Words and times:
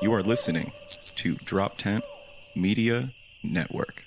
You 0.00 0.14
are 0.14 0.22
listening 0.22 0.70
to 1.16 1.34
Drop 1.34 1.76
Tent 1.76 2.04
Media 2.54 3.08
Network. 3.42 4.04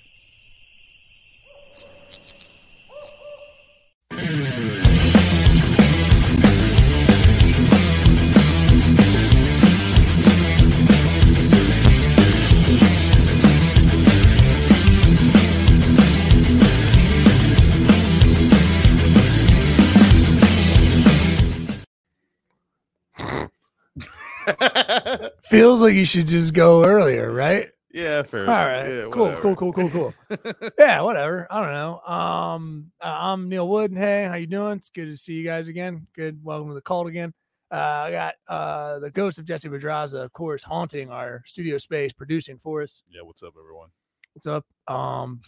Feels 25.52 25.82
like 25.82 25.92
you 25.92 26.06
should 26.06 26.26
just 26.26 26.54
go 26.54 26.82
earlier, 26.82 27.30
right? 27.30 27.68
Yeah, 27.92 28.22
fair. 28.22 28.48
All 28.48 28.56
right. 28.56 28.88
Yeah, 28.88 29.02
cool, 29.10 29.36
cool, 29.42 29.54
cool, 29.54 29.72
cool, 29.74 29.90
cool. 29.90 30.14
yeah, 30.78 31.02
whatever. 31.02 31.46
I 31.50 31.60
don't 31.60 31.72
know. 31.74 32.00
Um, 32.14 32.90
uh, 33.02 33.14
I'm 33.20 33.50
Neil 33.50 33.68
Wood. 33.68 33.90
And 33.90 33.98
Hey, 34.00 34.24
how 34.24 34.36
you 34.36 34.46
doing? 34.46 34.78
It's 34.78 34.88
good 34.88 35.10
to 35.10 35.16
see 35.18 35.34
you 35.34 35.44
guys 35.44 35.68
again. 35.68 36.06
Good. 36.14 36.42
Welcome 36.42 36.68
to 36.68 36.74
the 36.74 36.80
cult 36.80 37.06
again. 37.06 37.34
Uh, 37.70 37.74
I 37.76 38.10
got 38.12 38.34
uh 38.48 38.98
the 39.00 39.10
ghost 39.10 39.38
of 39.38 39.44
Jesse 39.44 39.68
Pedraza, 39.68 40.20
of 40.22 40.32
course, 40.32 40.62
haunting 40.62 41.10
our 41.10 41.42
studio 41.46 41.76
space, 41.76 42.14
producing 42.14 42.58
for 42.62 42.80
us. 42.80 43.02
Yeah, 43.10 43.20
what's 43.20 43.42
up, 43.42 43.52
everyone? 43.62 43.90
What's 44.32 44.46
up? 44.46 44.64
Um, 44.88 45.42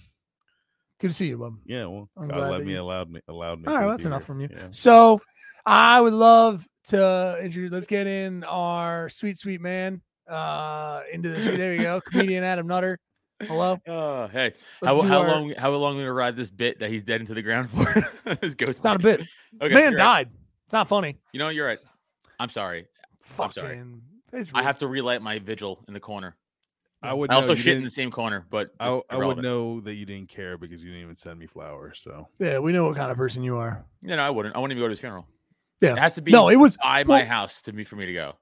good 1.00 1.08
to 1.12 1.14
see 1.16 1.28
you, 1.28 1.38
bub. 1.38 1.54
Yeah, 1.64 1.86
well, 1.86 2.10
I'm 2.18 2.28
God 2.28 2.50
let 2.50 2.62
me 2.66 2.72
you- 2.74 2.80
allowed 2.82 3.10
me 3.10 3.20
allowed 3.26 3.60
me. 3.60 3.68
All 3.68 3.74
right, 3.74 3.84
be 3.86 3.90
that's 3.92 4.04
enough 4.04 4.20
here. 4.20 4.26
from 4.26 4.40
you. 4.42 4.48
Yeah. 4.52 4.66
So, 4.70 5.18
I 5.64 5.98
would 5.98 6.12
love 6.12 6.68
to 6.88 7.38
introduce. 7.40 7.70
Let's 7.72 7.86
get 7.86 8.06
in 8.06 8.44
our 8.44 9.08
sweet, 9.08 9.38
sweet 9.38 9.60
man. 9.60 10.00
Uh, 10.28 11.00
into 11.12 11.28
the 11.28 11.56
there 11.56 11.72
we 11.72 11.78
go, 11.78 12.00
comedian 12.06 12.44
Adam 12.44 12.66
Nutter. 12.66 12.98
Hello. 13.42 13.78
Oh, 13.86 14.26
hey. 14.28 14.54
Let's 14.80 14.96
How, 14.96 15.02
do 15.02 15.08
how 15.08 15.18
our- 15.20 15.28
long 15.28 15.50
how 15.56 15.70
long 15.72 15.96
we 15.96 16.02
gonna 16.02 16.12
ride 16.12 16.36
this 16.36 16.50
bit 16.50 16.78
that 16.80 16.88
he's 16.90 17.02
dead 17.02 17.20
into 17.20 17.34
the 17.34 17.42
ground 17.42 17.70
for? 17.70 17.84
His 18.40 18.54
ghost 18.54 18.70
It's 18.70 18.84
not 18.84 18.96
a 18.96 19.00
bit. 19.00 19.20
bit. 19.20 19.28
Okay, 19.60 19.74
Man 19.74 19.82
you're 19.82 19.90
right. 19.92 19.98
died. 19.98 20.30
It's 20.66 20.72
not 20.72 20.88
funny. 20.88 21.18
You 21.32 21.40
know, 21.40 21.48
you're 21.50 21.66
right. 21.66 21.78
I'm 22.40 22.48
sorry. 22.48 22.86
I'm 23.38 23.52
sorry. 23.52 23.76
Fucking- 23.78 24.50
I 24.54 24.62
have 24.62 24.78
to 24.78 24.88
relight 24.88 25.20
my 25.22 25.38
vigil 25.38 25.84
in 25.88 25.94
the 25.94 26.00
corner. 26.00 26.36
I 27.02 27.12
would. 27.12 27.30
I 27.30 27.34
also 27.34 27.54
shit 27.54 27.76
in 27.76 27.84
the 27.84 27.90
same 27.90 28.10
corner, 28.10 28.46
but 28.50 28.70
I, 28.80 28.98
I 29.10 29.18
would 29.18 29.38
know 29.42 29.80
that 29.82 29.94
you 29.94 30.06
didn't 30.06 30.28
care 30.30 30.56
because 30.56 30.82
you 30.82 30.88
didn't 30.88 31.02
even 31.02 31.16
send 31.16 31.38
me 31.38 31.46
flowers. 31.46 32.00
So 32.02 32.28
Yeah, 32.38 32.58
we 32.60 32.72
know 32.72 32.84
what 32.84 32.96
kind 32.96 33.10
of 33.12 33.16
person 33.18 33.42
you 33.44 33.58
are. 33.58 33.84
You 34.02 34.16
know, 34.16 34.22
I 34.22 34.30
wouldn't. 34.30 34.56
I 34.56 34.58
wouldn't 34.58 34.72
even 34.76 34.82
go 34.82 34.88
to 34.88 34.90
his 34.92 35.00
funeral. 35.00 35.26
Yeah. 35.84 35.92
It 35.92 35.98
has 35.98 36.14
to 36.14 36.22
be 36.22 36.32
No, 36.32 36.48
it 36.48 36.56
was 36.56 36.76
by 36.76 37.04
my 37.04 37.16
well- 37.18 37.26
house 37.26 37.62
to 37.62 37.72
me 37.72 37.84
for 37.84 37.96
me 37.96 38.06
to 38.06 38.12
go. 38.12 38.36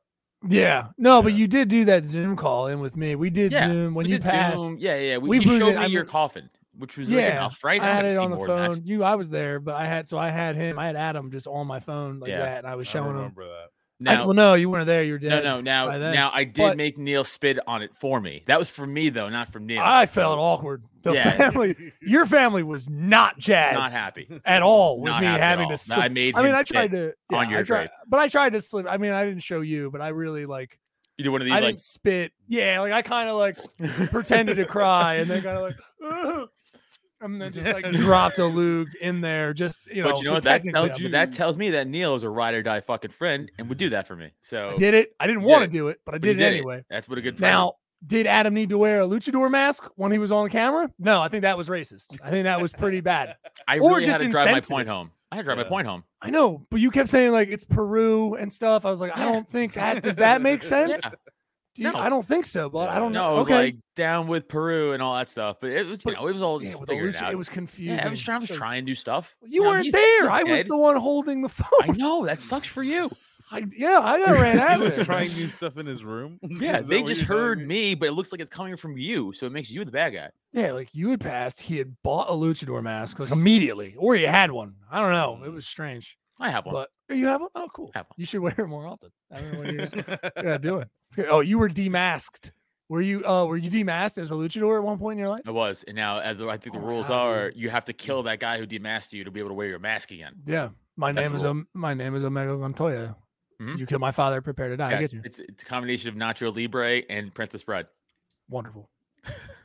Yeah. 0.49 0.89
No, 0.99 1.23
but 1.23 1.35
you 1.35 1.47
did 1.47 1.69
do 1.69 1.85
that 1.85 2.05
Zoom 2.05 2.35
call 2.37 2.67
in 2.67 2.81
with 2.81 2.97
me. 2.97 3.15
We 3.15 3.31
did 3.31 3.53
Yeah, 3.53 3.69
Zoom 3.69 3.95
when 3.95 4.07
we 4.07 4.13
you 4.15 4.19
passed. 4.19 4.59
Zoom. 4.59 4.77
Yeah, 4.79 4.97
yeah. 4.99 5.19
We, 5.19 5.39
we 5.39 5.45
showed 5.45 5.69
it- 5.69 5.77
me 5.77 5.77
I 5.77 5.87
your 5.87 6.05
coffin, 6.05 6.51
which 6.77 6.97
was 6.99 7.11
like 7.11 7.21
yeah, 7.21 7.31
enough, 7.33 7.63
right? 7.63 7.81
I 7.81 7.91
I'm 7.91 7.97
had 7.97 8.05
it 8.11 8.17
on 8.19 8.31
the 8.31 8.37
more 8.37 8.49
than 8.49 8.57
that. 8.57 8.73
phone. 8.75 8.83
You, 8.85 9.05
I 9.05 9.15
was 9.15 9.31
there, 9.31 9.61
but 9.61 9.75
I 9.77 9.87
had 9.87 10.09
so 10.09 10.19
I 10.19 10.31
had 10.31 10.57
him. 10.57 10.79
I 10.81 10.87
had 10.87 10.97
Adam 10.97 11.31
just 11.31 11.47
on 11.47 11.67
my 11.69 11.79
phone 11.79 12.19
like 12.19 12.31
Yeah. 12.31 12.41
that, 12.41 12.59
and 12.59 12.67
I 12.67 12.75
was 12.75 12.89
I 12.89 12.91
showing 12.93 13.11
him. 13.11 13.17
remember 13.17 13.45
that. 14.05 14.21
I- 14.21 14.25
well, 14.25 14.35
no, 14.35 14.55
you 14.55 14.69
weren't 14.71 14.87
there. 14.87 15.03
You 15.03 15.13
were 15.15 15.19
dead. 15.19 15.45
no. 15.45 15.61
No. 15.61 15.91
Now, 15.99 16.13
now 16.13 16.31
I 16.33 16.45
did 16.45 16.57
But- 16.63 16.77
make 16.77 16.99
Neil 16.99 17.25
spit 17.25 17.59
on 17.67 17.83
it 17.83 17.91
for 17.99 18.21
me. 18.21 18.43
That 18.47 18.59
was 18.59 18.71
for 18.71 18.87
me 18.87 19.09
though, 19.11 19.29
not 19.29 19.53
from 19.53 19.67
Neil. 19.67 19.83
I 19.83 20.07
felt 20.07 20.39
awkward. 20.39 20.85
The 21.03 21.15
Yeah. 21.15 21.31
family, 21.37 21.77
your 22.01 22.27
family 22.27 22.63
was 22.63 22.89
not 22.89 23.37
jazzed 23.39 23.77
not 23.79 23.93
happy. 23.93 24.29
at 24.45 24.63
all 24.63 25.01
with 25.01 25.11
Not 25.11 25.21
me 25.21 25.27
having 25.27 25.69
to. 25.69 25.79
No, 25.89 25.97
I 25.97 26.09
made 26.09 26.37
I 26.37 26.43
mean, 26.43 26.55
I 26.55 26.63
tried 26.63 26.93
to 26.93 27.15
on 27.33 27.51
your 27.51 27.61
I 27.61 27.63
tried, 27.65 27.91
but 28.07 28.21
I 28.21 28.29
tried 28.29 28.53
to 28.53 28.61
slip. 28.61 28.87
I 28.89 28.99
mean, 28.99 29.13
I 29.13 29.25
didn't 29.25 29.43
show 29.43 29.61
you, 29.63 29.91
but 29.91 30.01
I 30.01 30.09
really 30.09 30.47
like. 30.47 30.79
You 31.19 31.25
do 31.25 31.33
one 31.33 31.41
of 31.43 31.45
these 31.45 31.53
I 31.53 31.57
like 31.57 31.65
didn't 31.75 31.81
spit. 31.81 32.33
Yeah, 32.49 32.81
like 32.81 32.93
I 32.93 33.03
kind 33.03 33.29
of 33.29 33.37
like 33.37 33.57
pretended 34.11 34.57
to 34.57 34.65
cry 34.65 35.17
and 35.17 35.29
then 35.31 35.43
kind 35.43 35.57
of 35.59 35.63
like, 35.63 35.77
"Ugh," 36.05 36.49
and 37.23 37.41
then 37.41 37.53
just 37.53 37.73
like 37.73 37.85
dropped 37.93 38.39
a 38.39 38.45
lug 38.45 38.89
in 39.01 39.21
there. 39.21 39.55
Just 39.55 39.87
you 39.89 40.03
know, 40.03 40.11
but 40.11 40.19
you 40.19 40.25
know 40.25 40.31
so 40.31 40.35
what 40.35 40.43
that 40.45 40.65
tells 40.65 41.01
you? 41.01 41.09
That 41.11 41.33
tells 41.33 41.57
me 41.57 41.71
that 41.71 41.87
Neil 41.87 42.15
is 42.15 42.23
a 42.23 42.31
ride 42.31 42.55
or 42.55 42.63
die 42.63 42.81
fucking 42.81 43.11
friend 43.11 43.51
and 43.59 43.69
would 43.69 43.79
do 43.79 43.91
that 43.91 44.07
for 44.07 44.17
me. 44.17 44.33
So 44.43 44.71
I 44.71 44.77
did 44.77 44.95
it. 44.95 45.15
I 45.21 45.27
didn't 45.27 45.43
want 45.43 45.63
to 45.63 45.69
do 45.69 45.89
it, 45.89 46.01
but 46.05 46.15
I 46.15 46.19
but 46.19 46.29
you 46.29 46.35
did 46.35 46.41
it 46.41 46.45
did 46.45 46.57
anyway. 46.57 46.85
That's 46.91 47.09
what 47.09 47.19
a 47.19 47.23
good 47.23 47.39
friend. 47.39 47.53
Now, 47.53 47.75
did 48.05 48.27
Adam 48.27 48.55
need 48.55 48.71
to 48.71 48.79
wear 48.79 49.03
a 49.03 49.07
luchador 49.07 49.51
mask 49.51 49.85
when 49.95 50.11
he 50.13 50.19
was 50.19 50.33
on 50.33 50.49
camera? 50.51 50.91
No, 50.99 51.23
I 51.23 51.29
think 51.29 51.43
that 51.43 51.57
was 51.57 51.69
racist. 51.69 52.07
I 52.23 52.31
think 52.31 52.45
that 52.45 52.61
was 52.61 52.73
pretty 52.73 53.01
bad. 53.01 53.37
I 53.69 53.79
or 53.79 53.91
really 53.91 54.07
just 54.07 54.21
had 54.21 54.27
to 54.27 54.33
drive 54.33 54.51
my 54.51 54.61
point 54.61 54.89
home. 54.89 55.13
I 55.31 55.37
had 55.37 55.43
to 55.43 55.45
drive 55.47 55.59
my 55.59 55.65
point 55.65 55.87
home. 55.87 56.05
I 56.21 56.31
know, 56.31 56.67
but 56.71 56.81
you 56.81 56.91
kept 56.91 57.09
saying 57.09 57.33
like 57.33 57.49
it's 57.49 57.65
Peru 57.65 58.35
and 58.35 58.53
stuff. 58.53 58.85
I 58.85 58.91
was 58.91 59.01
like, 59.01 59.17
I 59.17 59.31
don't 59.31 59.47
think 59.47 59.75
that 59.75 60.03
does 60.03 60.17
that 60.17 60.43
make 60.43 60.63
sense? 60.63 61.01
Yeah. 61.03 61.11
Do 61.75 61.85
you- 61.85 61.93
No. 61.93 61.99
I 61.99 62.09
don't 62.09 62.27
think 62.27 62.45
so, 62.45 62.69
but 62.69 62.89
I 62.91 62.99
don't 62.99 63.13
know. 63.13 63.23
No, 63.23 63.29
know. 63.31 63.35
it 63.35 63.39
was 63.39 63.47
okay. 63.47 63.55
like 63.55 63.77
down 63.97 64.27
with 64.27 64.49
Peru 64.49 64.93
and 64.93 65.03
all 65.03 65.17
that 65.17 65.31
stuff. 65.31 65.57
But 65.61 65.71
it 65.71 65.87
was, 65.87 66.01
you 66.01 66.13
But- 66.13 66.21
know, 66.21 66.27
it 66.27 66.33
was 66.33 66.43
all 66.43 66.63
yeah, 66.63 66.75
figured 66.87 67.17
out. 67.17 67.33
it 67.33 67.37
was 67.37 67.49
confusing. 67.49 67.97
Yeah, 67.97 68.07
I 68.07 68.11
was 68.11 68.23
trying, 68.23 68.37
I 68.37 68.41
was 68.41 68.51
trying 68.51 68.85
do 68.85 68.95
stuff. 68.95 69.35
You 69.43 69.63
know, 69.63 69.71
weren't 69.71 69.85
he's- 69.85 69.93
there. 69.93 70.31
I 70.31 70.43
was 70.43 70.65
the 70.67 70.77
one 70.77 70.97
holding 70.97 71.43
the 71.43 71.49
phone. 71.49 71.67
I 71.83 71.87
know 71.89 72.27
that 72.27 72.41
sucks 72.41 72.69
for 72.69 72.83
you. 72.83 73.09
I, 73.53 73.67
yeah, 73.77 74.01
I 74.01 74.19
got 74.19 74.41
ran 74.41 74.59
out. 74.61 74.79
He 74.81 74.85
was 74.87 75.01
trying 75.05 75.31
new 75.37 75.49
stuff 75.49 75.77
in 75.77 75.85
his 75.85 76.03
room. 76.03 76.39
Yeah, 76.43 76.81
they 76.81 77.03
just 77.03 77.21
heard 77.21 77.67
me, 77.67 77.95
but 77.95 78.09
it 78.09 78.13
looks 78.13 78.33
like 78.33 78.41
it's 78.41 78.51
coming 78.51 78.77
from 78.77 78.97
you, 78.97 79.33
so 79.35 79.47
it 79.47 79.53
makes 79.53 79.71
you 79.71 79.85
the 79.85 79.93
bad 79.93 80.15
guy. 80.15 80.31
Yeah, 80.53 80.73
like 80.73 80.89
you 80.95 81.11
had 81.11 81.21
passed. 81.21 81.61
He 81.61 81.77
had 81.77 81.95
bought 82.03 82.29
a 82.31 82.33
luchador 82.33 82.83
mask 82.83 83.19
like 83.19 83.31
immediately, 83.31 83.95
or 83.99 84.15
he 84.15 84.23
had 84.23 84.51
one. 84.51 84.75
I 84.91 85.01
don't 85.01 85.13
know. 85.13 85.45
It 85.45 85.51
mm. 85.51 85.55
was 85.55 85.67
strange. 85.67 86.17
I 86.39 86.51
have 86.51 86.67
one. 86.67 86.75
But 86.75 86.89
oh, 87.11 87.15
you 87.15 87.27
have 87.27 87.41
one? 87.41 87.51
Oh, 87.55 87.69
cool. 87.73 87.91
Have 87.95 88.07
one. 88.07 88.15
You 88.17 88.25
should 88.27 88.41
wear 88.41 88.55
it 88.57 88.67
more 88.67 88.87
often. 88.87 89.11
I 89.31 89.41
don't 89.41 89.53
know 89.53 89.59
what 89.61 89.73
you're 89.73 90.43
yeah, 90.51 90.59
doing. 90.59 90.85
Oh, 91.29 91.41
you 91.41 91.59
were 91.59 91.69
demasked. 91.69 92.51
Were 92.89 93.01
you? 93.01 93.23
Oh, 93.25 93.47
were 93.47 93.57
you 93.57 93.71
demasked 93.71 94.19
as 94.19 94.31
a 94.31 94.35
luchador 94.35 94.77
at 94.77 94.83
one 94.83 94.99
point 94.99 95.15
in 95.15 95.19
your 95.21 95.29
life? 95.29 95.41
I 95.47 95.51
was, 95.51 95.85
and 95.87 95.97
now 95.97 96.19
as 96.19 96.43
I 96.43 96.57
think 96.57 96.75
the 96.75 96.81
Oh, 96.81 96.85
rules 96.87 97.09
wow, 97.09 97.29
are, 97.29 97.53
you 97.55 97.71
have 97.71 97.85
to 97.87 97.93
kill 97.93 98.23
that 98.25 98.39
guy 98.41 98.59
who 98.59 98.67
demasked 98.67 99.13
you 99.13 99.25
to 99.25 99.31
be 99.31 99.41
able 99.41 99.51
to 99.51 99.55
wear 99.55 99.69
your 99.69 99.79
mask 99.79 100.11
again. 100.11 100.35
Yeah. 100.45 100.71
My 100.97 101.13
That's 101.13 101.29
name 101.29 101.37
is. 101.37 101.43
Om- 101.43 101.69
my 101.75 101.95
name 101.95 102.15
is 102.15 102.25
Omega 102.25 102.57
Montoya. 102.57 103.17
Mhm. 103.61 103.79
You 103.79 103.87
killed 103.87 104.01
my 104.01 104.11
father. 104.13 104.43
Prepare 104.43 104.69
to 104.69 104.77
die. 104.77 104.97
I 104.97 105.01
get 105.01 105.13
you. 105.13 105.23
it's 105.25 105.39
it's 105.39 105.63
a 105.63 105.67
combination 105.67 106.09
of 106.11 106.17
Nacho 106.17 106.55
Libre 106.55 107.03
and 107.09 107.33
Princess 107.33 107.63
Bride. 107.65 107.87
Wonderful. 108.49 108.91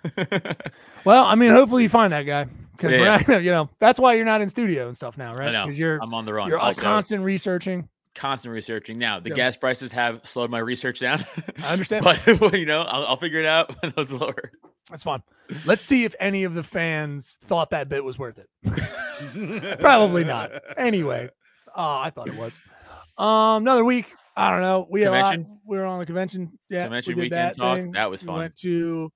Well, 1.05 1.25
I 1.25 1.35
mean, 1.35 1.51
hopefully 1.51 1.83
you 1.83 1.89
find 1.89 2.13
that 2.13 2.23
guy 2.23 2.47
because 2.77 2.93
Yeah, 2.93 3.37
you 3.39 3.51
know 3.51 3.69
that's 3.79 3.99
why 3.99 4.13
you're 4.13 4.25
not 4.25 4.41
in 4.41 4.49
studio 4.49 4.87
and 4.87 4.95
stuff 4.95 5.17
now, 5.17 5.33
I 5.33 5.37
right? 5.37 5.51
know. 5.51 5.65
Because 5.65 5.79
you're 5.79 5.99
I'm 6.01 6.13
on 6.13 6.25
the 6.25 6.33
run. 6.33 6.47
you're 6.49 6.59
Also, 6.59 6.81
constant 6.81 7.23
researching. 7.23 7.89
constant 8.15 8.53
researching. 8.53 8.97
Now 8.97 9.19
the 9.19 9.29
Yeah. 9.29 9.35
gas 9.35 9.57
prices 9.57 9.91
have 9.91 10.25
slowed 10.27 10.49
my 10.51 10.59
research 10.59 10.99
down. 10.99 11.25
I 11.63 11.73
understand. 11.73 12.03
but 12.25 12.25
well, 12.41 12.55
you 12.55 12.65
know, 12.65 12.81
I'll, 12.81 13.05
I'll 13.07 13.17
figure 13.17 13.39
it 13.39 13.45
out 13.45 13.75
when 13.81 13.93
those 13.95 14.11
lower. 14.11 14.51
That's 14.89 15.03
fine. 15.03 15.21
Let's 15.65 15.83
see 15.83 16.05
if 16.05 16.15
any 16.19 16.43
of 16.45 16.53
the 16.53 16.63
fans 16.63 17.37
thought 17.43 17.71
that 17.71 17.89
bit 17.89 18.03
was 18.05 18.17
worth 18.17 18.39
it. 18.39 19.79
Probably 19.79 20.23
not. 20.23 20.51
Anyway, 20.77 21.29
uh, 21.75 21.99
I 21.99 22.09
thought 22.09 22.29
it 22.29 22.35
was. 22.35 22.57
Um, 23.17 23.63
another 23.63 23.83
week. 23.83 24.13
I 24.35 24.51
don't 24.51 24.61
know. 24.61 24.87
We 24.89 25.01
had 25.01 25.09
a 25.09 25.19
lot- 25.19 25.39
we 25.65 25.77
were 25.77 25.85
on 25.85 25.99
the 25.99 26.05
convention. 26.05 26.57
Yeah, 26.69 26.83
Convention 26.83 27.11
we 27.11 27.15
did 27.15 27.21
weekend 27.31 27.55
that 27.55 27.57
talk. 27.57 27.77
thing. 27.77 27.91
That 27.93 28.09
was 28.11 28.21
We 28.21 28.27
fun. 28.27 28.35
went 28.37 28.55
to 28.57 29.11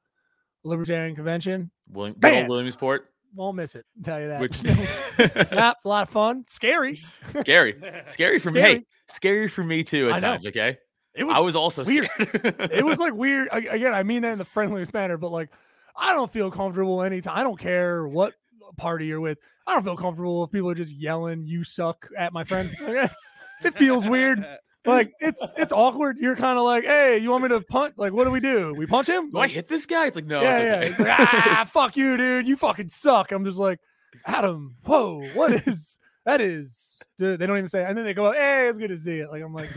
Libertarian 0.63 1.15
Convention. 1.15 1.69
William. 1.89 2.15
Williamsport, 2.47 3.10
Won't 3.33 3.55
miss 3.57 3.75
it. 3.75 3.85
Tell 4.03 4.19
you 4.19 4.27
that. 4.27 4.41
which 4.41 4.57
yeah, 4.63 5.71
it's 5.75 5.85
a 5.85 5.87
lot 5.89 6.03
of 6.03 6.09
fun. 6.09 6.43
Scary. 6.47 7.01
scary, 7.39 7.75
scary 8.07 8.39
for 8.39 8.51
me. 8.51 8.59
Scary. 8.59 8.73
Hey, 8.75 8.85
scary 9.07 9.47
for 9.47 9.63
me 9.63 9.83
too 9.83 10.09
at 10.09 10.15
I 10.15 10.19
know. 10.19 10.31
times. 10.31 10.45
Okay, 10.47 10.77
It 11.15 11.23
was. 11.23 11.35
I 11.35 11.39
was 11.39 11.55
also 11.55 11.85
weird. 11.85 12.09
it 12.19 12.83
was 12.85 12.99
like 12.99 13.13
weird. 13.13 13.47
I- 13.51 13.59
Again, 13.59 13.93
I 13.93 14.03
mean 14.03 14.23
that 14.23 14.33
in 14.33 14.37
the 14.39 14.45
friendliest 14.45 14.93
manner, 14.93 15.17
but 15.17 15.31
like, 15.31 15.49
I 15.95 16.13
don't 16.13 16.31
feel 16.31 16.51
comfortable 16.51 17.01
anytime. 17.03 17.37
I 17.37 17.43
don't 17.43 17.59
care 17.59 18.07
what 18.07 18.33
party 18.77 19.05
you're 19.05 19.19
with. 19.21 19.37
I 19.67 19.73
don't 19.75 19.83
feel 19.83 19.95
comfortable 19.97 20.43
if 20.43 20.51
people 20.51 20.69
are 20.69 20.75
just 20.75 20.93
yelling 20.95 21.45
"you 21.45 21.63
suck" 21.63 22.09
at 22.17 22.33
my 22.33 22.43
friend. 22.43 22.69
Like, 22.81 23.11
it 23.63 23.75
feels 23.75 24.07
weird. 24.07 24.45
Like 24.85 25.13
it's 25.19 25.41
it's 25.57 25.71
awkward. 25.71 26.17
You're 26.17 26.35
kind 26.35 26.57
of 26.57 26.63
like, 26.63 26.85
hey, 26.85 27.17
you 27.19 27.29
want 27.29 27.43
me 27.43 27.49
to 27.49 27.61
punch? 27.61 27.93
Like, 27.97 28.13
what 28.13 28.23
do 28.23 28.31
we 28.31 28.39
do? 28.39 28.73
We 28.73 28.87
punch 28.87 29.07
him? 29.07 29.29
Do 29.31 29.37
I 29.39 29.47
hit 29.47 29.67
this 29.67 29.85
guy? 29.85 30.07
It's 30.07 30.15
like 30.15 30.25
no. 30.25 30.41
yeah, 30.41 30.63
yeah. 30.63 30.75
okay. 30.75 30.89
It's 30.89 30.99
like, 30.99 31.19
ah, 31.19 31.65
fuck 31.71 31.95
you, 31.95 32.17
dude. 32.17 32.47
You 32.47 32.55
fucking 32.55 32.89
suck. 32.89 33.31
I'm 33.31 33.45
just 33.45 33.59
like, 33.59 33.79
Adam. 34.25 34.75
Whoa, 34.83 35.21
what 35.33 35.51
is 35.67 35.99
that? 36.25 36.41
Is 36.41 36.99
dude, 37.19 37.37
they 37.39 37.45
don't 37.45 37.57
even 37.57 37.67
say, 37.67 37.83
and 37.85 37.95
then 37.95 38.05
they 38.05 38.15
go, 38.15 38.31
hey, 38.31 38.67
it's 38.69 38.79
good 38.79 38.87
to 38.89 38.97
see 38.97 39.17
it. 39.19 39.29
Like 39.29 39.43
I'm 39.43 39.53
like, 39.53 39.69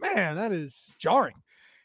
man, 0.00 0.36
that 0.36 0.52
is 0.52 0.92
jarring. 0.98 1.34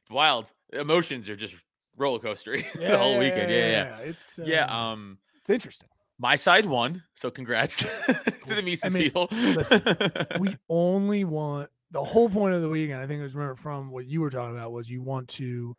it's 0.03 0.11
wild. 0.11 0.51
Emotions 0.71 1.29
are 1.29 1.35
just 1.35 1.55
roller 1.97 2.19
coastery 2.19 2.71
the 2.73 2.95
whole 2.97 3.17
weekend. 3.17 3.49
Yeah, 3.49 3.57
yeah, 3.69 3.97
It's 4.01 4.37
yeah. 4.37 4.45
Yeah, 4.45 4.65
um, 4.65 4.81
um, 4.91 5.17
it's 5.39 5.49
interesting. 5.49 5.89
my 6.19 6.35
side 6.35 6.67
won, 6.67 7.01
so 7.15 7.31
congrats 7.31 7.77
to 7.77 7.85
the 8.55 8.61
Mises 8.61 8.93
mean, 8.93 9.01
people. 9.03 9.27
we 10.39 10.55
only 10.69 11.23
want 11.23 11.69
the 11.91 12.03
whole 12.03 12.29
point 12.29 12.55
of 12.55 12.61
the 12.61 12.69
weekend. 12.69 13.01
I 13.01 13.07
think 13.07 13.19
it 13.19 13.23
was 13.23 13.35
remember 13.35 13.55
from 13.55 13.91
what 13.91 14.05
you 14.05 14.21
were 14.21 14.29
talking 14.29 14.55
about 14.55 14.71
was 14.71 14.89
you 14.89 15.01
want 15.01 15.27
to 15.29 15.75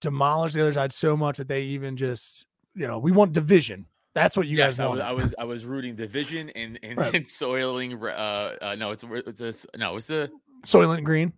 demolish 0.00 0.52
the 0.52 0.60
other 0.62 0.72
side 0.72 0.92
so 0.92 1.16
much 1.16 1.38
that 1.38 1.48
they 1.48 1.62
even 1.62 1.96
just 1.96 2.46
you 2.74 2.86
know 2.86 2.98
we 2.98 3.12
want 3.12 3.32
division. 3.32 3.86
That's 4.14 4.34
what 4.34 4.46
you 4.46 4.56
yes, 4.56 4.78
guys 4.78 4.80
I 4.80 4.88
was, 4.88 5.00
I 5.00 5.12
was 5.12 5.34
I 5.40 5.44
was 5.44 5.64
rooting 5.64 5.94
division 5.94 6.50
and 6.50 6.78
and, 6.82 6.98
Right. 6.98 7.14
and 7.16 7.28
soiling. 7.28 8.02
Uh, 8.02 8.56
uh, 8.62 8.74
no, 8.78 8.90
it's 8.90 9.04
it's 9.08 9.38
this. 9.38 9.66
No, 9.76 9.96
it's 9.96 10.06
the. 10.06 10.30
Soylent 10.64 11.04
Green. 11.04 11.32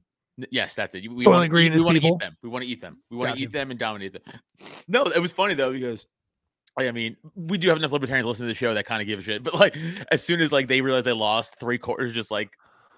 Yes, 0.50 0.74
that's 0.74 0.94
it. 0.94 1.00
We 1.00 1.24
Soylent 1.24 1.26
wanna 1.26 1.48
Green 1.48 1.72
eat, 1.72 1.76
is 1.76 1.82
we 1.82 1.86
want 1.86 2.00
to 2.00 2.06
eat 2.06 2.18
them. 2.20 2.36
We 2.42 2.48
want 2.48 2.64
to 2.64 2.70
eat 2.70 2.80
them. 2.80 2.98
We 3.10 3.16
want 3.16 3.36
to 3.36 3.42
eat 3.42 3.52
them 3.52 3.70
and 3.70 3.80
dominate 3.80 4.12
them. 4.12 4.22
No, 4.88 5.02
it 5.04 5.18
was 5.18 5.32
funny 5.32 5.54
though 5.54 5.72
because 5.72 6.06
I 6.78 6.92
mean 6.92 7.16
we 7.34 7.58
do 7.58 7.68
have 7.68 7.76
enough 7.76 7.92
libertarians 7.92 8.26
listening 8.26 8.48
to 8.48 8.54
the 8.54 8.58
show 8.58 8.74
that 8.74 8.86
kind 8.86 9.02
of 9.02 9.08
give 9.08 9.18
a 9.18 9.22
shit. 9.22 9.42
But 9.42 9.54
like 9.54 9.76
as 10.12 10.22
soon 10.22 10.40
as 10.40 10.52
like 10.52 10.68
they 10.68 10.80
realize 10.80 11.04
they 11.04 11.12
lost, 11.12 11.58
three 11.58 11.78
quarters 11.78 12.14
just 12.14 12.30
like 12.30 12.50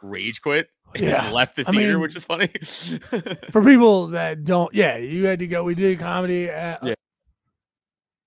rage 0.03 0.41
quit. 0.41 0.69
Yeah, 0.99 1.31
left 1.31 1.55
the 1.55 1.63
I 1.69 1.71
theater, 1.71 1.93
mean- 1.93 2.01
which 2.01 2.17
is 2.17 2.25
funny. 2.25 2.49
For 3.51 3.63
people 3.65 4.09
that 4.09 4.43
don't, 4.43 4.75
yeah, 4.75 4.97
you 4.97 5.25
had 5.25 5.39
to 5.39 5.47
go. 5.47 5.63
We 5.63 5.77
did 5.77 6.01
comedy 6.01 6.49
at 6.51 6.83
Yeah. 6.83 6.95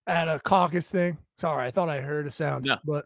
at 0.07 0.29
a 0.29 0.39
caucus 0.39 0.89
thing. 0.89 1.17
Sorry, 1.39 1.67
I 1.67 1.71
thought 1.71 1.89
I 1.89 1.99
heard 1.99 2.25
a 2.25 2.31
sound. 2.31 2.63
No. 2.63 2.77
but 2.85 3.05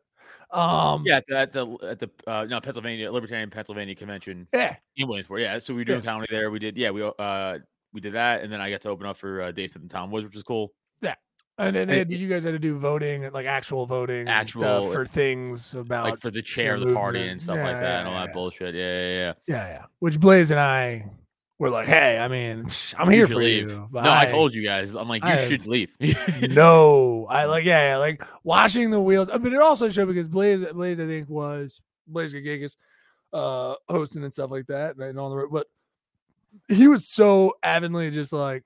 um, 0.51 1.03
yeah, 1.07 1.17
at 1.17 1.25
the 1.27 1.37
at 1.37 1.51
the, 1.53 1.77
at 1.81 1.99
the 1.99 2.09
uh, 2.27 2.45
no 2.47 2.61
Pennsylvania 2.61 3.11
Libertarian 3.11 3.49
Pennsylvania 3.49 3.95
convention 3.95 4.47
yeah, 4.53 4.75
in 4.95 5.07
Williamsport. 5.07 5.41
Yeah, 5.41 5.57
so 5.57 5.73
we 5.73 5.81
were 5.81 5.85
doing 5.85 6.03
comedy 6.03 6.27
there. 6.29 6.51
We 6.51 6.59
did 6.59 6.77
yeah 6.77 6.91
we 6.91 7.01
uh 7.03 7.57
we 7.93 7.99
did 8.01 8.13
that, 8.13 8.43
and 8.43 8.53
then 8.53 8.61
I 8.61 8.69
got 8.69 8.81
to 8.81 8.89
open 8.89 9.07
up 9.07 9.17
for 9.17 9.41
uh, 9.41 9.51
Dave 9.51 9.71
Smith 9.71 9.81
and 9.81 9.89
Tom 9.89 10.11
Woods, 10.11 10.25
which 10.25 10.35
was 10.35 10.43
cool. 10.43 10.71
And 11.57 11.75
then 11.75 11.87
they, 11.87 12.01
And- 12.01 12.09
did 12.09 12.19
you 12.19 12.27
guys 12.29 12.43
had 12.43 12.51
to 12.51 12.59
do 12.59 12.77
voting, 12.77 13.29
like 13.31 13.45
actual 13.45 13.85
voting, 13.85 14.27
Actual- 14.27 14.91
for 14.91 15.05
things 15.05 15.73
about 15.73 16.05
like 16.05 16.19
for 16.19 16.31
the 16.31 16.41
chair 16.41 16.75
of 16.75 16.81
the 16.81 16.93
party 16.93 17.27
and 17.27 17.41
stuff 17.41 17.55
Yeah, 17.57 17.63
like 17.67 17.81
that 17.81 17.99
and 17.99 18.07
all 18.07 18.13
yeah, 18.13 18.25
that 18.25 18.33
bullshit. 18.33 18.75
Yeah, 18.75 18.81
yeah, 18.81 19.13
yeah. 19.15 19.33
Yeah, 19.47 19.67
yeah. 19.67 19.85
Which 19.99 20.19
Blaze 20.19 20.51
and 20.51 20.59
I 20.59 21.09
were 21.59 21.69
like, 21.71 21.87
hey, 21.87 22.19
I 22.19 22.27
mean, 22.27 22.67
I'm 22.97 23.09
here 23.09 23.21
You 23.21 23.27
for 23.27 23.35
leave. 23.35 23.69
you. 23.71 23.89
No, 23.91 23.99
I, 24.11 24.25
told 24.27 24.53
you 24.53 24.63
guys. 24.63 24.93
I'm 24.95 25.09
like, 25.09 25.23
you 25.23 25.29
I 25.29 25.35
should 25.47 25.65
leave. 25.65 25.89
no, 26.49 27.25
I 27.29 27.45
like, 27.45 27.65
yeah, 27.65 27.91
yeah, 27.91 27.97
like 27.97 28.21
washing 28.43 28.91
the 28.91 29.01
wheels. 29.01 29.29
But 29.29 29.51
it 29.53 29.59
also 29.59 29.89
showed 29.89 30.07
because 30.07 30.27
Blaze, 30.27 30.63
Blaze, 30.73 30.99
I 30.99 31.07
think 31.07 31.29
was 31.29 31.81
Blaze 32.07 32.33
Gigas, 32.33 32.75
uh, 33.33 33.73
hosting 33.89 34.23
and 34.23 34.31
stuff 34.31 34.51
like 34.51 34.67
that, 34.67 34.97
and 34.97 35.19
all 35.19 35.29
the. 35.35 35.47
But 35.51 35.65
he 36.67 36.87
was 36.87 37.07
so 37.07 37.53
avidly 37.63 38.09
just 38.11 38.33
like 38.33 38.63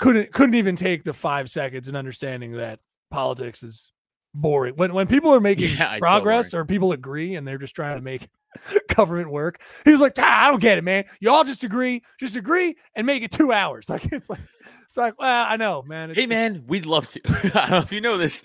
couldn't 0.00 0.32
couldn't 0.32 0.54
even 0.54 0.74
take 0.76 1.04
the 1.04 1.12
five 1.12 1.48
seconds 1.50 1.86
in 1.86 1.94
understanding 1.94 2.52
that 2.52 2.80
politics 3.10 3.62
is 3.62 3.92
boring. 4.34 4.74
When 4.74 4.94
when 4.94 5.06
people 5.06 5.32
are 5.32 5.40
making 5.40 5.70
Yeah, 5.78 5.94
it's 5.94 6.06
so 6.06 6.10
progress 6.10 6.54
or 6.54 6.64
people 6.64 6.92
agree 6.92 7.36
and 7.36 7.46
they're 7.46 7.58
just 7.58 7.76
trying 7.76 7.96
to 7.96 8.02
make 8.02 8.28
government 8.96 9.30
work, 9.30 9.60
he 9.84 9.92
was 9.92 10.00
like, 10.00 10.14
"Ah, 10.18 10.46
I 10.46 10.50
don't 10.50 10.60
get 10.60 10.78
it, 10.78 10.84
man. 10.84 11.04
You 11.20 11.30
all 11.30 11.44
just 11.44 11.62
agree, 11.64 12.02
just 12.18 12.34
agree 12.34 12.76
and 12.96 13.06
make 13.06 13.22
it 13.22 13.30
two 13.30 13.52
hours. 13.52 13.88
Like 13.90 14.10
it's 14.12 14.30
like 14.30 14.40
it's 14.86 14.96
like, 14.96 15.20
well, 15.20 15.46
I 15.48 15.56
know, 15.56 15.82
man. 15.86 16.10
It's, 16.10 16.18
hey, 16.18 16.26
man, 16.26 16.64
we'd 16.66 16.84
love 16.84 17.06
to. 17.08 17.20
I 17.54 17.60
don't 17.60 17.70
know 17.70 17.78
if 17.78 17.92
you 17.92 18.00
know 18.00 18.18
this. 18.18 18.42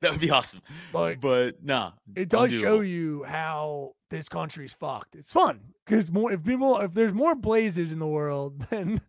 That 0.00 0.10
would 0.10 0.20
be 0.20 0.30
awesome. 0.30 0.60
like, 0.92 1.22
But 1.22 1.64
nah, 1.64 1.92
it 2.14 2.28
does 2.28 2.52
show 2.52 2.80
you 2.80 3.24
how 3.24 3.94
this 4.10 4.28
country's 4.28 4.72
fucked. 4.72 5.14
It's 5.14 5.32
fun 5.32 5.60
because 5.86 6.10
more 6.10 6.32
if 6.32 6.44
people 6.44 6.78
if 6.80 6.92
there's 6.92 7.14
more 7.14 7.34
blazes 7.34 7.92
in 7.92 7.98
the 7.98 8.06
world 8.06 8.66
than 8.70 9.00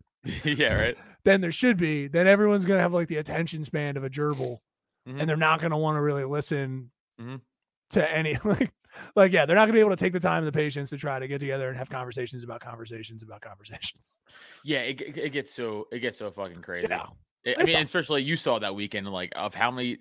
yeah, 0.44 0.74
right. 0.74 0.96
Than 1.28 1.42
there 1.42 1.52
should 1.52 1.76
be, 1.76 2.08
then 2.08 2.26
everyone's 2.26 2.64
gonna 2.64 2.80
have 2.80 2.92
like 2.94 3.08
the 3.08 3.16
attention 3.18 3.62
span 3.64 3.96
of 3.98 4.04
a 4.04 4.08
gerbil, 4.08 4.58
Mhm. 5.06 5.20
and 5.20 5.28
they're 5.28 5.36
not 5.36 5.60
gonna 5.60 5.76
want 5.78 5.96
to 5.96 6.00
really 6.00 6.24
listen 6.24 6.90
Mhm. 7.20 7.42
to 7.90 8.10
any 8.10 8.38
like 8.44 8.72
like 9.14 9.32
yeah, 9.32 9.44
they're 9.44 9.54
not 9.54 9.62
gonna 9.66 9.74
be 9.74 9.80
able 9.80 9.90
to 9.90 9.96
take 9.96 10.14
the 10.14 10.20
time 10.20 10.38
and 10.38 10.46
the 10.46 10.52
patience 10.52 10.88
to 10.90 10.96
try 10.96 11.18
to 11.18 11.28
get 11.28 11.38
together 11.40 11.68
and 11.68 11.76
have 11.76 11.90
conversations 11.90 12.44
about 12.44 12.60
conversations 12.60 13.22
about 13.22 13.42
conversations. 13.42 14.18
Yeah, 14.64 14.80
it, 14.80 15.00
it, 15.02 15.18
it 15.18 15.30
gets 15.30 15.52
so 15.52 15.86
it 15.92 15.98
gets 15.98 16.16
so 16.16 16.30
fucking 16.30 16.62
crazy. 16.62 16.86
Yeah. 16.88 17.06
I- 17.46 17.54
I 17.58 17.64
mean, 17.64 17.76
all- 17.76 17.82
especially 17.82 18.22
you 18.22 18.36
saw 18.36 18.58
that 18.58 18.74
weekend, 18.74 19.06
like 19.12 19.32
of 19.36 19.54
how 19.54 19.70
many 19.70 19.98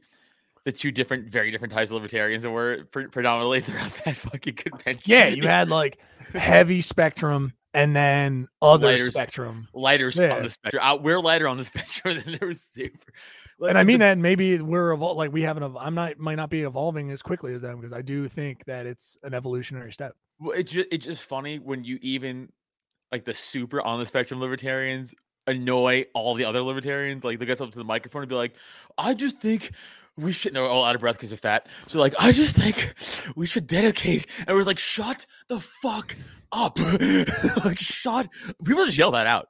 the 0.63 0.71
two 0.71 0.91
different, 0.91 1.29
very 1.29 1.49
different 1.51 1.73
types 1.73 1.91
of 1.91 1.95
libertarians 1.95 2.43
that 2.43 2.49
were 2.51 2.83
pre- 2.91 3.07
predominantly 3.07 3.61
throughout 3.65 3.91
that 4.05 4.15
fucking 4.17 4.55
convention. 4.55 5.01
Yeah, 5.05 5.27
you 5.27 5.43
had 5.43 5.69
like 5.69 5.97
heavy 6.33 6.81
spectrum 6.81 7.53
and 7.77 7.95
then 7.95 8.47
other 8.61 8.87
Lighter 8.87 9.11
spectrum. 9.11 9.67
lighter 9.73 10.11
Yeah. 10.13 10.35
on 10.37 10.43
the 10.43 10.49
spectrum. 10.49 10.83
Uh, 10.83 10.95
we're 10.95 11.19
lighter 11.19 11.47
on 11.47 11.57
the 11.57 11.65
spectrum 11.73 12.19
than 12.23 12.37
there 12.39 12.47
was 12.47 12.61
super. 12.61 13.13
Like, 13.59 13.69
and 13.69 13.77
I 13.77 13.83
the- 13.83 13.87
mean 13.87 13.99
that 14.01 14.17
maybe 14.17 14.59
we're 14.61 14.95
evol- 14.95 15.15
like 15.15 15.31
we 15.31 15.41
haven't. 15.43 15.63
ev- 15.63 15.77
I'm 15.77 15.95
not 15.95 16.17
might 16.19 16.35
not 16.35 16.49
be 16.49 16.61
evolving 16.61 17.11
as 17.11 17.21
quickly 17.21 17.53
as 17.53 17.61
them 17.61 17.77
because 17.79 17.93
I 17.93 18.01
do 18.01 18.27
think 18.27 18.65
that 18.65 18.85
it's 18.85 19.17
an 19.23 19.33
evolutionary 19.33 19.91
step. 19.93 20.15
Well, 20.39 20.57
it's 20.57 20.71
just 20.71 20.87
it's 20.91 21.05
just 21.05 21.23
funny 21.23 21.57
when 21.59 21.83
you 21.83 21.97
even 22.01 22.49
like 23.11 23.25
the 23.25 23.33
super 23.33 23.81
on 23.81 23.99
the 23.99 24.05
spectrum 24.05 24.39
libertarians 24.39 25.13
annoy 25.47 26.05
all 26.13 26.35
the 26.35 26.43
other 26.43 26.61
libertarians. 26.61 27.23
Like 27.23 27.39
they 27.39 27.45
get 27.45 27.59
up 27.61 27.71
to 27.71 27.77
the 27.77 27.83
microphone 27.85 28.21
and 28.23 28.29
be 28.29 28.35
like, 28.35 28.53
"I 28.97 29.13
just 29.13 29.39
think 29.39 29.71
we 30.17 30.31
should." 30.31 30.53
They're 30.53 30.63
all 30.63 30.83
out 30.83 30.95
of 30.95 31.01
breath 31.01 31.15
because 31.15 31.29
they're 31.29 31.37
fat. 31.37 31.67
So 31.87 31.99
like, 31.99 32.13
I 32.19 32.31
just 32.31 32.55
think 32.55 32.93
we 33.35 33.45
should 33.45 33.67
dedicate. 33.67 34.27
And 34.39 34.49
it 34.49 34.53
was 34.53 34.67
like, 34.67 34.79
"Shut 34.79 35.25
the 35.47 35.59
fuck 35.59 36.15
up!" 36.51 36.79
like, 37.65 37.79
shut. 37.79 38.27
People 38.63 38.85
just 38.85 38.97
yell 38.97 39.11
that 39.11 39.27
out. 39.27 39.49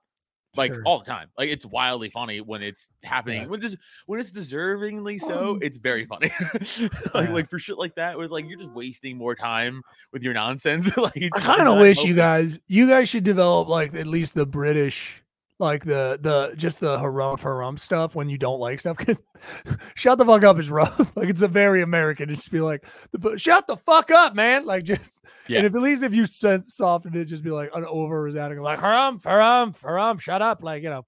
Like 0.58 0.74
Sure. 0.74 0.82
all 0.86 1.00
the 1.00 1.06
time, 1.06 1.28
like 1.38 1.50
it's 1.50 1.66
wildly 1.66 2.10
funny 2.10 2.42
when 2.42 2.64
it's 2.64 2.90
happening. 3.04 3.42
Right. 3.42 3.50
When 3.50 3.64
it's 3.64 3.76
when 4.08 4.20
it's 4.20 4.32
deservingly 4.32 5.22
so, 5.22 5.52
um, 5.52 5.60
it's 5.62 5.78
very 5.78 6.08
mm. 6.08 6.10
funny. 6.10 6.32
like 7.14 7.28
Yeah. 7.28 7.34
like 7.34 7.50
for 7.50 7.60
shit 7.60 7.78
like 7.78 7.94
that, 7.96 8.14
it 8.14 8.18
was 8.18 8.32
like 8.32 8.46
you're 8.50 8.58
just 8.58 8.72
wasting 8.72 9.18
more 9.18 9.36
time 9.36 9.84
with 10.12 10.24
your 10.24 10.34
nonsense. 10.34 10.96
like 10.98 11.30
I 11.34 11.40
kind 11.40 11.68
of 11.68 11.78
wish 11.78 12.04
you 12.04 12.16
guys, 12.16 12.60
you 12.68 12.90
guys 12.90 13.08
should 13.08 13.24
develop 13.24 13.68
like 13.68 13.94
at 13.94 14.08
least 14.08 14.34
the 14.34 14.48
British, 14.48 15.22
like 15.60 15.84
the 15.84 16.20
the 16.22 16.54
just 16.56 16.80
the 16.80 16.98
harumph 16.98 17.40
harumph 17.42 17.80
stuff 17.80 18.14
when 18.16 18.30
you 18.30 18.38
don't 18.38 18.60
like 18.60 18.80
stuff. 18.80 18.98
Because 18.98 19.22
shut 19.96 20.18
the 20.18 20.26
fuck 20.26 20.44
up 20.44 20.60
is 20.60 20.70
rough. 20.70 21.12
like 21.16 21.30
it's 21.30 21.42
a 21.42 21.48
very 21.48 21.82
American. 21.82 22.30
Just 22.30 22.52
be 22.52 22.60
like, 22.62 22.86
the- 23.12 23.38
shut 23.38 23.66
the 23.68 23.78
fuck 23.78 24.12
up, 24.12 24.36
man. 24.36 24.66
Like 24.66 24.84
just 24.84 25.24
Yeah. 25.48 25.58
and 25.60 25.68
if 25.68 25.76
at 25.76 25.82
least 25.82 26.04
if 26.04 26.14
you 26.14 26.26
sense 26.28 26.76
softened 26.76 27.16
it, 27.16 27.26
just 27.26 27.44
be 27.44 27.52
like 27.52 27.72
an 27.74 27.86
over 27.86 28.22
resounding 28.22 28.60
like 28.62 28.80
harumph 28.80 29.22
harumph 29.24 29.80
harumph. 29.82 30.22
Shut 30.22 30.42
up, 30.42 30.62
like 30.64 30.84
you 30.84 30.90
know, 30.90 31.06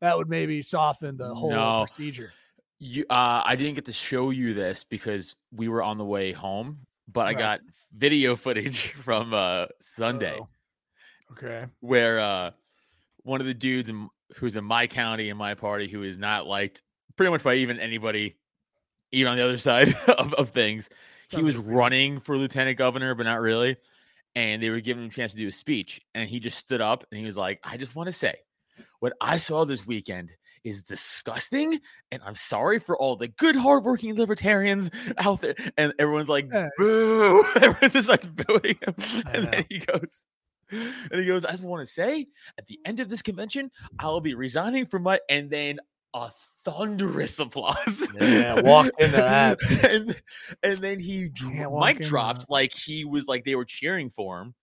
that 0.00 0.16
would 0.16 0.28
maybe 0.30 0.62
soften 0.62 1.16
the 1.16 1.34
whole 1.34 1.50
No. 1.50 1.84
procedure. 1.86 2.32
You, 2.78 3.04
uh, 3.10 3.42
I 3.44 3.56
didn't 3.56 3.74
get 3.74 3.84
to 3.86 3.92
show 3.92 4.30
you 4.30 4.54
this 4.54 4.84
because 4.84 5.36
we 5.52 5.68
were 5.68 5.82
on 5.82 5.98
the 5.98 6.04
way 6.06 6.32
home, 6.32 6.78
but 7.12 7.26
I 7.26 7.34
got 7.34 7.60
video 7.94 8.36
footage 8.36 8.92
from 9.04 9.34
uh, 9.34 9.66
Sunday 9.80 10.38
Uh-oh. 10.38 10.48
Okay. 11.32 11.66
where 11.80 12.18
uh, 12.20 12.50
one 13.24 13.40
of 13.40 13.46
the 13.46 13.54
dudes 13.54 13.88
in, 13.88 14.08
who's 14.36 14.56
in 14.56 14.64
my 14.64 14.86
county 14.86 15.28
in 15.28 15.36
my 15.36 15.54
party 15.54 15.88
who 15.88 16.02
is 16.02 16.18
not 16.18 16.46
liked 16.46 16.82
pretty 17.16 17.30
much 17.30 17.42
by 17.42 17.54
even 17.54 17.78
anybody, 17.78 18.36
even 19.12 19.30
on 19.30 19.36
the 19.36 19.44
other 19.44 19.58
side 19.70 19.94
of, 20.08 20.32
of 20.34 20.50
things. 20.50 20.88
he 21.28 21.42
was 21.42 21.56
running 21.56 22.18
for 22.20 22.36
lieutenant 22.38 22.78
governor, 22.78 23.14
but 23.14 23.24
not 23.24 23.40
really. 23.40 23.76
and 24.36 24.62
they 24.62 24.70
were 24.70 24.80
giving 24.80 25.02
him 25.02 25.10
a 25.10 25.12
chance 25.12 25.32
to 25.32 25.38
do 25.38 25.48
a 25.48 25.52
speech, 25.52 26.00
and 26.14 26.28
he 26.28 26.38
just 26.40 26.58
stood 26.58 26.80
up 26.80 27.04
and 27.10 27.18
he 27.18 27.24
was 27.26 27.36
like, 27.36 27.58
"I 27.64 27.76
just 27.76 27.94
want 27.96 28.06
to 28.06 28.12
say, 28.12 28.34
what 29.00 29.12
I 29.20 29.36
saw 29.36 29.64
this 29.64 29.86
weekend 29.86 30.36
is 30.64 30.82
disgusting, 30.82 31.80
and 32.12 32.22
I'm 32.24 32.34
sorry 32.34 32.78
for 32.78 32.96
all 32.98 33.16
the 33.16 33.28
good, 33.28 33.56
hardworking 33.56 34.14
libertarians 34.16 34.90
out 35.18 35.40
there." 35.40 35.54
And 35.76 35.92
everyone's 35.98 36.28
like. 36.28 36.48
"Boo!" 36.78 37.44
Everyone's 37.56 37.92
just 37.92 38.08
like 38.08 38.24
booing 38.36 38.76
him, 38.82 38.94
and 39.32 39.46
then 39.48 39.66
he 39.68 39.78
goes. 39.78 40.24
And 40.70 41.20
he 41.20 41.26
goes, 41.26 41.44
I 41.44 41.50
just 41.52 41.64
want 41.64 41.86
to 41.86 41.92
say 41.92 42.26
at 42.58 42.66
the 42.66 42.78
end 42.84 43.00
of 43.00 43.08
this 43.08 43.22
convention, 43.22 43.70
I'll 43.98 44.20
be 44.20 44.34
resigning 44.34 44.86
from 44.86 45.02
my 45.04 45.20
and 45.28 45.50
then 45.50 45.78
a 46.14 46.30
thunderous 46.64 47.38
applause. 47.40 48.08
Yeah, 48.20 48.60
walked 48.60 49.00
into 49.00 49.16
that. 49.16 49.58
and, 49.88 50.20
and 50.62 50.76
then 50.78 50.98
he 51.00 51.28
dr- 51.28 51.52
Can't 51.52 51.78
mic 51.78 52.00
dropped 52.00 52.40
that. 52.42 52.50
like 52.50 52.72
he 52.74 53.04
was 53.04 53.26
like 53.26 53.44
they 53.44 53.54
were 53.54 53.64
cheering 53.64 54.10
for 54.10 54.40
him. 54.40 54.54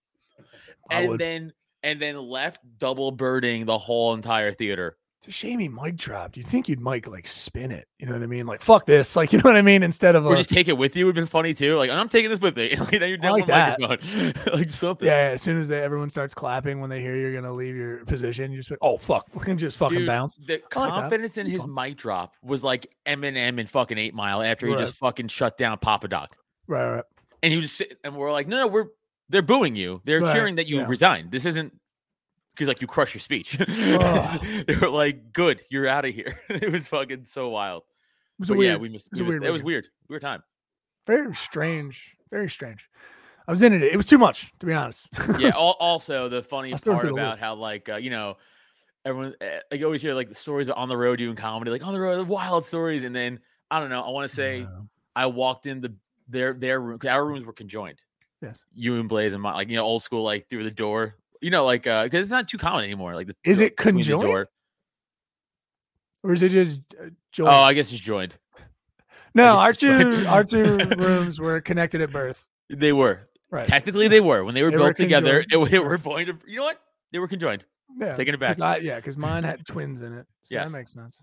I 0.90 1.02
And 1.02 1.10
would. 1.12 1.20
then 1.20 1.54
and 1.84 2.02
then 2.02 2.18
left 2.18 2.62
double 2.78 3.12
birding 3.12 3.66
the 3.66 3.78
whole 3.78 4.14
entire 4.14 4.52
theater. 4.52 4.98
It's 5.20 5.30
a 5.30 5.32
shame 5.32 5.58
he 5.58 5.68
mic 5.68 5.96
dropped. 5.96 6.38
You'd 6.38 6.46
think 6.46 6.70
you'd 6.70 6.80
mic 6.80 7.08
like 7.08 7.28
spin 7.28 7.72
it. 7.72 7.88
You 7.98 8.06
know 8.06 8.14
what 8.14 8.22
I 8.22 8.28
mean? 8.28 8.46
Like 8.46 8.62
fuck 8.62 8.86
this. 8.86 9.16
Like 9.16 9.34
you 9.34 9.40
know 9.40 9.46
what 9.50 9.56
I 9.56 9.64
mean? 9.64 9.82
Instead 9.82 10.16
of 10.16 10.28
Or 10.28 10.34
a, 10.36 10.38
just 10.38 10.52
take 10.52 10.68
it 10.68 10.78
with 10.78 10.96
you 10.96 11.08
would 11.08 11.16
have 11.16 11.24
been 11.24 11.28
funny 11.30 11.56
too. 11.56 11.76
Like 11.76 11.90
I'm 11.90 12.08
taking 12.08 12.30
this 12.30 12.40
with 12.40 12.56
me. 12.56 12.76
like 12.80 12.92
then 12.92 13.10
you're 13.10 13.18
down 13.18 13.32
like 13.32 13.48
that. 13.48 13.80
microphone. 13.80 14.34
like 14.54 14.70
something. 14.70 15.08
yeah, 15.08 15.30
yeah, 15.30 15.34
As 15.34 15.42
soon 15.42 15.60
as 15.60 15.68
they, 15.68 15.82
everyone 15.82 16.12
starts 16.12 16.36
clapping 16.36 16.80
when 16.82 16.92
they 16.92 17.02
hear 17.02 17.16
you're 17.16 17.34
gonna 17.34 17.52
leave 17.54 17.76
your 17.76 18.06
position, 18.06 18.52
you 18.52 18.60
just 18.60 18.70
like, 18.70 18.80
oh 18.84 18.98
fuck, 18.98 19.28
we 19.34 19.42
can 19.42 19.58
just 19.58 19.78
fucking 19.78 19.98
Dude, 19.98 20.08
bounce. 20.08 20.36
The 20.36 20.62
I 20.76 21.08
like 21.10 21.12
in 21.38 21.48
his 21.48 21.62
fun. 21.64 21.74
mic 21.74 21.98
drop 21.98 22.36
was 22.44 22.64
like 22.64 22.86
Eminem 23.08 23.60
in 23.60 23.66
fucking 23.66 23.98
Eight 23.98 24.14
Mile 24.14 24.44
after 24.44 24.68
he 24.68 24.74
Right. 24.74 24.80
just 24.80 24.96
fucking 24.96 25.30
shut 25.30 25.58
down 25.58 25.80
Papa 25.80 26.08
Doc. 26.10 26.36
Right, 26.68 26.94
right. 26.96 27.04
And 27.42 27.52
he 27.52 27.58
was 27.58 27.82
and 28.04 28.16
we're 28.16 28.32
like, 28.32 28.48
no, 28.48 28.58
no, 28.58 28.68
we're 28.68 28.86
they're 29.30 29.42
booing 29.42 29.76
you. 29.76 30.00
They're 30.06 30.22
Right, 30.22 30.32
cheering 30.34 30.56
that 30.58 30.68
you 30.68 30.78
yeah. 30.78 30.86
resign. 30.88 31.30
This 31.32 31.46
isn't 31.46 31.74
because 32.58 32.68
like 32.68 32.82
you 32.82 32.88
crush 32.88 33.14
your 33.14 33.22
speech. 33.22 33.58
They 34.68 34.76
were 34.82 34.90
like, 34.90 35.32
good, 35.34 35.62
you're 35.70 35.88
out 35.88 36.06
of 36.06 36.14
here. 36.14 36.40
it 36.50 36.72
was 36.72 36.88
fucking 36.88 37.26
so 37.26 37.50
wild. 37.50 37.84
It 37.84 38.40
was 38.40 38.50
But 38.50 38.58
weird, 38.58 38.72
yeah, 38.74 38.78
we 38.78 38.90
missed. 38.90 39.10
was 39.12 39.20
We 39.22 39.26
missed 39.28 39.40
weird 39.40 39.50
it 39.50 39.52
was 39.52 39.64
weird. 39.64 39.88
Weird 40.10 40.22
time. 40.22 40.44
very 41.06 41.34
strange, 41.36 42.16
very 42.32 42.50
strange. 42.50 42.90
I 43.48 43.52
was 43.52 43.62
in 43.62 43.72
it. 43.74 43.82
It 43.84 43.96
was 43.96 44.06
too 44.08 44.18
much, 44.18 44.52
to 44.60 44.66
be 44.66 44.74
honest. 44.74 45.08
Yeah. 45.40 45.50
al- 45.56 45.78
also, 45.80 46.28
the 46.28 46.44
funny 46.44 46.72
part 46.72 46.82
through 46.82 46.96
the 46.96 47.02
loop. 47.08 47.14
about 47.14 47.40
how 47.40 47.56
like 47.56 47.88
uh, 47.90 47.96
you 47.98 48.10
know. 48.10 48.38
Everyone, 49.06 49.36
eh, 49.40 49.60
like, 49.72 49.80
you 49.80 49.86
always 49.86 50.02
hear 50.02 50.14
like 50.14 50.28
the 50.28 50.36
stories 50.36 50.68
on 50.70 50.90
the 50.90 50.98
road 50.98 51.16
doing 51.20 51.38
comedy, 51.38 51.72
like 51.72 51.86
on 51.86 51.94
the 51.94 52.00
road, 52.00 52.28
wild 52.28 52.66
stories, 52.66 53.06
and 53.06 53.16
then 53.16 53.40
I 53.72 53.80
don't 53.80 53.90
know. 53.90 54.02
I 54.02 54.10
want 54.10 54.28
to 54.28 54.36
say 54.36 54.60
Yeah. 54.60 54.68
I 55.16 55.28
walked 55.28 55.66
in 55.66 55.80
the 55.80 55.94
their 56.28 56.52
their 56.54 56.82
room. 56.82 57.00
'cause 57.00 57.08
Our 57.08 57.26
rooms 57.26 57.46
were 57.46 57.54
conjoined. 57.54 58.02
Yes. 58.42 58.60
You 58.74 59.00
and 59.00 59.08
Blaze 59.08 59.34
and 59.34 59.42
my 59.42 59.54
like 59.54 59.70
you 59.70 59.78
know 59.78 59.84
old 59.86 60.04
school 60.04 60.24
like 60.24 60.50
through 60.50 60.66
the 60.66 60.72
door. 60.72 61.16
You 61.42 61.52
know 61.52 61.66
like 61.66 61.86
uh 61.88 62.04
because 62.04 62.24
it's 62.24 62.32
not 62.32 62.48
too 62.48 62.58
common 62.58 62.84
anymore. 62.84 63.16
Like 63.16 63.28
the 63.28 63.36
Is 63.44 63.60
it 63.60 63.78
conjoined? 63.78 64.22
door- 64.24 64.48
or 66.24 66.34
is 66.34 66.42
it 66.42 66.50
just 66.50 66.80
uh, 67.00 67.10
joint? 67.32 67.50
Oh, 67.50 67.62
I 67.62 67.74
guess 67.74 67.92
it's 67.92 68.02
joined. 68.02 68.36
no, 69.36 69.58
our 69.58 69.72
guess 69.72 69.84
it's 69.84 69.98
joint. 69.98 70.22
two 70.22 70.28
our 70.28 70.44
two 70.44 70.78
rooms 70.98 71.40
were 71.40 71.62
connected 71.62 72.02
at 72.02 72.12
birth. 72.12 72.44
They 72.70 72.94
were 72.94 73.22
Right. 73.50 73.66
technically 73.68 74.10
they 74.10 74.20
were 74.20 74.44
when 74.44 74.56
they 74.56 74.64
were 74.64 74.72
They 74.72 74.78
were 74.78 74.84
built 74.86 74.98
together. 74.98 75.40
It, 75.50 75.70
they 75.72 75.80
were 75.80 75.98
going 75.98 76.26
to. 76.26 76.38
You 76.46 76.58
know 76.58 76.64
what? 76.66 76.82
They 77.14 77.20
were 77.20 77.28
conjoined. 77.30 77.64
Yeah. 77.98 78.14
taking 78.16 78.34
it 78.34 78.40
'cause 78.42 78.58
back. 78.60 78.80
I, 78.82 78.84
yeah, 78.84 78.98
because 78.98 79.16
mine 79.16 79.44
had 79.46 79.66
twins 79.66 80.02
in 80.02 80.14
it. 80.14 80.26
So 80.44 80.56
Yes. 80.56 80.70
that 80.72 80.78
makes 80.78 80.94
sense. 80.94 81.18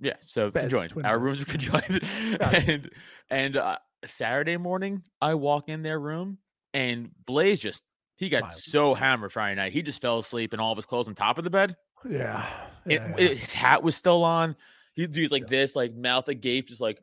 Yeah, 0.00 0.14
so 0.20 0.50
Beds, 0.50 0.72
conjoined. 0.72 1.04
Our 1.06 1.18
rooms 1.18 1.40
were 1.40 1.44
conjoined, 1.46 2.00
and 2.40 2.90
and 3.30 3.56
uh, 3.56 3.78
Saturday 4.04 4.56
morning, 4.56 5.02
I 5.20 5.34
walk 5.34 5.68
in 5.68 5.82
their 5.82 5.98
room, 5.98 6.38
and 6.74 7.10
Blaze 7.26 7.58
just 7.60 7.82
he 8.16 8.28
got 8.28 8.42
Wild. 8.42 8.54
so 8.54 8.94
hammered 8.94 9.32
Friday 9.32 9.56
night, 9.56 9.72
he 9.72 9.82
just 9.82 10.00
fell 10.00 10.18
asleep, 10.18 10.52
and 10.52 10.60
all 10.60 10.72
of 10.72 10.76
his 10.78 10.86
clothes 10.86 11.08
on 11.08 11.14
top 11.14 11.38
of 11.38 11.44
the 11.44 11.50
bed. 11.50 11.76
Yeah. 12.08 12.46
It, 12.86 13.00
Yeah, 13.00 13.14
it- 13.18 13.38
his 13.38 13.52
hat 13.52 13.82
was 13.82 13.96
still 13.96 14.22
on. 14.24 14.56
He 14.94 15.06
dude's 15.06 15.32
like 15.32 15.42
Yeah. 15.44 15.48
this, 15.48 15.74
like 15.76 15.94
mouth 15.94 16.28
agape, 16.28 16.68
just 16.68 16.80
like. 16.80 17.00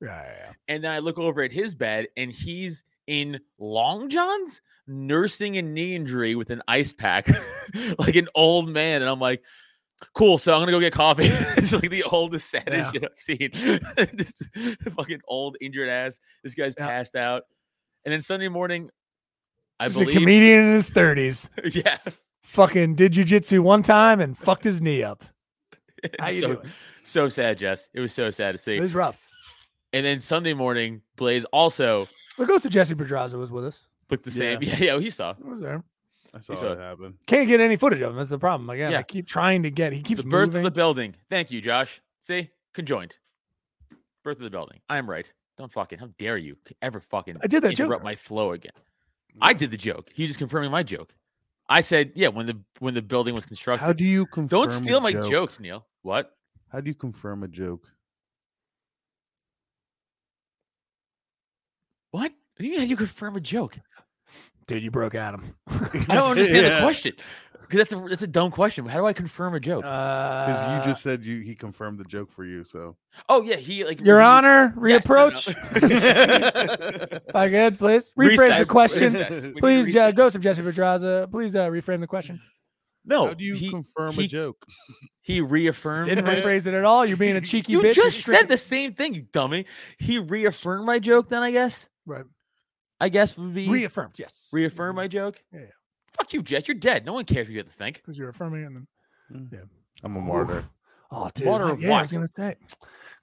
yeah, 0.00 0.22
yeah, 0.22 0.34
yeah. 0.46 0.52
And 0.68 0.84
then 0.84 0.92
I 0.92 0.98
look 1.00 1.18
over 1.18 1.42
at 1.42 1.52
his 1.52 1.74
bed, 1.74 2.06
and 2.16 2.30
he's 2.32 2.84
in 3.08 3.40
long 3.58 4.08
johns, 4.08 4.60
nursing 4.86 5.56
a 5.58 5.62
knee 5.62 5.94
injury 5.96 6.34
with 6.36 6.50
an 6.50 6.62
ice 6.68 6.92
pack, 6.92 7.28
like 7.98 8.14
an 8.16 8.28
old 8.34 8.68
man. 8.68 9.00
And 9.02 9.10
I'm 9.10 9.18
like, 9.20 9.42
cool. 10.14 10.38
So 10.38 10.52
I'm 10.52 10.60
gonna 10.60 10.70
go 10.72 10.80
get 10.80 10.92
coffee. 10.92 11.24
it's 11.56 11.72
like 11.72 11.90
the 11.90 12.04
oldest, 12.04 12.50
saddest 12.50 12.92
Yeah. 12.94 13.00
shit 13.00 13.04
I've 13.04 13.22
seen. 13.22 14.16
Just 14.16 14.42
fucking 14.94 15.20
old, 15.26 15.56
injured 15.60 15.88
ass. 15.88 16.20
This 16.44 16.54
guy's 16.54 16.74
Yeah. 16.78 16.86
passed 16.86 17.16
out. 17.16 17.42
And 18.04 18.12
then 18.12 18.22
Sunday 18.22 18.48
morning, 18.48 18.90
I 19.80 19.88
Just 19.88 20.00
a 20.00 20.06
comedian 20.06 20.60
in 20.60 20.72
his 20.74 20.90
thirties. 20.90 21.50
yeah, 21.72 21.98
Fucking 22.42 22.94
did 22.96 23.12
jujitsu 23.12 23.60
one 23.60 23.82
time 23.82 24.20
and 24.20 24.36
fucked 24.36 24.64
his 24.64 24.80
knee 24.80 25.02
up. 25.02 25.24
How 26.20 26.28
you 26.28 26.40
so, 26.40 26.46
doing? 26.48 26.66
so 27.02 27.28
sad, 27.28 27.58
Jess. 27.58 27.88
It 27.94 28.00
was 28.00 28.12
so 28.12 28.30
sad 28.30 28.52
to 28.52 28.58
see. 28.58 28.76
It 28.76 28.80
was 28.80 28.94
rough. 28.94 29.26
And 29.92 30.04
then 30.04 30.20
Sunday 30.20 30.54
morning, 30.54 31.02
Blaze 31.16 31.44
also 31.46 32.08
The 32.38 32.46
ghost 32.46 32.64
of 32.66 32.72
Jesse 32.72 32.94
Pedraza 32.94 33.38
was 33.38 33.50
with 33.50 33.64
us. 33.66 33.86
looked 34.10 34.24
the 34.24 34.30
same. 34.30 34.62
Yeah. 34.62 34.76
Yeah, 34.78 34.94
yeah, 34.94 34.98
he 35.00 35.10
saw. 35.10 35.34
He 35.34 35.42
was 35.44 35.60
there. 35.60 35.82
I 36.34 36.40
saw 36.40 36.54
saw 36.54 36.72
it 36.72 36.78
happen. 36.78 37.14
Can't 37.26 37.46
get 37.46 37.60
any 37.60 37.76
footage 37.76 38.00
of 38.00 38.10
him. 38.10 38.16
That's 38.16 38.30
the 38.30 38.38
problem. 38.38 38.68
Again, 38.70 38.92
Yeah. 38.92 38.98
I 38.98 39.02
keep 39.02 39.26
trying 39.26 39.62
to 39.64 39.70
get. 39.70 39.92
He 39.92 40.00
keeps 40.02 40.22
the 40.22 40.28
birth 40.28 40.48
moving. 40.48 40.60
of 40.66 40.72
the 40.72 40.76
building. 40.76 41.14
Thank 41.30 41.50
you, 41.50 41.60
Josh. 41.60 42.00
See, 42.20 42.50
conjoined. 42.72 43.14
Birth 44.24 44.38
of 44.38 44.44
the 44.44 44.50
building. 44.50 44.80
I 44.88 44.98
am 44.98 45.08
right. 45.08 45.30
Don't 45.58 45.70
fucking. 45.72 45.98
How 45.98 46.08
dare 46.18 46.38
you 46.38 46.56
ever 46.80 47.00
fucking 47.00 47.36
I 47.42 47.46
did 47.46 47.62
that 47.64 47.76
joke 47.76 47.86
interrupt 47.86 48.04
my 48.04 48.16
flow 48.16 48.52
again? 48.52 48.72
I 49.40 49.52
did 49.52 49.70
the 49.70 49.76
joke. 49.76 50.10
He 50.12 50.26
just 50.26 50.38
confirming 50.38 50.70
my 50.70 50.82
joke. 50.82 51.14
I 51.68 51.80
said, 51.80 52.12
yeah, 52.14 52.28
when 52.28 52.46
the 52.46 52.58
when 52.80 52.94
the 52.94 53.02
building 53.02 53.34
was 53.34 53.46
constructed. 53.46 53.84
How 53.84 53.92
do 53.92 54.04
you 54.04 54.26
confirm? 54.26 54.48
Don't 54.48 54.68
a 54.68 54.72
steal 54.72 55.00
my 55.00 55.12
joke? 55.12 55.30
jokes, 55.30 55.60
Neil. 55.60 55.86
What? 56.02 56.36
How 56.70 56.80
do 56.80 56.88
you 56.88 56.94
confirm 56.94 57.42
a 57.42 57.48
joke? 57.48 57.86
What? 62.10 62.22
What 62.22 62.32
do 62.58 62.64
you 62.64 62.72
mean? 62.72 62.80
How 62.80 62.84
do 62.84 62.90
you 62.90 62.96
confirm 62.96 63.36
a 63.36 63.40
joke? 63.40 63.78
Dude, 64.66 64.82
you 64.82 64.90
broke 64.90 65.14
Adam. 65.14 65.54
I 65.68 65.88
don't 66.08 66.30
understand 66.30 66.66
the 66.66 66.80
question. 66.82 67.14
Because 67.72 67.88
that's 67.88 67.92
a 68.04 68.08
that's 68.08 68.22
a 68.22 68.26
dumb 68.26 68.50
question. 68.50 68.84
How 68.84 68.98
do 68.98 69.06
I 69.06 69.14
confirm 69.14 69.54
a 69.54 69.60
joke? 69.60 69.82
Because 69.82 70.58
Uh, 70.60 70.76
you 70.84 70.90
just 70.90 71.02
said 71.02 71.24
you 71.24 71.40
he 71.40 71.54
confirmed 71.54 71.98
the 71.98 72.04
joke 72.04 72.30
for 72.30 72.44
you. 72.44 72.64
So 72.64 72.96
oh 73.30 73.40
yeah, 73.42 73.56
he 73.56 73.84
like 73.84 74.00
Your 74.02 74.18
he- 74.20 74.24
Honor, 74.26 74.74
Yes, 74.86 75.06
no, 75.08 75.30
no. 75.30 75.30
reapproach. 75.30 77.14
If 77.28 77.34
I 77.34 77.48
could, 77.48 77.78
please 77.78 78.12
rephrase 78.18 78.38
Recess, 78.38 78.66
the 78.66 78.72
question. 78.72 79.00
recess. 79.00 79.46
Please, 79.58 79.82
uh, 79.84 79.86
recess. 79.86 80.14
Ghost 80.14 80.36
of 80.36 80.42
Jesse 80.42 80.62
Pedraza, 80.62 81.28
please 81.30 81.56
uh, 81.56 81.68
reframe 81.68 82.00
the 82.00 82.06
question. 82.06 82.40
No, 83.04 83.28
how 83.28 83.34
do 83.34 83.44
you 83.44 83.54
he, 83.54 83.70
confirm 83.70 84.12
he- 84.12 84.24
a 84.24 84.28
joke? 84.28 84.64
He 85.22 85.40
reaffirmed. 85.40 86.08
Didn't 86.08 86.24
rephrase 86.26 86.66
it 86.66 86.74
at 86.74 86.84
all. 86.84 87.06
You're 87.06 87.16
being 87.16 87.36
a 87.36 87.40
cheeky 87.52 87.72
you 87.72 87.80
bitch. 87.80 87.94
just 87.94 88.26
You're 88.26 88.36
said 88.36 88.48
the 88.48 88.56
same 88.58 88.92
thing, 88.94 89.14
you 89.14 89.22
dummy. 89.32 89.66
He 89.98 90.18
reaffirmed 90.18 90.84
my 90.84 90.98
joke. 90.98 91.28
Then 91.28 91.42
I 91.42 91.50
guess. 91.52 91.88
Right. 92.06 92.24
I 93.00 93.08
guess 93.08 93.36
would 93.36 93.54
be 93.54 93.68
Reaffirmed, 93.68 94.18
yes. 94.18 94.48
reaffirm 94.52 94.94
my 94.96 95.08
joke. 95.08 95.42
Yeah, 95.52 95.60
yeah. 95.60 95.66
Fuck 96.22 96.32
you, 96.34 96.42
Jess. 96.42 96.68
You're 96.68 96.76
dead. 96.76 97.04
No 97.04 97.14
one 97.14 97.24
cares 97.24 97.48
what 97.48 97.52
you 97.52 97.58
have 97.58 97.66
to 97.66 97.72
think. 97.72 97.96
Because 97.96 98.16
you're 98.16 98.28
affirming 98.28 98.62
it. 98.62 98.66
And 98.66 98.76
then, 98.76 98.86
mm. 99.32 99.52
yeah. 99.52 99.58
I'm 100.04 100.14
a 100.14 100.20
martyr. 100.20 100.58
Oof. 100.58 100.68
Oh, 101.10 101.28
dude. 101.34 101.46
Martyr 101.46 101.64
I- 101.66 101.70
of 101.72 101.82
yeah, 101.82 101.88
I 101.88 101.90
what? 101.90 102.02
was 102.02 102.12
gonna 102.12 102.28
say. 102.28 102.54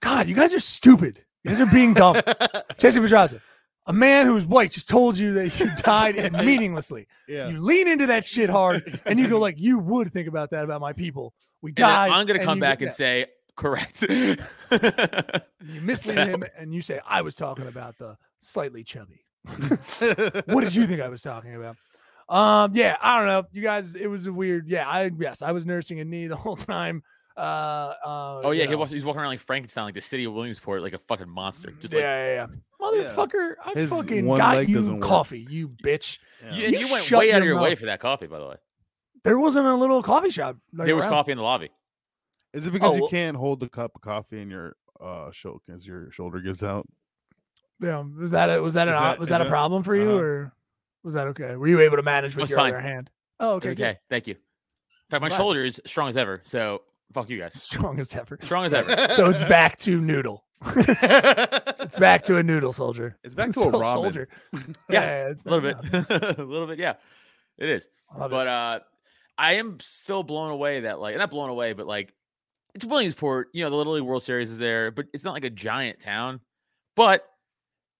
God, 0.01 0.27
you 0.27 0.35
guys 0.35 0.53
are 0.53 0.59
stupid. 0.59 1.23
You 1.45 1.51
guys 1.51 1.61
are 1.61 1.65
being 1.67 1.93
dumb. 1.93 2.17
Jesse 2.77 2.99
Pedraza, 2.99 3.39
a 3.87 3.93
man 3.93 4.25
who's 4.25 4.43
white 4.45 4.71
just 4.71 4.89
told 4.89 5.17
you 5.17 5.31
that 5.35 5.57
you 5.57 5.69
died 5.77 6.17
and 6.17 6.33
meaninglessly. 6.45 7.07
yeah. 7.29 7.47
You 7.47 7.61
lean 7.63 7.87
into 7.87 8.07
that 8.07 8.25
shit 8.25 8.49
hard 8.49 8.99
and 9.05 9.17
you 9.17 9.29
go 9.29 9.39
like, 9.47 9.57
you 9.57 9.79
would 9.79 10.11
think 10.11 10.27
about 10.27 10.49
that 10.49 10.65
about 10.65 10.81
my 10.81 10.91
people. 10.91 11.33
We 11.61 11.69
And 11.69 11.75
died. 11.77 12.11
I'm 12.11 12.25
gonna 12.27 12.43
come 12.43 12.59
back 12.59 12.81
and 12.81 12.87
yeah. 12.89 12.95
say 12.95 13.25
correct. 13.55 14.03
you 14.09 14.35
mislead 15.81 16.27
him 16.27 16.41
That 16.41 16.51
and 16.57 16.73
you 16.73 16.81
say 16.81 16.99
I 17.07 17.21
was 17.21 17.35
talking 17.35 17.67
about 17.67 17.97
the 17.97 18.17
slightly 18.41 18.83
chubby. 18.83 19.23
what 20.47 20.61
did 20.61 20.75
you 20.75 20.85
think 20.85 20.99
I 20.99 21.07
was 21.07 21.21
talking 21.21 21.55
about? 21.55 21.77
Um, 22.29 22.71
yeah, 22.75 22.95
I 23.01 23.17
don't 23.17 23.27
know. 23.27 23.43
You 23.51 23.61
guys, 23.63 23.95
it 23.95 24.07
was 24.07 24.27
a 24.27 24.33
weird. 24.33 24.67
Yeah, 24.69 24.87
I 24.87 25.09
yes, 25.19 25.41
I 25.41 25.51
was 25.51 25.65
nursing 25.65 25.99
a 25.99 26.05
knee 26.05 26.27
the 26.27 26.35
whole 26.37 26.55
time. 26.55 27.01
Uh, 27.35 27.39
uh 28.05 28.41
Oh 28.43 28.51
yeah, 28.51 28.63
you 28.63 28.69
he 28.69 28.75
was, 28.75 28.91
he's 28.91 29.05
walking 29.05 29.21
around 29.21 29.29
like 29.29 29.39
Frankenstein, 29.39 29.85
like 29.85 29.93
the 29.95 30.01
city 30.01 30.25
of 30.25 30.33
Williamsport, 30.33 30.81
like 30.81 30.93
a 30.93 30.99
fucking 30.99 31.29
monster. 31.29 31.71
Just 31.79 31.93
yeah, 31.93 31.99
like 31.99 32.03
yeah, 32.03 32.35
yeah. 32.35 32.47
Motherfucker, 33.13 33.53
I 33.65 33.71
His 33.73 33.89
fucking 33.89 34.25
got 34.27 34.67
you 34.69 34.75
doesn't 34.75 34.99
work. 34.99 35.07
coffee, 35.07 35.47
you 35.49 35.69
bitch. 35.69 36.19
Yeah. 36.43 36.53
you, 36.55 36.67
You 36.67 36.79
you 36.85 36.91
went 36.91 37.09
way 37.11 37.31
out 37.31 37.41
of 37.41 37.47
your 37.47 37.59
way 37.59 37.75
for 37.75 37.85
that 37.87 37.99
coffee, 37.99 38.27
by 38.27 38.39
the 38.39 38.47
way. 38.47 38.55
There 39.23 39.39
wasn't 39.39 39.67
a 39.67 39.75
little 39.75 40.03
coffee 40.03 40.29
shop. 40.29 40.57
like, 40.73 40.85
there 40.85 40.95
was 40.95 41.05
around. 41.05 41.13
coffee 41.13 41.31
in 41.31 41.37
the 41.37 41.43
lobby. 41.43 41.69
Is 42.53 42.67
it 42.67 42.71
because 42.73 42.91
Oh, 42.91 42.95
you 42.95 43.01
well- 43.01 43.09
can't 43.09 43.37
hold 43.37 43.59
the 43.59 43.69
cup 43.69 43.91
of 43.95 44.01
coffee 44.01 44.41
in 44.41 44.49
your 44.49 44.75
uh 45.01 45.31
shoulder 45.31 45.61
as 45.73 45.87
your 45.87 46.11
shoulder 46.11 46.39
gives 46.41 46.63
out? 46.63 46.87
Yeah, 47.81 48.03
was 48.19 48.31
that 48.31 48.49
a, 48.49 48.61
was 48.61 48.73
that 48.73 48.87
an, 48.89 48.93
Is 48.95 48.99
o- 48.99 49.03
that- 49.03 49.19
was 49.19 49.27
is 49.27 49.29
that 49.29 49.41
a 49.41 49.45
problem 49.45 49.83
for 49.83 49.95
you, 49.95 50.09
uh-huh. 50.09 50.19
or 50.19 50.53
was 51.03 51.13
that 51.13 51.27
okay? 51.27 51.55
Were 51.55 51.67
you 51.67 51.79
able 51.81 51.97
to 51.97 52.03
manage 52.03 52.35
with 52.35 52.49
your 52.49 52.59
fine. 52.59 52.73
other 52.73 52.81
hand? 52.81 53.09
Oh, 53.39 53.51
okay. 53.53 53.69
Okay, 53.69 53.75
good. 53.75 53.97
thank 54.09 54.27
you. 54.27 54.33
In 54.35 55.09
fact, 55.11 55.21
my 55.21 55.29
Glad. 55.29 55.37
shoulder 55.37 55.63
is 55.63 55.81
strong 55.85 56.09
as 56.09 56.17
ever, 56.17 56.41
so 56.45 56.81
Fuck 57.13 57.29
you 57.31 57.39
guys. 57.39 57.59
Strong 57.59 57.99
as 57.99 58.15
ever. 58.15 58.37
Strong 58.43 58.65
as 58.65 58.73
ever. 58.73 59.07
So 59.15 59.29
it's 59.31 59.41
back 59.43 59.77
to 59.79 59.99
noodle. 59.99 60.45
It's 61.81 61.97
back 61.97 62.21
to 62.23 62.37
a 62.37 62.43
noodle 62.43 62.71
soldier. 62.73 63.17
It's 63.23 63.33
back 63.33 63.51
to 63.53 63.59
a 63.61 63.63
So- 63.63 63.71
ramen. 63.71 63.93
soldier. 63.93 64.29
Yeah, 64.89 65.29
it's 65.29 65.43
a 65.43 65.49
little 65.49 65.73
back 65.73 66.07
bit. 66.09 66.37
a 66.39 66.43
little 66.43 66.67
bit. 66.67 66.77
Yeah, 66.77 66.95
it 67.57 67.69
is. 67.69 67.89
I 68.13 68.19
love 68.19 68.31
it. 68.31 68.35
But 68.35 68.47
uh, 68.47 68.79
I 69.37 69.53
am 69.53 69.79
still 69.79 70.21
blown 70.23 70.51
away 70.51 70.81
that 70.81 70.99
like 70.99 71.17
not 71.17 71.31
blown 71.31 71.49
away, 71.49 71.73
but 71.73 71.87
like 71.87 72.13
it's 72.75 72.85
Williamsport. 72.85 73.47
You 73.53 73.63
know, 73.63 73.69
the 73.71 73.75
Little 73.75 73.93
League 73.93 74.03
World 74.03 74.21
Series 74.23 74.51
is 74.51 74.57
there, 74.59 74.91
but 74.91 75.05
it's 75.13 75.23
not 75.23 75.33
like 75.33 75.45
a 75.45 75.49
giant 75.49 75.99
town. 75.99 76.41
But 76.95 77.23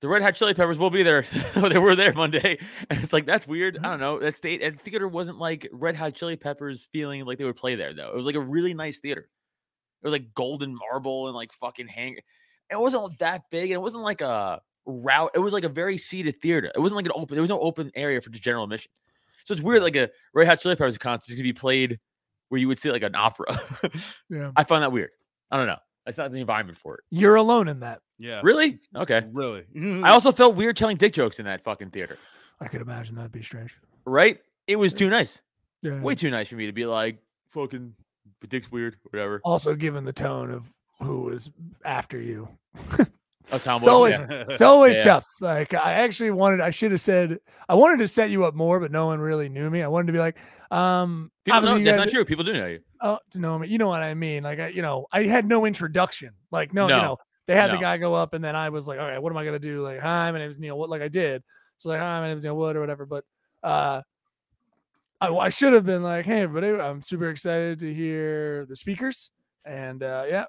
the 0.02 0.08
Red 0.08 0.22
Hot 0.22 0.36
Chili 0.36 0.54
Peppers 0.54 0.78
will 0.78 0.90
be 0.90 1.04
there. 1.04 1.26
they 1.56 1.78
were 1.78 1.96
there 1.96 2.14
Monday, 2.14 2.58
and 2.90 3.04
it's 3.04 3.12
like 3.12 3.26
that's 3.26 3.48
weird. 3.48 3.78
I 3.78 3.80
mm-hmm. 3.80 3.90
don't 3.90 4.00
know. 4.00 4.20
That 4.20 4.36
state 4.36 4.62
and 4.62 4.80
theater 4.80 5.08
wasn't 5.08 5.40
like 5.40 5.68
Red 5.72 5.96
Hot 5.96 6.14
Chili 6.14 6.36
Peppers 6.36 6.88
feeling 6.92 7.26
like 7.26 7.38
they 7.38 7.46
would 7.46 7.56
play 7.56 7.76
there 7.76 7.94
though. 7.94 8.10
It 8.10 8.16
was 8.16 8.26
like 8.26 8.36
a 8.36 8.42
really 8.42 8.74
nice 8.74 9.00
theater. 9.00 9.22
It 9.22 10.06
was 10.06 10.14
like 10.14 10.34
golden 10.34 10.76
marble 10.76 11.28
and 11.28 11.36
like 11.36 11.52
fucking 11.54 11.88
hang. 11.88 12.18
It 12.72 12.80
wasn't 12.80 13.18
that 13.20 13.50
big, 13.50 13.72
and 13.72 13.74
it 13.74 13.82
wasn't 13.82 14.04
like 14.04 14.22
a 14.22 14.62
route. 14.86 15.32
It 15.36 15.40
was 15.40 15.54
like 15.54 15.66
a 15.66 15.70
very 15.70 15.98
seated 15.98 16.42
theater. 16.42 16.72
It 16.74 16.80
wasn't 16.80 16.98
like 16.98 17.06
an 17.06 17.12
open. 17.16 17.36
There 17.36 17.42
was 17.42 17.50
no 17.50 17.60
open 17.60 17.92
area 17.96 18.22
for 18.22 18.30
just 18.30 18.44
general 18.44 18.64
admission. 18.64 18.92
So 19.44 19.54
it's 19.54 19.64
weird, 19.64 19.84
like 19.84 19.96
a 19.96 20.10
Red 20.34 20.48
Hot 20.48 20.60
Chili 20.60 20.76
Peppers 20.76 20.98
concert 20.98 21.30
is 21.30 21.36
gonna 21.36 21.44
be 21.44 21.54
played 21.54 22.00
where 22.50 22.60
you 22.60 22.68
would 22.68 22.80
see 22.80 22.92
like 22.92 23.04
an 23.04 23.16
opera. 23.16 23.48
yeah. 24.30 24.52
I 24.56 24.64
find 24.64 24.84
that 24.84 24.92
weird. 24.92 25.12
I 25.52 25.58
don't 25.58 25.68
know. 25.68 25.78
It's 26.10 26.18
not 26.18 26.32
the 26.32 26.40
environment 26.42 26.78
for 26.78 26.96
it. 26.96 27.02
You're 27.10 27.36
alone 27.36 27.68
in 27.70 27.80
that. 27.80 28.02
Yeah. 28.18 28.42
Really? 28.44 28.80
Okay. 28.96 29.24
Really. 29.32 29.64
I 30.04 30.10
also 30.10 30.32
felt 30.32 30.56
weird 30.56 30.76
telling 30.76 30.98
dick 30.98 31.14
jokes 31.14 31.40
in 31.40 31.46
that 31.46 31.64
fucking 31.64 31.92
theater. 31.92 32.18
I 32.60 32.68
could 32.68 32.82
imagine 32.82 33.16
that'd 33.16 33.32
be 33.32 33.42
strange. 33.42 33.74
Right? 34.06 34.40
It 34.68 34.76
was 34.76 34.94
too 34.94 35.10
nice. 35.10 35.42
Yeah. 35.82 36.02
Way 36.02 36.16
too 36.16 36.30
nice 36.30 36.50
for 36.50 36.56
me 36.56 36.66
to 36.66 36.74
be 36.74 36.86
like 36.86 37.20
fucking 37.50 37.94
dick's 38.50 38.70
weird, 38.72 38.98
whatever. 39.04 39.40
Also, 39.46 39.76
given 39.76 40.04
the 40.04 40.12
tone 40.14 40.52
of 40.52 40.66
who 41.02 41.22
was 41.22 41.50
after 41.86 42.20
you, 42.20 42.50
Oh, 43.52 43.58
Tom 43.58 43.78
It's 43.78 43.88
always- 43.88 44.14
yeah. 44.14 44.44
it's 44.50 44.62
always 44.62 44.96
Yeah. 44.98 45.04
tough. 45.04 45.26
Like 45.42 45.74
I 45.74 45.94
actually 45.94 46.32
wanted, 46.32 46.62
I 46.62 46.70
should 46.70 46.92
have 46.92 47.02
said, 47.02 47.40
I 47.68 47.74
wanted 47.76 47.98
to 48.00 48.08
set 48.08 48.30
you 48.30 48.44
up 48.46 48.54
more, 48.54 48.80
but 48.80 48.92
no 48.92 49.08
one 49.08 49.20
really 49.20 49.50
knew 49.50 49.70
me. 49.72 49.82
I 49.82 49.88
wanted 49.88 50.08
to 50.08 50.14
be 50.14 50.20
like, 50.20 50.38
um, 50.70 51.32
People 51.46 51.62
know, 51.62 51.76
you 51.78 51.84
that's 51.86 51.98
guys- 51.98 52.06
not 52.08 52.12
true. 52.12 52.26
People 52.26 52.44
do 52.44 52.54
know 52.54 52.68
you. 52.68 52.80
Oh, 53.02 53.20
to 53.32 53.40
know 53.40 53.58
me, 53.58 53.68
you 53.70 53.78
know 53.78 53.88
what 53.88 54.04
I 54.04 54.14
mean? 54.14 54.44
Like 54.44 54.60
I, 54.60 54.68
you 54.70 54.82
know, 54.82 55.08
I 55.12 55.24
had 55.24 55.46
no 55.48 55.66
introduction. 55.66 56.32
Like 56.52 56.74
no, 56.74 56.88
No. 56.88 56.96
you 56.98 57.02
know, 57.02 57.18
they 57.48 57.56
had 57.56 57.72
the 57.72 57.78
guy 57.78 57.98
go 57.98 58.14
up, 58.14 58.34
and 58.34 58.44
then 58.44 58.56
I 58.56 58.70
was 58.70 58.88
like, 58.88 59.00
all 59.00 59.08
right, 59.08 59.22
what 59.22 59.32
am 59.32 59.38
I 59.38 59.46
gonna 59.46 59.58
do? 59.60 59.82
Like, 59.82 60.00
hi, 60.00 60.32
my 60.32 60.38
name 60.40 60.52
is 60.52 60.60
Neil. 60.60 60.78
What? 60.78 60.90
Like 60.90 61.02
I 61.02 61.08
did. 61.08 61.44
So 61.78 61.90
like, 61.90 62.00
hi, 62.00 62.20
my 62.20 62.28
name 62.28 62.38
is 62.38 62.44
Neil 62.44 62.56
Wood 62.58 62.76
or 62.76 62.82
whatever. 62.82 63.06
But 63.06 63.24
uh, 63.64 64.02
I, 65.22 65.28
I 65.30 65.50
should 65.50 65.74
have 65.74 65.86
been 65.86 66.04
like, 66.04 66.26
hey, 66.26 66.42
everybody, 66.42 66.80
I'm 66.82 67.02
super 67.02 67.30
excited 67.30 67.80
to 67.80 67.94
hear 67.94 68.66
the 68.66 68.76
speakers, 68.76 69.32
and 69.66 70.04
uh, 70.04 70.26
yeah. 70.28 70.46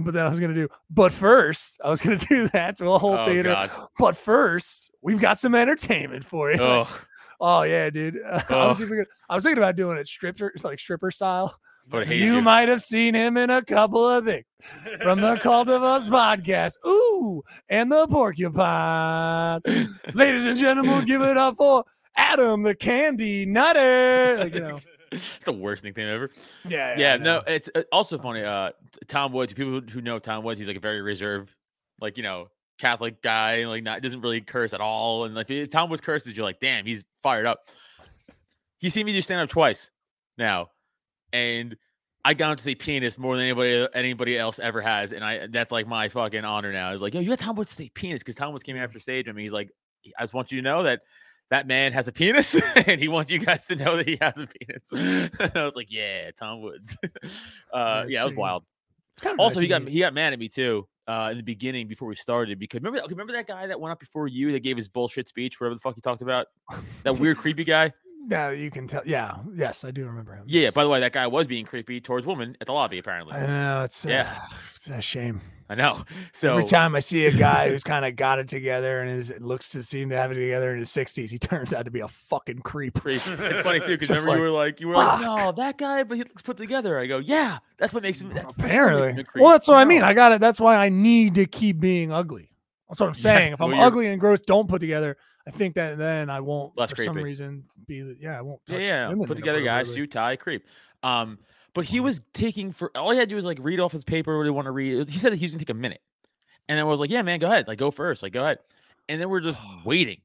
But 0.00 0.14
then 0.14 0.24
I 0.24 0.28
was 0.28 0.38
gonna 0.38 0.54
do, 0.54 0.68
but 0.90 1.10
first, 1.10 1.80
I 1.84 1.90
was 1.90 2.00
gonna 2.00 2.16
do 2.30 2.48
that 2.50 2.76
to 2.78 2.90
a 2.90 2.98
whole 2.98 3.14
Oh, 3.14 3.26
theater. 3.26 3.48
God. 3.50 3.70
But 3.98 4.16
first, 4.16 4.92
we've 5.02 5.20
got 5.20 5.38
some 5.40 5.54
entertainment 5.54 6.24
for 6.24 6.52
you. 6.52 6.58
Like, 6.62 6.86
Oh, 6.86 6.98
oh 7.40 7.62
yeah, 7.62 7.90
dude. 7.90 8.20
I 8.24 8.44
Oh. 8.50 8.68
was, 8.68 8.80
even 8.80 8.96
gonna- 8.98 9.06
I 9.28 9.34
was 9.34 9.42
thinking 9.44 9.58
about 9.58 9.76
doing 9.76 9.96
it 9.98 10.06
stripper, 10.08 10.48
it's 10.48 10.64
like 10.64 10.78
stripper 10.80 11.10
style. 11.10 11.58
You 11.92 12.42
might 12.42 12.68
have 12.68 12.82
seen 12.82 13.14
him 13.14 13.36
in 13.36 13.50
a 13.50 13.62
couple 13.62 14.06
of 14.06 14.24
things 14.26 14.44
from 15.02 15.20
the 15.20 15.36
Cult 15.36 15.68
of 15.68 15.82
Us 15.82 16.06
podcast. 16.06 16.74
Ooh, 16.86 17.42
and 17.68 17.90
the 17.90 18.06
porcupine. 18.08 19.60
Ladies 20.14 20.44
and 20.44 20.58
gentlemen, 20.58 21.04
give 21.06 21.22
it 21.22 21.36
up 21.36 21.56
for 21.56 21.84
Adam 22.16 22.62
the 22.62 22.74
Candy 22.74 23.46
Nutter. 23.46 24.36
Like, 24.38 24.54
you 24.54 24.60
know, 24.60 24.78
it's 25.12 25.38
the 25.44 25.52
worst 25.52 25.84
nickname 25.84 26.08
ever. 26.08 26.30
yeah, 26.68 26.94
Yeah, 26.98 27.14
I 27.14 27.16
no, 27.16 27.42
it's 27.46 27.70
uh, 27.74 27.82
also 27.92 28.18
funny. 28.18 28.42
Uh, 28.42 28.72
Tom 29.06 29.32
Woods. 29.32 29.52
People 29.54 29.80
who- 29.80 29.86
who 29.86 30.00
know 30.02 30.18
Tom 30.18 30.44
Woods, 30.44 30.58
he's 30.58 30.68
like 30.68 30.76
a 30.76 30.80
very 30.80 31.00
reserved, 31.00 31.54
like 32.00 32.16
you 32.18 32.22
know, 32.22 32.48
Catholic 32.78 33.22
guy. 33.22 33.64
Like 33.64 33.82
not 33.82 34.02
doesn't 34.02 34.20
really 34.20 34.42
curse 34.42 34.74
at 34.74 34.80
all. 34.82 35.24
And 35.24 35.34
like 35.34 35.50
if 35.50 35.70
Tom 35.70 35.88
Woods 35.88 36.02
curses, 36.02 36.36
you're 36.36 36.44
like, 36.44 36.60
damn, 36.60 36.84
he's 36.84 37.02
fired 37.22 37.46
up. 37.46 37.60
He's 38.78 38.92
seen 38.92 39.06
me 39.06 39.12
do 39.12 39.20
stand 39.22 39.40
up 39.40 39.48
twice 39.48 39.90
now, 40.36 40.68
and 41.32 41.76
I 42.24 42.34
got 42.34 42.50
him 42.50 42.56
to 42.56 42.62
say 42.62 42.74
penis 42.74 43.16
more 43.18 43.36
than 43.36 43.44
anybody 43.44 43.86
anybody 43.94 44.36
else 44.36 44.58
ever 44.58 44.80
has, 44.80 45.12
and 45.12 45.24
I 45.24 45.46
that's 45.46 45.72
like 45.72 45.86
my 45.86 46.08
fucking 46.08 46.44
honor 46.44 46.72
now. 46.72 46.92
Is 46.92 47.00
like, 47.00 47.14
yo, 47.14 47.20
you 47.20 47.28
got 47.28 47.38
Tom 47.38 47.56
Woods 47.56 47.70
to 47.70 47.76
say 47.76 47.90
penis 47.94 48.22
because 48.22 48.36
Tom 48.36 48.52
Woods 48.52 48.62
came 48.62 48.76
after 48.76 49.00
stage. 49.00 49.28
I 49.28 49.32
mean, 49.32 49.44
he's 49.44 49.52
like, 49.52 49.70
I 50.18 50.22
just 50.22 50.34
want 50.34 50.52
you 50.52 50.60
to 50.60 50.64
know 50.64 50.82
that 50.82 51.00
that 51.50 51.66
man 51.66 51.92
has 51.92 52.08
a 52.08 52.12
penis, 52.12 52.60
and 52.86 53.00
he 53.00 53.08
wants 53.08 53.30
you 53.30 53.38
guys 53.38 53.66
to 53.66 53.76
know 53.76 53.96
that 53.96 54.06
he 54.06 54.18
has 54.20 54.38
a 54.38 54.46
penis. 54.46 55.30
I 55.54 55.64
was 55.64 55.76
like, 55.76 55.90
yeah, 55.90 56.30
Tom 56.38 56.60
Woods. 56.60 56.96
uh, 57.72 58.04
yeah, 58.08 58.22
it 58.22 58.26
was 58.26 58.34
wild. 58.34 58.64
Kind 59.20 59.34
of 59.34 59.40
Also, 59.40 59.60
nice 59.60 59.62
he 59.62 59.68
got 59.68 59.88
he 59.88 60.00
got 60.00 60.14
mad 60.14 60.32
at 60.32 60.38
me 60.38 60.48
too 60.48 60.86
uh, 61.06 61.28
in 61.30 61.38
the 61.38 61.42
beginning 61.42 61.88
before 61.88 62.08
we 62.08 62.14
started 62.14 62.58
because 62.58 62.80
remember 62.80 62.98
okay, 63.00 63.14
remember 63.14 63.32
that 63.32 63.46
guy 63.46 63.66
that 63.66 63.80
went 63.80 63.92
up 63.92 63.98
before 63.98 64.28
you 64.28 64.52
that 64.52 64.60
gave 64.60 64.76
his 64.76 64.88
bullshit 64.88 65.28
speech, 65.28 65.58
whatever 65.60 65.74
the 65.74 65.80
fuck 65.80 65.94
he 65.94 66.00
talked 66.00 66.22
about, 66.22 66.46
that 67.04 67.18
weird 67.18 67.38
creepy 67.38 67.64
guy. 67.64 67.92
Yeah, 68.28 68.50
you 68.50 68.70
can 68.70 68.86
tell. 68.86 69.02
Yeah, 69.06 69.36
yes, 69.54 69.84
I 69.84 69.90
do 69.90 70.04
remember 70.04 70.34
him. 70.34 70.44
Yeah. 70.46 70.70
By 70.70 70.84
the 70.84 70.90
way, 70.90 71.00
that 71.00 71.12
guy 71.12 71.26
was 71.26 71.46
being 71.46 71.64
creepy 71.64 72.00
towards 72.00 72.26
women 72.26 72.56
at 72.60 72.66
the 72.66 72.72
lobby. 72.74 72.98
Apparently, 72.98 73.32
I 73.34 73.46
know 73.46 73.84
it's 73.84 74.04
Yeah. 74.04 74.30
uh, 74.36 74.56
it's 74.76 74.88
a 74.88 75.00
shame. 75.00 75.40
I 75.70 75.74
know. 75.74 76.04
So 76.32 76.52
Every 76.52 76.64
time 76.64 76.94
I 76.94 77.00
see 77.00 77.26
a 77.26 77.32
guy 77.32 77.68
who's 77.70 77.82
kind 77.82 78.04
of 78.04 78.14
got 78.16 78.38
it 78.38 78.46
together 78.48 79.00
and 79.00 79.10
is 79.10 79.32
looks 79.40 79.70
to 79.70 79.82
seem 79.82 80.10
to 80.10 80.16
have 80.16 80.30
it 80.30 80.34
together 80.34 80.72
in 80.72 80.78
his 80.78 80.90
sixties, 80.90 81.30
he 81.30 81.38
turns 81.38 81.72
out 81.72 81.86
to 81.86 81.90
be 81.90 82.00
a 82.00 82.08
fucking 82.08 82.58
creep. 82.60 82.98
It's 83.06 83.26
funny 83.62 83.80
too 83.80 83.98
because 83.98 84.10
remember 84.10 84.36
you 84.36 84.42
were 84.42 84.50
like 84.50 84.80
you 84.80 84.88
were 84.88 84.94
like 84.94 85.20
no 85.22 85.52
that 85.52 85.78
guy, 85.78 86.04
but 86.04 86.16
he 86.18 86.22
looks 86.22 86.42
put 86.42 86.58
together. 86.58 86.98
I 86.98 87.06
go 87.06 87.18
yeah, 87.18 87.58
that's 87.78 87.92
what 87.94 88.02
makes 88.02 88.20
him. 88.20 88.28
That's 88.28 88.40
sure 88.40 88.52
makes 88.58 88.64
Apparently. 88.70 89.12
him 89.12 89.18
a 89.18 89.24
creep." 89.24 89.42
Well, 89.42 89.52
that's 89.52 89.66
what 89.68 89.78
I 89.78 89.84
mean. 89.84 90.02
I 90.02 90.14
got 90.14 90.32
it. 90.32 90.40
That's 90.40 90.60
why 90.60 90.76
I 90.76 90.90
need 90.90 91.34
to 91.36 91.46
keep 91.46 91.80
being 91.80 92.12
ugly. 92.12 92.50
That's 92.88 93.00
what 93.00 93.08
I'm 93.08 93.14
saying. 93.14 93.52
if 93.54 93.60
I'm 93.60 93.70
well, 93.72 93.80
ugly 93.82 94.06
and 94.06 94.20
gross, 94.20 94.40
don't 94.40 94.68
put 94.68 94.80
together. 94.80 95.16
I 95.48 95.50
think 95.50 95.74
that 95.76 95.96
then 95.98 96.28
I 96.30 96.40
won't, 96.40 96.76
Less 96.76 96.90
for 96.90 97.02
some 97.02 97.16
reason, 97.16 97.64
be. 97.86 98.16
Yeah, 98.20 98.38
I 98.38 98.42
won't. 98.42 98.60
Yeah, 98.68 98.78
yeah. 99.08 99.14
Put 99.26 99.36
together 99.36 99.58
guy, 99.60 99.78
inappropriately. 99.80 99.94
suit, 99.94 100.10
tie, 100.10 100.36
creep. 100.36 100.66
Um, 101.02 101.38
but 101.74 101.84
he 101.86 102.00
was 102.00 102.20
taking 102.34 102.70
for 102.72 102.90
all 102.96 103.10
he 103.12 103.18
had 103.18 103.28
to 103.28 103.32
do 103.32 103.36
was 103.36 103.46
like 103.46 103.58
read 103.60 103.80
off 103.80 103.90
his 103.92 104.04
paper 104.04 104.36
what 104.36 104.44
he 104.44 104.50
want 104.50 104.66
to 104.66 104.72
read. 104.72 104.96
Was- 104.96 105.08
He 105.10 105.18
said 105.18 105.32
that 105.32 105.36
he 105.36 105.44
was 105.46 105.52
gonna 105.52 105.60
take 105.60 105.70
a 105.70 105.74
minute, 105.74 106.02
and 106.68 106.78
I 106.78 106.84
was 106.84 107.00
like, 107.00 107.10
"Yeah, 107.10 107.22
man, 107.22 107.38
go 107.38 107.46
ahead, 107.46 107.66
like 107.66 107.78
go 107.78 107.90
first, 107.90 108.22
like 108.22 108.32
go 108.32 108.42
ahead." 108.42 108.58
And 109.08 109.20
then 109.20 109.30
we're 109.30 109.40
just 109.40 109.58
waiting, 109.84 110.20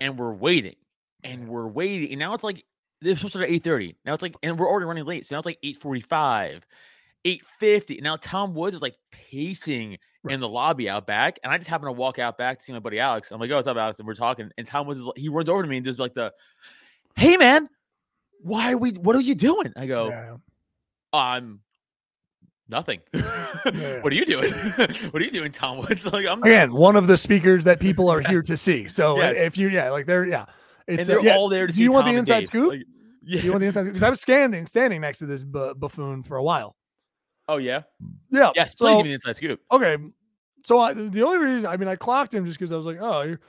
and 0.00 0.18
we're 0.18 0.32
waiting, 0.34 0.74
and 1.22 1.48
we're 1.48 1.68
waiting, 1.68 2.10
and 2.10 2.18
now 2.18 2.34
it's 2.34 2.44
like 2.44 2.64
this 3.00 3.10
was 3.10 3.18
supposed 3.18 3.32
to 3.34 3.38
start 3.38 3.50
at 3.50 3.54
eight 3.54 3.62
thirty. 3.64 3.94
Now 4.04 4.14
it's 4.14 4.22
like, 4.22 4.34
and 4.42 4.58
we're 4.58 4.68
already 4.68 4.86
running 4.86 5.04
late, 5.04 5.26
so 5.26 5.34
now 5.34 5.38
it's 5.38 5.46
like 5.46 5.58
eight 5.62 5.76
forty 5.76 6.00
five. 6.00 6.66
850. 7.24 8.00
Now 8.02 8.16
Tom 8.16 8.54
Woods 8.54 8.76
is 8.76 8.82
like 8.82 8.94
pacing 9.10 9.98
in 10.28 10.40
the 10.40 10.48
lobby 10.48 10.88
out 10.88 11.06
back. 11.06 11.38
And 11.42 11.52
I 11.52 11.58
just 11.58 11.68
happen 11.68 11.86
to 11.86 11.92
walk 11.92 12.18
out 12.18 12.36
back 12.38 12.58
to 12.58 12.64
see 12.64 12.72
my 12.72 12.78
buddy 12.78 12.98
Alex. 12.98 13.30
I'm 13.30 13.40
like, 13.40 13.50
oh, 13.50 13.56
what's 13.56 13.66
up, 13.66 13.76
Alex? 13.76 13.98
And 13.98 14.06
we're 14.06 14.14
talking. 14.14 14.50
And 14.58 14.66
Tom 14.66 14.86
like, 14.88 15.16
he 15.16 15.28
runs 15.28 15.48
over 15.48 15.62
to 15.62 15.68
me 15.68 15.76
and 15.76 15.84
just 15.84 15.98
like 15.98 16.14
the, 16.14 16.32
hey 17.16 17.36
man, 17.36 17.68
why 18.40 18.72
are 18.72 18.76
we 18.78 18.90
what 18.92 19.16
are 19.16 19.20
you 19.20 19.34
doing? 19.34 19.72
I 19.76 19.86
go, 19.86 20.08
Yeah. 20.08 20.36
I'm 21.12 21.60
nothing. 22.68 23.00
what 23.12 24.12
are 24.12 24.14
you 24.14 24.24
doing? 24.24 24.52
what 25.10 25.22
are 25.22 25.24
you 25.24 25.30
doing, 25.30 25.50
Tom 25.52 25.78
Woods? 25.88 26.06
Like 26.06 26.26
I'm 26.26 26.42
Again, 26.42 26.72
one 26.72 26.96
of 26.96 27.06
the 27.06 27.16
speakers 27.16 27.64
that 27.64 27.80
people 27.80 28.08
are 28.08 28.20
here 28.20 28.42
to 28.42 28.56
see. 28.56 28.88
So 28.88 29.16
Yes. 29.16 29.36
if 29.38 29.56
you, 29.56 29.68
yeah, 29.68 29.90
like 29.90 30.06
they're, 30.06 30.26
yeah, 30.26 30.44
and 30.86 30.98
it's 31.00 31.08
they're 31.08 31.20
uh, 31.20 31.22
yeah. 31.22 31.36
all 31.36 31.48
there 31.48 31.66
to 31.66 31.72
Do 31.72 31.76
see 31.78 31.82
you 31.84 31.92
want 31.92 32.06
Tom 32.06 32.14
the 32.14 32.18
inside 32.20 32.46
scoop? 32.46 32.70
Like, 32.70 32.82
yeah. 33.24 33.40
Do 33.40 33.46
you 33.46 33.50
want 33.52 33.60
the 33.60 33.66
inside? 33.66 33.80
scoop? 33.80 33.92
Because 33.94 34.02
I 34.02 34.10
was 34.10 34.20
standing, 34.20 34.66
standing 34.66 35.00
next 35.00 35.18
to 35.18 35.26
this 35.26 35.42
bu- 35.42 35.74
buffoon 35.74 36.22
for 36.22 36.36
a 36.36 36.42
while. 36.42 36.75
Oh 37.48 37.56
yeah. 37.58 37.82
Yeah. 38.30 38.52
Yes, 38.54 38.74
please 38.74 38.90
so- 38.90 38.96
give 38.96 39.04
me 39.04 39.10
the 39.10 39.14
inside 39.14 39.36
scoop. 39.36 39.60
okay. 39.72 39.96
So 40.64 40.80
I, 40.80 40.94
the 40.94 41.22
only 41.24 41.38
reason, 41.38 41.66
I 41.66 41.76
mean, 41.76 41.88
I 41.88 41.94
clocked 41.94 42.34
him 42.34 42.44
just 42.44 42.58
because 42.58 42.72
I 42.72 42.76
was 42.76 42.86
like, 42.86 42.98
oh, 43.00 43.22
you're 43.22 43.40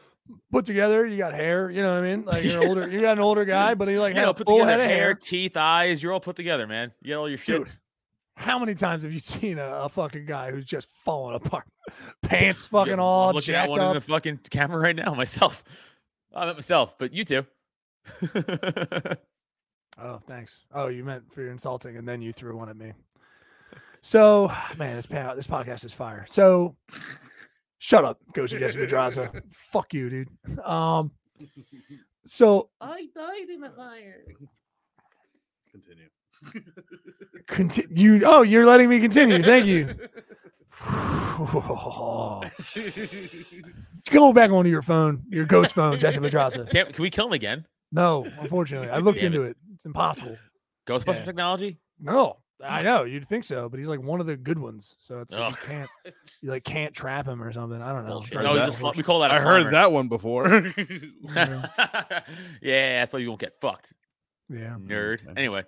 put 0.52 0.66
together. 0.66 1.04
You 1.08 1.18
got 1.18 1.34
hair. 1.34 1.72
You 1.72 1.82
know 1.82 1.96
what 1.96 2.04
I 2.04 2.08
mean? 2.16 2.26
Like 2.26 2.44
you're 2.44 2.64
older. 2.68 2.88
You 2.88 3.02
got 3.02 3.14
an 3.18 3.24
older 3.24 3.44
guy, 3.44 3.74
but 3.74 3.88
he 3.88 3.98
like 3.98 4.14
You 4.14 4.20
had 4.20 4.26
know, 4.26 4.32
a 4.32 4.34
put 4.36 4.46
full 4.46 4.64
head 4.64 4.80
of 4.80 4.86
hair, 4.86 4.98
hair. 4.98 5.14
teeth, 5.16 5.58
eyes. 5.58 6.04
You're 6.04 6.14
all 6.14 6.20
put 6.20 6.36
together, 6.36 6.68
man. 6.68 6.92
You 7.02 7.14
got 7.16 7.20
all 7.22 7.28
your 7.30 7.40
shit. 7.40 7.66
Dude, 7.66 7.72
how 8.36 8.60
many 8.60 8.76
times 8.76 9.02
have 9.02 9.12
you 9.12 9.18
seen 9.34 9.58
a, 9.58 9.66
a 9.66 9.90
fucking 9.90 10.28
guy 10.28 10.52
who's 10.52 10.66
just 10.66 10.90
falling 10.94 11.36
apart? 11.36 11.64
Pants 12.22 12.68
fucking 12.68 12.94
Yeah, 12.98 13.00
all 13.02 13.30
I'm 13.30 13.36
looking 13.36 13.56
at 13.56 13.68
one 13.68 13.80
up. 13.80 13.88
in 13.88 13.94
the 13.96 14.02
fucking 14.02 14.40
camera 14.52 14.78
right 14.80 14.96
now 14.96 15.12
myself. 15.16 15.64
I'm 16.36 16.50
at 16.50 16.56
myself, 16.56 17.00
but 17.00 17.14
you 17.14 17.26
too. 17.26 17.46
Oh, 20.00 20.20
thanks. 20.28 20.60
Oh, 20.72 20.88
you 20.90 21.04
meant 21.04 21.34
for 21.34 21.42
your 21.42 21.50
insulting, 21.50 21.98
and 21.98 22.08
then 22.08 22.22
you 22.22 22.32
threw 22.32 22.56
one 22.56 22.70
at 22.70 22.78
me. 22.78 22.94
So, 24.02 24.52
man, 24.78 24.96
this 24.96 25.06
this 25.06 25.48
podcast 25.48 25.86
is 25.86 25.94
fire. 25.94 26.26
So, 26.28 26.76
shut 27.80 28.04
up, 28.06 28.20
Ghost 28.34 28.54
of 28.54 28.60
Jesse 28.60 28.78
Pedraza. 28.78 29.32
Fuck 29.52 29.94
you, 29.94 30.10
dude. 30.10 30.30
Um, 30.66 31.12
so 32.26 32.70
I 32.82 33.08
died 33.16 33.50
in 33.50 33.64
a 33.64 33.70
fire. 33.70 34.24
Continue. 35.72 36.10
continue. 37.48 38.22
Oh, 38.26 38.42
you're 38.42 38.66
letting 38.66 38.90
me 38.90 39.00
continue. 39.00 39.42
Thank 39.44 39.66
you. 39.66 39.94
Go 44.12 44.32
back 44.34 44.52
onto 44.52 44.70
your 44.70 44.82
phone, 44.82 45.24
your 45.30 45.46
ghost 45.46 45.74
phone, 45.74 46.00
Jesse 46.00 46.20
Pedraza. 46.20 46.66
can, 46.66 46.92
can 46.92 47.02
we 47.02 47.10
kill 47.10 47.28
him 47.28 47.34
again? 47.34 47.66
No, 47.92 48.26
unfortunately, 48.40 48.90
I 48.90 48.98
looked 49.00 49.20
Damn 49.20 49.34
it. 49.34 49.36
into 49.36 49.48
it. 49.50 49.58
It's 49.74 49.86
impossible. 49.86 50.38
Ghostbuster 50.88 51.16
Yeah. 51.16 51.26
technology? 51.26 51.80
No, 52.00 52.38
I 52.64 52.82
know 52.82 53.04
you'd 53.04 53.28
think 53.28 53.44
so, 53.44 53.70
but 53.70 53.78
he's 53.80 53.88
like 53.88 54.02
one 54.02 54.20
of 54.20 54.26
the 54.26 54.36
good 54.36 54.58
ones. 54.58 54.96
So 55.00 55.20
it's 55.20 55.32
like 55.32 55.42
Ugh. 55.42 55.58
you 55.62 55.68
can't 55.68 55.90
you 56.42 56.50
like 56.50 56.64
can't 56.64 56.94
trap 56.94 57.28
him 57.28 57.42
or 57.44 57.52
something. 57.52 57.82
I 57.82 57.94
don't 57.94 58.06
know. 58.06 58.24
No, 58.34 58.54
he's 58.56 58.80
that 58.80 58.94
a 58.94 58.98
we 58.98 59.04
call 59.04 59.20
that. 59.20 59.32
I 59.32 59.38
I 59.38 59.40
heard 59.40 59.72
that 59.74 59.92
one 59.92 60.08
before. 60.08 60.48
yeah, 61.36 63.00
that's 63.00 63.14
why 63.14 63.20
you 63.20 63.28
won't 63.30 63.40
get 63.42 63.54
fucked, 63.62 63.94
Yeah. 64.50 64.76
nerd. 64.80 65.22
okay. 65.24 65.34
Anyway, 65.38 65.64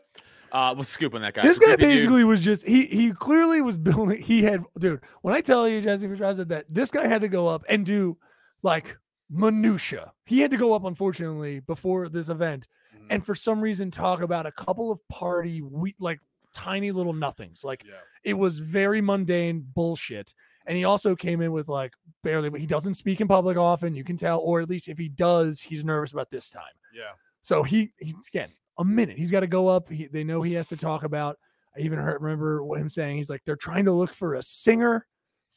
uh, 0.52 0.74
what's 0.74 0.90
the 0.90 0.94
scoop 0.94 1.14
on 1.16 1.22
that 1.22 1.34
guy? 1.34 1.44
This 1.44 1.58
So 1.58 1.62
guy 1.62 1.76
creepy 1.76 1.84
dude- 1.84 1.96
basically 1.96 2.24
was 2.24 2.42
just 2.42 2.66
he 2.68 2.86
he 2.88 3.12
clearly 3.12 3.62
was 3.62 3.78
building 3.78 4.22
he 4.22 4.44
had 4.44 4.64
dude 4.80 5.02
when 5.22 5.34
I 5.34 5.42
tell 5.42 5.68
you 5.68 5.82
Jesse 5.82 6.08
Pedraza 6.08 6.46
that 6.46 6.66
this 6.70 6.92
guy 6.92 7.08
had 7.08 7.22
to 7.22 7.28
go 7.28 7.48
up 7.48 7.64
and 7.70 7.86
do 7.86 8.18
like 8.64 8.98
minutia. 9.30 10.12
He 10.26 10.40
had 10.40 10.52
to 10.52 10.58
go 10.58 10.74
up 10.74 10.86
unfortunately 10.86 11.60
before 11.60 12.10
this 12.10 12.30
event 12.30 12.68
Mm-hmm. 12.96 13.06
and 13.12 13.24
for 13.26 13.36
some 13.36 13.62
reason 13.62 13.92
talk 13.92 14.22
about 14.24 14.48
a 14.48 14.52
couple 14.52 14.92
of 14.92 15.00
party 15.10 15.62
we 15.62 15.94
like 16.00 16.20
tiny 16.54 16.92
little 16.92 17.14
nothings. 17.14 17.64
Like 17.64 17.84
yeah. 17.86 17.94
it 18.24 18.34
was 18.34 18.60
very 18.60 19.02
mundane 19.02 19.66
bullshit. 19.74 20.34
And 20.66 20.78
he 20.78 20.84
also 20.84 21.16
came 21.16 21.42
in 21.42 21.52
with 21.52 21.68
like 21.68 21.94
barely 22.24 22.50
but 22.50 22.60
he 22.60 22.68
doesn't 22.68 22.96
speak 22.96 23.22
in 23.22 23.28
public 23.28 23.58
often, 23.58 23.96
you 23.96 24.04
can 24.04 24.18
tell 24.18 24.40
or 24.40 24.62
at 24.62 24.70
least 24.70 24.88
if 24.88 24.98
he 24.98 25.10
does, 25.10 25.60
he's 25.60 25.84
nervous 25.84 26.12
about 26.12 26.30
this 26.30 26.50
time. 26.50 26.64
Yeah. 26.94 27.12
So 27.42 27.64
he 27.64 27.92
he's 27.98 28.16
again 28.28 28.50
a 28.78 28.86
minute. 28.86 29.18
He's 29.18 29.32
got 29.32 29.42
to 29.42 29.48
go 29.48 29.68
up. 29.68 29.90
He, 29.90 30.08
they 30.08 30.24
know 30.24 30.42
he 30.42 30.54
has 30.54 30.68
to 30.68 30.78
talk 30.78 31.04
about. 31.04 31.38
I 31.76 31.82
even 31.82 32.00
heard 32.00 32.22
remember 32.22 32.64
what 32.64 32.80
him 32.80 32.90
saying. 32.90 33.18
He's 33.18 33.30
like 33.30 33.42
they're 33.46 33.56
trying 33.56 33.86
to 33.86 33.92
look 33.92 34.14
for 34.14 34.36
a 34.36 34.44
singer 34.44 35.06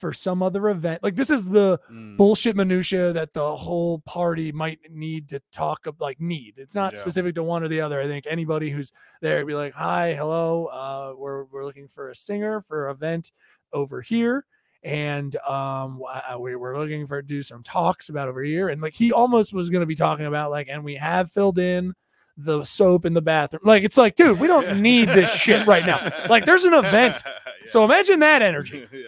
for 0.03 0.12
some 0.12 0.43
other 0.43 0.69
event. 0.69 1.01
Like 1.03 1.15
this 1.15 1.31
is 1.31 1.49
the 1.49 1.79
Mm. 1.91 2.17
bullshit 2.17 2.57
minutia 2.57 3.12
that 3.12 3.33
the 3.33 3.57
whole 3.57 4.01
party 4.01 4.51
might 4.51 4.81
need 4.91 5.29
to 5.29 5.41
talk 5.53 5.87
of. 5.87 6.01
Like 6.01 6.21
need. 6.21 6.55
It's 6.57 6.75
not 6.75 6.93
Yeah. 6.95 6.99
specific 6.99 7.37
to 7.37 7.43
one 7.45 7.62
or 7.62 7.69
the 7.69 7.81
other. 7.81 8.01
I 8.01 8.07
think 8.09 8.25
anybody 8.29 8.69
who's 8.71 8.91
there 9.21 9.38
would 9.38 9.47
be 9.47 9.55
like, 9.55 9.75
hi, 9.75 10.15
hello. 10.15 10.67
Uh, 10.67 11.15
we're 11.17 11.45
we're 11.45 11.65
looking 11.65 11.87
for 11.87 12.11
a 12.11 12.17
singer 12.17 12.61
for 12.62 12.88
an 12.88 12.97
event 12.97 13.31
over 13.73 14.01
here. 14.03 14.45
And 14.83 15.37
um, 15.49 16.03
uh, 16.12 16.37
we 16.41 16.57
were 16.57 16.77
looking 16.77 17.07
for 17.07 17.23
do 17.23 17.41
some 17.43 17.62
talks 17.62 18.09
about 18.09 18.27
over 18.29 18.43
here, 18.43 18.69
and 18.69 18.83
like 18.83 18.95
he 18.95 19.12
almost 19.12 19.53
was 19.53 19.71
going 19.71 19.83
to 19.83 19.87
be 19.87 19.95
talking 19.95 20.27
about 20.27 20.51
like, 20.51 20.67
and 20.69 20.83
we 20.83 20.97
have 20.97 21.31
filled 21.31 21.61
in 21.61 21.95
the 22.37 22.65
soap 22.65 23.05
in 23.05 23.15
the 23.15 23.23
bathroom. 23.23 23.62
Like 23.65 23.85
it's 23.85 23.97
like, 23.97 24.17
dude, 24.17 24.41
we 24.41 24.49
don't 24.49 24.81
need 24.81 25.09
this 25.11 25.31
shit 25.31 25.65
right 25.69 25.87
now. 25.87 26.11
Like 26.29 26.45
there's 26.47 26.65
an 26.65 26.75
event. 26.85 27.23
So 27.67 27.85
imagine 27.85 28.19
that 28.21 28.43
energy. 28.43 28.79
yeah. 28.93 29.01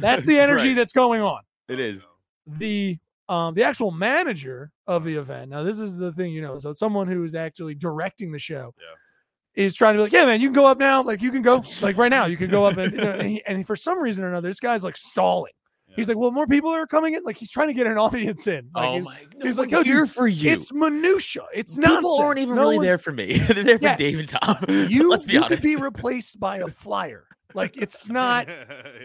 That's 0.00 0.24
the 0.26 0.38
energy 0.40 0.68
Right. 0.68 0.76
that's 0.76 0.92
going 0.92 1.22
on. 1.22 1.40
It 1.68 1.78
is. 1.80 2.00
The 2.46 2.98
um 3.28 3.54
the 3.54 3.62
actual 3.62 3.90
manager 3.90 4.72
of 4.86 5.04
the 5.04 5.14
event. 5.16 5.50
Now 5.50 5.62
this 5.62 5.78
is 5.78 5.96
the 5.96 6.12
thing, 6.12 6.32
you 6.32 6.42
know. 6.42 6.58
So 6.58 6.72
someone 6.72 7.06
who 7.06 7.22
is 7.24 7.34
actually 7.34 7.74
directing 7.74 8.32
the 8.32 8.38
show 8.38 8.74
yeah. 8.78 9.64
is 9.64 9.74
trying 9.74 9.94
to 9.94 9.98
be 9.98 10.02
like, 10.02 10.12
yeah, 10.12 10.24
man, 10.26 10.40
you 10.40 10.48
can 10.48 10.54
go 10.54 10.66
up 10.66 10.78
now. 10.78 11.02
Like 11.02 11.22
you 11.22 11.30
can 11.30 11.42
go 11.42 11.62
like 11.82 11.96
right 11.96 12.10
now. 12.10 12.26
You 12.26 12.36
can 12.36 12.50
go 12.50 12.64
up 12.64 12.76
and 12.76 12.92
you 12.92 12.98
know, 13.00 13.12
and, 13.12 13.28
he, 13.28 13.42
and 13.46 13.66
for 13.66 13.76
some 13.76 13.98
reason 14.00 14.24
or 14.24 14.28
another, 14.28 14.48
this 14.48 14.58
guy's 14.60 14.82
like 14.82 14.96
stalling. 14.96 15.52
He's 15.96 16.06
like, 16.06 16.16
well, 16.16 16.30
more 16.30 16.46
people 16.46 16.70
are 16.70 16.86
coming 16.86 17.14
in. 17.14 17.24
Like 17.24 17.36
he's 17.36 17.50
trying 17.50 17.66
to 17.66 17.74
get 17.74 17.88
an 17.88 17.98
audience 17.98 18.46
in. 18.46 18.70
Like, 18.72 18.88
oh 18.88 18.94
he- 18.94 19.00
my! 19.00 19.16
he's 19.42 19.56
no 19.56 19.62
like, 19.62 19.72
one's 19.72 19.72
"Yo, 19.72 19.82
here 19.82 20.04
dude, 20.04 20.10
for 20.12 20.28
you. 20.28 20.52
It's 20.52 20.72
minutia. 20.72 21.42
It's 21.52 21.76
not. 21.76 21.88
People 21.96 22.10
nonsense. 22.10 22.24
aren't 22.24 22.38
even 22.38 22.54
No 22.54 22.60
really 22.62 22.76
one- 22.76 22.86
there 22.86 22.96
for 22.98 23.10
me. 23.12 23.38
They're 23.38 23.64
there 23.64 23.78
for 23.78 23.84
Yeah. 23.84 23.96
Dave 23.96 24.20
and 24.20 24.28
Tom. 24.28 24.64
You 24.88 25.10
Let's 25.10 25.26
be 25.26 25.32
you 25.32 25.40
honest. 25.40 25.52
could 25.54 25.62
be 25.64 25.74
replaced 25.74 26.38
by 26.38 26.58
a 26.58 26.68
flyer. 26.68 27.24
Like 27.54 27.76
it's 27.76 28.08
not. 28.10 28.48
Yeah, 28.48 28.56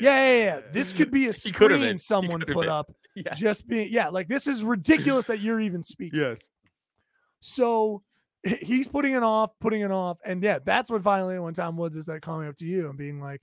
yeah, 0.01 0.38
yeah. 0.38 0.60
This 0.71 0.93
could 0.93 1.12
be 1.12 1.27
a 1.27 1.31
He 1.31 1.51
could 1.51 1.71
have 1.71 1.79
screen 1.79 1.89
been. 1.89 1.91
He 1.95 1.97
someone 1.97 2.39
could 2.41 2.49
have 2.49 2.55
put 2.55 2.62
been. 2.63 2.69
up. 2.71 2.91
Yeah. 3.17 3.34
Just 3.34 3.65
being, 3.69 3.88
yeah, 3.91 4.10
like 4.10 4.27
this 4.27 4.45
is 4.45 4.62
ridiculous 4.62 5.27
that 5.27 5.39
you're 5.39 5.62
even 5.62 5.81
speaking. 5.84 6.19
Yes. 6.19 6.38
So 7.39 8.03
he's 8.43 8.89
putting 8.89 9.13
it 9.13 9.23
off, 9.23 9.51
putting 9.62 9.79
it 9.81 9.91
off, 9.91 10.17
and 10.25 10.43
yeah, 10.43 10.60
that's 10.62 10.89
what 10.89 11.01
finally 11.01 11.39
when 11.39 11.53
Tom 11.53 11.77
Woods 11.77 11.95
is 11.95 12.10
like 12.10 12.21
coming 12.21 12.49
up 12.49 12.58
to 12.58 12.65
you 12.65 12.89
and 12.89 12.97
being 12.97 13.21
like, 13.21 13.41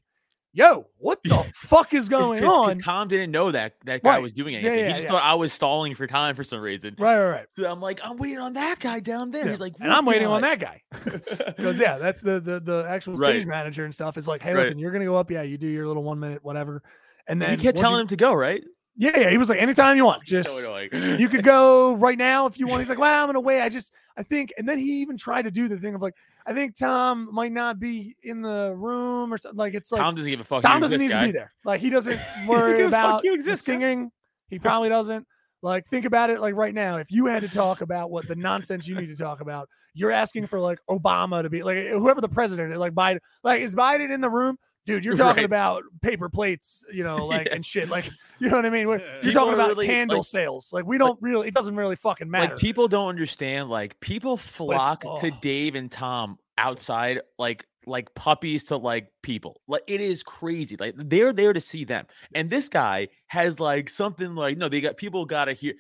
"Yo, 0.53 0.87
what 0.99 1.19
the 1.25 1.45
fuck 1.55 1.95
is 1.95 2.09
going 2.09 2.41
Because 2.41 2.53
on?" 2.75 2.79
Tom 2.79 3.09
didn't 3.09 3.31
know 3.31 3.51
that 3.51 3.75
that 3.85 4.03
guy 4.03 4.11
Right. 4.15 4.23
was 4.23 4.33
doing 4.33 4.55
Yeah, 4.55 4.61
anything. 4.61 4.79
yeah, 4.79 4.87
he 4.89 4.93
just 4.93 5.05
yeah. 5.05 5.11
thought 5.11 5.23
I 5.23 5.35
was 5.35 5.53
stalling 5.53 5.95
for 5.95 6.07
time 6.07 6.35
for 6.35 6.45
some 6.45 6.61
reason. 6.61 6.95
Right, 6.99 7.19
right, 7.19 7.31
right. 7.31 7.47
So 7.57 7.69
I'm 7.71 7.81
like, 7.81 8.01
I'm 8.05 8.17
waiting 8.17 8.39
on 8.39 8.53
that 8.55 8.79
guy 8.81 9.01
down 9.01 9.31
there. 9.31 9.45
Yeah. 9.45 9.51
He's 9.51 9.61
like, 9.61 9.75
and 9.81 9.93
I'm 9.93 10.05
waiting 10.07 10.27
on 10.29 10.43
that 10.43 10.59
guy 10.61 10.83
because 11.05 11.79
yeah, 11.79 11.99
that's 11.99 12.21
the 12.21 12.41
the 12.41 12.61
the 12.61 12.87
actual 12.89 13.15
Right. 13.15 13.35
stage 13.35 13.47
manager 13.47 13.85
and 13.85 13.95
stuff. 13.95 14.17
Is 14.17 14.29
like, 14.29 14.43
hey, 14.43 14.53
Right. 14.55 14.63
listen, 14.63 14.79
you're 14.79 14.93
gonna 14.93 15.05
go 15.05 15.17
up. 15.17 15.31
Yeah, 15.31 15.43
you 15.43 15.59
do 15.59 15.69
your 15.69 15.87
little 15.87 16.03
one 16.03 16.21
minute 16.21 16.45
whatever, 16.45 16.83
and 17.27 17.41
then 17.41 17.51
he 17.59 17.63
kept 17.65 17.79
telling 17.79 17.97
you- 17.97 18.01
him 18.03 18.07
to 18.09 18.17
go, 18.17 18.33
right? 18.35 18.63
Yeah, 18.95 19.19
yeah, 19.21 19.31
he 19.31 19.39
was 19.39 19.49
like, 19.49 19.59
anytime 19.59 19.97
you 19.97 20.05
want, 20.05 20.23
just 20.27 20.51
you 20.93 21.29
could 21.31 21.45
go 21.45 21.95
right 21.95 22.19
now 22.19 22.45
if 22.45 22.59
you 22.59 22.67
want. 22.67 22.81
He's 22.83 22.91
like, 22.91 22.99
well, 22.99 23.23
I'm 23.23 23.27
gonna 23.29 23.41
wait. 23.41 23.63
I 23.63 23.71
just, 23.71 23.91
I 24.17 24.23
think, 24.23 24.53
and 24.59 24.69
then 24.69 24.79
he 24.79 25.01
even 25.01 25.17
tried 25.17 25.43
to 25.43 25.51
do 25.51 25.69
the 25.69 25.79
thing 25.79 25.95
of 25.95 26.03
like, 26.03 26.15
I 26.47 26.53
think 26.53 26.77
Tom 26.77 27.29
might 27.33 27.53
not 27.53 27.79
be 27.79 28.17
in 28.23 28.43
the 28.43 28.75
room 28.77 29.33
or 29.33 29.39
something. 29.39 29.59
Like 29.59 29.75
it's 29.75 29.93
like 29.93 30.01
Tom 30.01 30.15
doesn't 30.15 30.31
give 30.31 30.41
a 30.41 30.45
fuck. 30.45 30.63
Tom 30.63 30.81
doesn't 30.81 31.01
need 31.01 31.11
to 31.11 31.25
be 31.25 31.33
there. 31.33 31.53
Like 31.65 31.81
he 31.81 31.91
doesn't 31.91 32.21
worry 32.47 32.85
about 32.85 33.25
you 33.25 33.35
exist, 33.35 33.67
guy. 33.67 33.75
singing. 33.75 34.11
He 34.49 34.59
probably 34.59 34.89
doesn't. 34.89 35.27
Like 35.63 35.87
think 35.87 36.05
about 36.05 36.31
it. 36.31 36.41
Like 36.41 36.57
right 36.57 36.75
now, 36.75 36.97
if 36.97 37.11
you 37.11 37.27
had 37.27 37.43
to 37.43 37.49
talk 37.49 37.81
about 37.81 38.11
what 38.11 38.27
the 38.27 38.35
nonsense 38.35 38.87
you 38.87 38.97
need 38.97 39.07
to 39.07 39.17
talk 39.17 39.41
about, 39.41 39.69
you're 39.95 40.11
asking 40.11 40.49
for 40.49 40.59
like 40.59 40.81
Obama 40.91 41.43
to 41.43 41.51
be 41.51 41.63
like 41.63 41.87
whoever 41.87 42.21
the 42.21 42.29
president 42.29 42.73
is, 42.73 42.79
like 42.79 42.95
Biden. 42.95 43.21
Like 43.45 43.61
is 43.61 43.75
Biden 43.75 44.13
in 44.13 44.21
the 44.21 44.31
room? 44.31 44.59
Dude, 44.85 45.05
you're 45.05 45.17
talking 45.17 45.43
Right. 45.43 45.45
about 45.45 45.85
paper 46.03 46.29
plates, 46.29 46.85
you 46.93 47.05
know, 47.05 47.27
like 47.27 47.47
Yeah. 47.47 47.55
and 47.55 47.65
shit. 47.67 47.89
Like, 47.89 48.11
you 48.39 48.49
know 48.49 48.57
what 48.57 48.67
I 48.67 48.71
mean? 48.71 48.89
We're- 48.89 49.01
You're 49.03 49.21
People 49.21 49.33
talking 49.33 49.55
about 49.55 49.69
really, 49.71 49.87
candle 49.87 50.19
like- 50.19 50.27
sales. 50.27 50.73
Like, 50.73 50.87
we 50.87 50.99
don't 50.99 51.21
really. 51.23 51.49
It 51.49 51.55
doesn't 51.55 51.77
really 51.77 51.97
fucking 51.97 52.31
matter. 52.31 52.51
Like 52.55 52.59
people 52.59 52.89
don't 52.89 53.09
understand. 53.09 53.69
Like 53.69 53.99
people 54.01 54.37
flock 54.37 55.03
to 55.03 55.31
oh. 55.33 55.39
Dave 55.41 55.75
and 55.75 55.91
Tom 55.91 56.39
outside, 56.59 57.21
like 57.39 57.67
like 57.85 58.15
puppies 58.15 58.65
to 58.65 58.77
like 58.77 59.09
people. 59.23 59.61
Like 59.67 59.83
it 59.89 60.01
is 60.01 60.23
crazy. 60.23 60.77
Like 60.79 60.95
they're 60.97 61.33
there 61.33 61.53
to 61.53 61.61
see 61.61 61.85
them. 61.85 62.07
And 62.35 62.49
this 62.49 62.69
guy 62.69 63.09
has 63.27 63.59
like 63.59 63.91
something 63.91 64.35
like 64.37 64.57
no, 64.59 64.69
they 64.69 64.81
got 64.81 64.97
people 64.97 65.25
got 65.27 65.47
to 65.47 65.53
hear. 65.53 65.75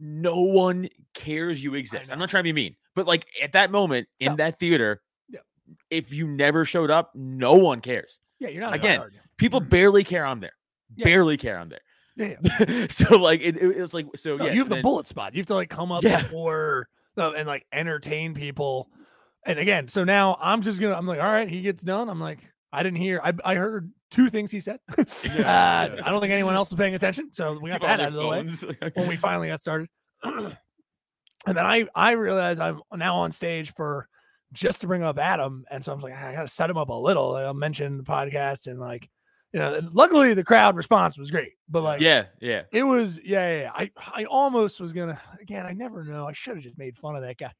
No 0.00 0.40
one 0.40 0.88
cares 1.14 1.62
you 1.62 1.74
exist. 1.74 2.12
I'm 2.12 2.18
not 2.20 2.28
trying 2.30 2.42
to 2.44 2.48
be 2.48 2.52
mean, 2.52 2.76
but 2.94 3.06
like 3.06 3.26
at 3.42 3.52
that 3.52 3.70
moment 3.72 4.08
in 4.20 4.36
that 4.36 4.58
theater, 4.60 5.02
if 5.90 6.12
you 6.12 6.26
never 6.28 6.64
showed 6.64 6.90
up, 6.90 7.12
no 7.14 7.54
one 7.54 7.80
cares. 7.80 8.20
Yeah, 8.40 8.48
you're 8.48 8.62
not 8.62 8.74
again. 8.74 9.02
People 9.36 9.60
Mhm. 9.60 9.68
barely 9.70 10.04
care 10.04 10.24
I'm 10.26 10.40
there. 10.40 10.52
Yeah. 10.96 11.04
Barely 11.04 11.36
care 11.36 11.58
I'm 11.58 11.68
there. 11.68 11.80
Yeah, 12.16 12.86
so 12.88 13.16
like 13.16 13.40
it, 13.42 13.56
it, 13.56 13.80
was 13.80 13.94
like 13.94 14.06
so 14.16 14.36
No, 14.36 14.46
yeah. 14.46 14.52
you 14.52 14.58
have 14.58 14.68
the 14.68 14.76
then- 14.76 14.82
bullet 14.82 15.06
spot. 15.06 15.34
You 15.34 15.40
have 15.40 15.46
to 15.46 15.54
like 15.54 15.70
come 15.70 15.92
up 15.92 16.02
Yeah. 16.02 16.22
before 16.22 16.88
uh, 17.16 17.32
and 17.32 17.46
like 17.46 17.66
entertain 17.72 18.34
people. 18.34 18.90
And 19.46 19.58
again, 19.58 19.86
so 19.88 20.02
now 20.04 20.36
I'm 20.40 20.62
just 20.62 20.80
gonna. 20.80 20.94
I'm 20.94 21.06
like, 21.06 21.20
all 21.20 21.30
right, 21.30 21.48
he 21.48 21.62
gets 21.62 21.82
done. 21.82 22.08
I'm 22.08 22.20
like, 22.20 22.40
I 22.72 22.82
didn't 22.82 22.98
hear. 22.98 23.20
I 23.22 23.32
I 23.44 23.54
heard 23.54 23.92
two 24.10 24.28
things 24.30 24.50
he 24.50 24.58
said. 24.60 24.80
uh, 24.98 25.04
yeah. 25.24 26.00
I 26.04 26.10
don't 26.10 26.20
think 26.20 26.32
anyone 26.32 26.54
else 26.54 26.70
was 26.70 26.78
paying 26.78 26.94
attention, 26.96 27.32
so 27.32 27.56
we 27.60 27.70
got 27.70 27.80
that 27.82 28.00
out 28.00 28.08
of 28.08 28.14
the 28.14 28.26
way. 28.26 28.44
when 28.94 29.06
we 29.08 29.16
finally 29.16 29.48
got 29.48 29.60
started. 29.60 29.88
and 30.24 30.56
then 31.46 31.58
I 31.64 31.86
I 31.94 32.12
realized 32.12 32.60
I'm 32.60 32.80
now 32.96 33.16
on 33.18 33.30
stage 33.32 33.72
for 33.74 34.08
just 34.52 34.80
to 34.80 34.86
bring 34.86 35.02
up 35.02 35.18
Adam, 35.18 35.64
and 35.70 35.84
so 35.84 35.92
I 35.92 35.94
was 35.94 36.04
like, 36.04 36.14
I 36.14 36.32
gotta 36.32 36.48
set 36.48 36.70
him 36.70 36.76
up 36.76 36.88
a 36.88 36.94
little. 36.94 37.36
I'll 37.36 37.54
mention 37.54 37.96
the 37.96 38.02
podcast 38.02 38.66
and 38.66 38.78
like, 38.80 39.08
you 39.52 39.60
know, 39.60 39.80
luckily 39.92 40.34
the 40.34 40.44
crowd 40.44 40.76
response 40.76 41.18
was 41.18 41.30
great, 41.30 41.52
but 41.68 41.82
like, 41.82 42.00
yeah, 42.00 42.26
yeah. 42.40 42.62
it 42.72 42.82
was 42.82 43.18
yeah, 43.22 43.48
yeah, 43.48 43.60
yeah. 43.62 43.70
I 43.74 43.90
I 44.14 44.24
almost 44.24 44.80
was 44.80 44.92
gonna 44.92 45.20
again. 45.40 45.66
I 45.66 45.72
never 45.72 46.04
know. 46.04 46.26
I 46.26 46.32
should 46.32 46.56
have 46.56 46.64
just 46.64 46.78
made 46.78 46.96
fun 46.96 47.16
of 47.16 47.22
that 47.22 47.38
guy. 47.38 47.52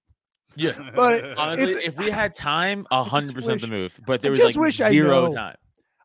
Yeah. 0.57 0.91
But 0.95 1.37
Honestly, 1.37 1.85
if 1.85 1.97
we 1.97 2.11
had 2.11 2.35
time, 2.35 2.87
a 2.91 3.05
hundred 3.05 3.35
percent 3.35 3.61
the 3.61 3.67
move. 3.67 3.99
But 4.07 4.23
there 4.23 4.31
was 4.31 4.41
like 4.41 4.57
wish 4.57 4.81
I 4.81 4.91
zero 4.91 5.27
know. 5.27 5.35
time. 5.35 5.57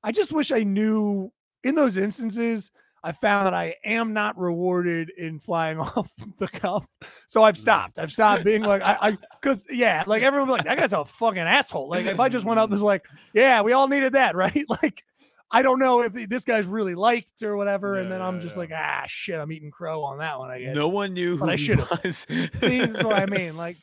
I 0.03 0.11
just 0.11 0.31
wish 0.31 0.51
I 0.51 0.63
knew 0.63 1.31
in 1.63 1.75
those 1.75 1.97
instances. 1.97 2.71
I 3.03 3.11
found 3.11 3.47
that 3.47 3.53
I 3.53 3.75
am 3.83 4.13
not 4.13 4.37
rewarded 4.37 5.11
in 5.17 5.37
flying 5.37 5.77
off 5.79 6.09
the 6.37 6.47
cuff. 6.47 6.85
So 7.27 7.43
I've 7.43 7.57
stopped. 7.57 7.99
I've 7.99 8.11
stopped 8.11 8.43
being 8.45 8.63
like, 8.63 8.81
I, 8.81 8.97
I, 9.01 9.17
cause 9.41 9.65
yeah, 9.69 10.03
like 10.07 10.23
everyone 10.23 10.47
was 10.47 10.57
like, 10.57 10.65
that 10.65 10.77
guy's 10.77 10.93
a 10.93 11.03
fucking 11.03 11.41
asshole. 11.41 11.89
Like 11.89 12.05
if 12.05 12.19
I 12.19 12.29
just 12.29 12.45
went 12.45 12.59
up 12.59 12.65
and 12.65 12.73
was 12.73 12.81
like, 12.81 13.05
yeah, 13.33 13.61
we 13.61 13.73
all 13.73 13.87
needed 13.87 14.13
that, 14.13 14.35
right? 14.43 14.65
Like, 14.69 15.03
I 15.51 15.61
don't 15.61 15.77
know 15.77 16.01
if 16.01 16.13
this 16.29 16.45
guy's 16.45 16.65
really 16.65 16.95
liked 16.95 17.43
or 17.43 17.55
whatever. 17.57 17.99
and 17.99 18.11
then 18.11 18.21
I'm 18.23 18.41
just 18.41 18.55
yeah. 18.55 18.59
like, 18.59 18.71
ah, 18.73 19.03
shit, 19.05 19.39
I'm 19.39 19.51
eating 19.51 19.69
crow 19.69 20.03
on 20.03 20.17
that 20.17 20.39
one, 20.39 20.49
I 20.49 20.59
guess. 20.59 20.75
No 20.75 20.87
one 20.87 21.13
knew 21.13 21.37
who 21.37 21.45
But 21.45 21.49
I 21.49 21.55
should've. 21.57 21.87
was. 22.03 22.25
See, 22.27 22.47
that's 22.79 23.03
what 23.03 23.19
I 23.19 23.27
mean. 23.27 23.55
Like, 23.55 23.75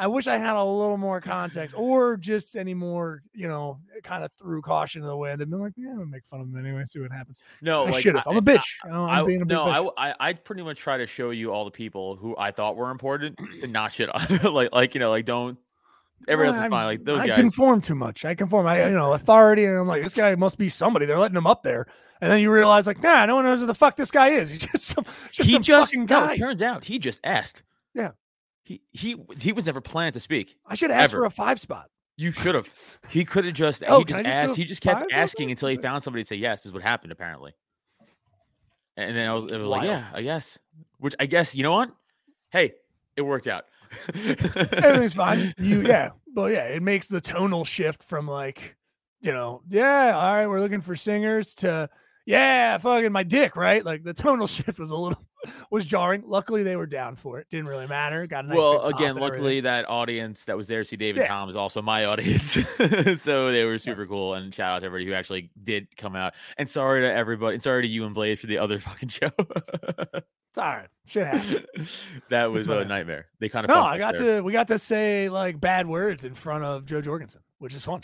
I 0.00 0.06
wish 0.06 0.26
I 0.26 0.38
had 0.38 0.56
a 0.56 0.64
little 0.64 0.96
more 0.96 1.20
context 1.20 1.76
or 1.76 2.16
just 2.16 2.56
any 2.56 2.72
more, 2.72 3.22
you 3.34 3.46
know, 3.46 3.78
kind 4.02 4.24
of 4.24 4.32
threw 4.32 4.62
caution 4.62 5.02
to 5.02 5.06
the 5.06 5.16
wind 5.16 5.42
and 5.42 5.50
been 5.50 5.60
like, 5.60 5.74
yeah, 5.76 5.90
I'm 5.90 5.98
gonna 5.98 6.06
make 6.06 6.24
fun 6.24 6.40
of 6.40 6.46
him 6.46 6.56
anyway, 6.56 6.84
see 6.86 7.00
what 7.00 7.12
happens. 7.12 7.42
no, 7.60 7.84
I 7.84 7.90
like, 7.90 8.02
should 8.02 8.14
have. 8.14 8.26
I'm 8.26 8.38
a 8.38 8.42
bitch. 8.42 8.64
I, 8.84 8.88
I, 8.88 9.20
am 9.20 9.26
being 9.26 9.42
a 9.42 9.44
no, 9.44 9.66
bitch. 9.66 9.92
I, 9.98 10.10
I, 10.10 10.14
I 10.20 10.32
pretty 10.32 10.62
much 10.62 10.78
try 10.78 10.96
to 10.96 11.06
show 11.06 11.30
you 11.30 11.52
all 11.52 11.66
the 11.66 11.70
people 11.70 12.16
who 12.16 12.34
I 12.38 12.50
thought 12.50 12.76
were 12.76 12.90
important 12.90 13.38
to 13.60 13.66
not 13.66 13.92
shit 13.92 14.08
on. 14.08 14.52
like, 14.54 14.72
like 14.72 14.94
you 14.94 15.00
know, 15.00 15.10
like 15.10 15.26
don't. 15.26 15.58
Everyone 16.28 16.54
else 16.54 16.64
is 16.64 16.70
fine. 16.70 16.84
Like 16.86 17.04
those 17.04 17.20
I 17.20 17.26
guys. 17.26 17.36
conform 17.36 17.82
too 17.82 17.94
much. 17.94 18.24
I 18.24 18.34
conform. 18.34 18.66
I, 18.66 18.86
you 18.86 18.94
know, 18.94 19.12
authority, 19.12 19.66
and 19.66 19.76
I'm 19.76 19.86
like, 19.86 20.02
this 20.02 20.14
guy 20.14 20.34
must 20.34 20.56
be 20.56 20.70
somebody. 20.70 21.04
They're 21.04 21.18
letting 21.18 21.36
him 21.36 21.46
up 21.46 21.62
there, 21.62 21.86
and 22.22 22.32
then 22.32 22.40
you 22.40 22.50
realize, 22.50 22.86
like, 22.86 23.02
nah, 23.02 23.26
no 23.26 23.36
one 23.36 23.44
knows 23.44 23.60
who 23.60 23.66
the 23.66 23.74
fuck 23.74 23.96
this 23.96 24.10
guy 24.10 24.28
is. 24.30 24.50
He's 24.50 24.66
just 24.66 24.84
some, 24.84 25.04
just 25.30 25.48
he 25.48 25.54
some 25.54 25.62
just 25.62 25.92
fucking 25.92 26.06
no, 26.06 26.06
guy. 26.06 26.32
it 26.32 26.38
turns 26.38 26.62
out 26.62 26.84
he 26.84 26.98
just 26.98 27.20
asked. 27.22 27.64
Yeah. 27.94 28.12
He 28.70 28.80
he 28.92 29.16
he 29.40 29.52
was 29.52 29.66
never 29.66 29.80
planned 29.80 30.14
to 30.14 30.20
speak. 30.20 30.56
I 30.64 30.76
should 30.76 30.92
ask 30.92 31.10
for 31.10 31.24
a 31.24 31.30
five 31.30 31.58
spot. 31.58 31.90
You 32.16 32.30
should 32.30 32.54
have. 32.54 32.72
He 33.08 33.24
could 33.24 33.44
have 33.44 33.54
just. 33.54 33.82
Oh, 33.84 33.98
he 33.98 34.04
just 34.04 34.18
just 34.18 34.28
asked. 34.28 34.56
He 34.56 34.64
just 34.64 34.80
kept 34.80 35.10
asking 35.10 35.50
until 35.50 35.70
he 35.70 35.76
found 35.76 36.04
somebody 36.04 36.22
to 36.22 36.28
say 36.28 36.36
yes. 36.36 36.66
Is 36.66 36.72
what 36.72 36.80
happened 36.80 37.10
apparently. 37.10 37.52
And 38.96 39.16
then 39.16 39.28
I 39.28 39.34
was, 39.34 39.46
it 39.46 39.58
was 39.58 39.68
like, 39.68 39.88
yeah, 39.88 40.06
I 40.14 40.22
guess. 40.22 40.56
Which 40.98 41.16
I 41.18 41.26
guess 41.26 41.52
you 41.56 41.64
know 41.64 41.72
what? 41.72 41.90
Hey, 42.52 42.74
it 43.16 43.22
worked 43.22 43.48
out. 43.48 43.64
Everything's 44.14 45.14
fine. 45.14 45.52
You 45.58 45.82
yeah, 45.82 46.10
but 46.32 46.52
yeah, 46.52 46.66
it 46.66 46.80
makes 46.80 47.08
the 47.08 47.20
tonal 47.20 47.64
shift 47.64 48.04
from 48.04 48.28
like, 48.28 48.76
you 49.20 49.32
know, 49.32 49.62
yeah, 49.68 50.16
all 50.16 50.32
right, 50.32 50.46
we're 50.46 50.60
looking 50.60 50.80
for 50.80 50.94
singers 50.94 51.54
to 51.54 51.90
yeah, 52.24 52.78
fucking 52.78 53.10
my 53.10 53.24
dick, 53.24 53.56
right? 53.56 53.84
Like 53.84 54.04
the 54.04 54.14
tonal 54.14 54.46
shift 54.46 54.78
was 54.78 54.92
a 54.92 54.96
little 54.96 55.26
was 55.70 55.86
jarring. 55.86 56.22
Luckily, 56.26 56.62
they 56.62 56.76
were 56.76 56.86
down 56.86 57.16
for 57.16 57.38
it. 57.38 57.46
Didn't 57.50 57.68
really 57.68 57.86
matter. 57.86 58.26
Got 58.26 58.44
a 58.44 58.48
nice 58.48 58.56
well, 58.58 58.86
again, 58.86 59.16
luckily 59.16 59.60
that 59.60 59.88
audience 59.88 60.44
that 60.46 60.56
was 60.56 60.66
there 60.66 60.80
to 60.82 60.84
see 60.84 60.96
David 60.96 61.20
Yeah. 61.22 61.28
Tom 61.28 61.48
is 61.48 61.56
also 61.56 61.80
my 61.82 62.04
audience, 62.06 62.52
so 63.16 63.52
they 63.52 63.64
were 63.64 63.78
super 63.78 64.06
cool. 64.06 64.34
And 64.34 64.54
shout 64.54 64.72
out 64.72 64.78
to 64.80 64.86
everybody 64.86 65.06
who 65.06 65.14
actually 65.14 65.50
did 65.62 65.88
come 65.96 66.14
out. 66.16 66.34
And 66.58 66.68
sorry 66.68 67.00
to 67.02 67.12
everybody, 67.12 67.54
and 67.54 67.62
sorry 67.62 67.82
to 67.82 67.88
you 67.88 68.04
and 68.04 68.14
Blaze 68.14 68.40
for 68.40 68.46
the 68.46 68.58
other 68.58 68.78
fucking 68.80 69.08
show. 69.08 69.30
it's 69.38 70.58
all 70.58 70.64
right. 70.64 70.88
Shit 71.06 71.26
happens. 71.26 72.00
that 72.28 72.50
was 72.50 72.68
a 72.68 72.84
nightmare. 72.84 73.26
They 73.38 73.48
kind 73.48 73.64
of 73.64 73.68
No, 73.74 73.82
I 73.82 73.98
got 73.98 74.16
to 74.16 74.40
we 74.42 74.52
got 74.52 74.68
to 74.68 74.78
say 74.78 75.28
like 75.28 75.60
bad 75.60 75.86
words 75.86 76.24
in 76.24 76.34
front 76.34 76.64
of 76.64 76.84
Jo 76.86 77.00
Jorgensen, 77.00 77.40
which 77.58 77.74
is 77.74 77.84
fun. 77.84 78.00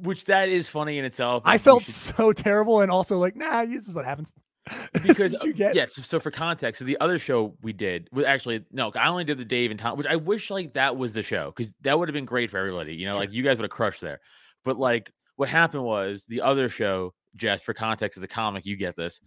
which 0.00 0.24
that 0.26 0.48
is 0.48 0.68
funny 0.68 0.98
in 0.98 1.04
itself. 1.04 1.42
I 1.46 1.58
felt 1.58 1.84
should- 1.84 1.94
so 1.94 2.32
terrible 2.32 2.80
and 2.80 2.90
also 2.90 3.16
like, 3.18 3.36
nah, 3.36 3.64
this 3.64 3.86
is 3.86 3.92
what 3.94 4.04
happens. 4.04 4.32
Because 5.02 5.42
you 5.42 5.52
get. 5.52 5.74
yeah. 5.74 5.86
So, 5.88 6.02
so 6.02 6.20
for 6.20 6.30
context, 6.30 6.78
so 6.78 6.84
the 6.84 6.98
other 7.00 7.18
show 7.18 7.54
we 7.62 7.72
did 7.72 8.08
was 8.12 8.24
actually 8.24 8.64
no, 8.70 8.92
I 8.94 9.08
only 9.08 9.24
did 9.24 9.38
the 9.38 9.44
Dave 9.44 9.70
and 9.70 9.80
Tom, 9.80 9.96
which 9.98 10.06
I 10.06 10.16
wish 10.16 10.50
like 10.50 10.74
that 10.74 10.96
was 10.96 11.12
the 11.12 11.22
show 11.22 11.50
because 11.54 11.72
that 11.82 11.98
would 11.98 12.08
have 12.08 12.14
been 12.14 12.24
great 12.24 12.50
for 12.50 12.58
everybody. 12.58 12.94
You 12.94 13.08
know, 13.08 13.16
like 13.16 13.32
you 13.32 13.42
guys 13.42 13.56
would 13.58 13.64
have 13.64 13.70
crushed 13.70 14.00
there. 14.00 14.20
But 14.64 14.78
like 14.78 15.10
what 15.36 15.48
happened 15.48 15.82
was 15.82 16.24
the 16.26 16.42
other 16.42 16.68
show, 16.68 17.14
Jess, 17.36 17.62
for 17.62 17.74
context 17.74 18.16
as 18.18 18.24
a 18.24 18.28
comic, 18.28 18.64
you 18.66 18.76
get 18.76 18.94
this. 18.96 19.20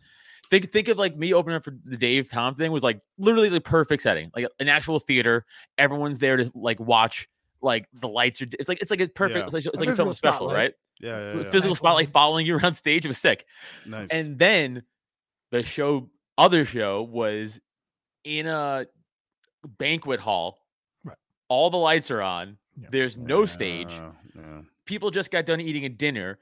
Think 0.50 0.72
think 0.72 0.88
of 0.88 0.98
like 0.98 1.18
me 1.18 1.34
opening 1.34 1.58
up 1.58 1.64
for 1.64 1.76
the 1.84 1.98
Dave 1.98 2.30
Tom 2.30 2.56
thing 2.56 2.72
was 2.72 2.84
like 2.84 3.02
literally 3.18 3.50
the 3.50 3.60
perfect 3.60 4.04
setting, 4.04 4.32
like 4.36 4.48
an 4.60 4.70
actual 4.70 5.00
theater. 5.00 5.46
Everyone's 5.78 6.20
there 6.20 6.38
to 6.38 6.50
like 6.56 6.80
watch. 6.80 7.28
Like 7.62 7.88
the 7.94 8.08
lights 8.08 8.42
are, 8.44 8.48
it's 8.60 8.70
like 8.70 8.80
it's 8.82 8.92
like 8.92 9.02
a 9.02 9.08
perfect, 9.08 9.40
Yeah. 9.40 9.44
it's 9.46 9.54
like, 9.54 9.66
it's 9.66 9.76
A 9.76 9.80
like 9.80 9.90
a 9.90 9.96
film 9.96 10.14
special, 10.14 10.36
spotlight. 10.38 10.56
right? 10.56 10.74
Yeah, 11.02 11.34
yeah, 11.34 11.42
yeah. 11.42 11.50
Physical 11.50 11.76
spotlight 11.76 12.10
following 12.10 12.46
you 12.46 12.56
around 12.58 12.76
stage. 12.76 13.04
It 13.06 13.08
was 13.08 13.18
sick. 13.18 13.46
nice. 13.88 14.08
And 14.12 14.38
then 14.38 14.84
the 15.56 15.64
show, 15.64 16.10
other 16.38 16.66
show, 16.66 17.04
was 17.04 17.60
in 18.24 18.48
a 18.48 18.86
banquet 19.78 20.20
hall. 20.20 20.60
Right. 21.04 21.18
All 21.50 21.70
the 21.70 21.78
lights 21.78 22.12
are 22.12 22.22
on. 22.22 22.58
Yeah. 22.80 22.88
There's 22.92 23.18
no 23.18 23.46
stage. 23.46 23.92
Yeah, 23.92 24.12
yeah. 24.36 24.62
People 24.86 25.12
just 25.12 25.32
got 25.32 25.46
done 25.46 25.62
eating 25.62 25.86
a 25.86 25.90
dinner. 25.90 26.40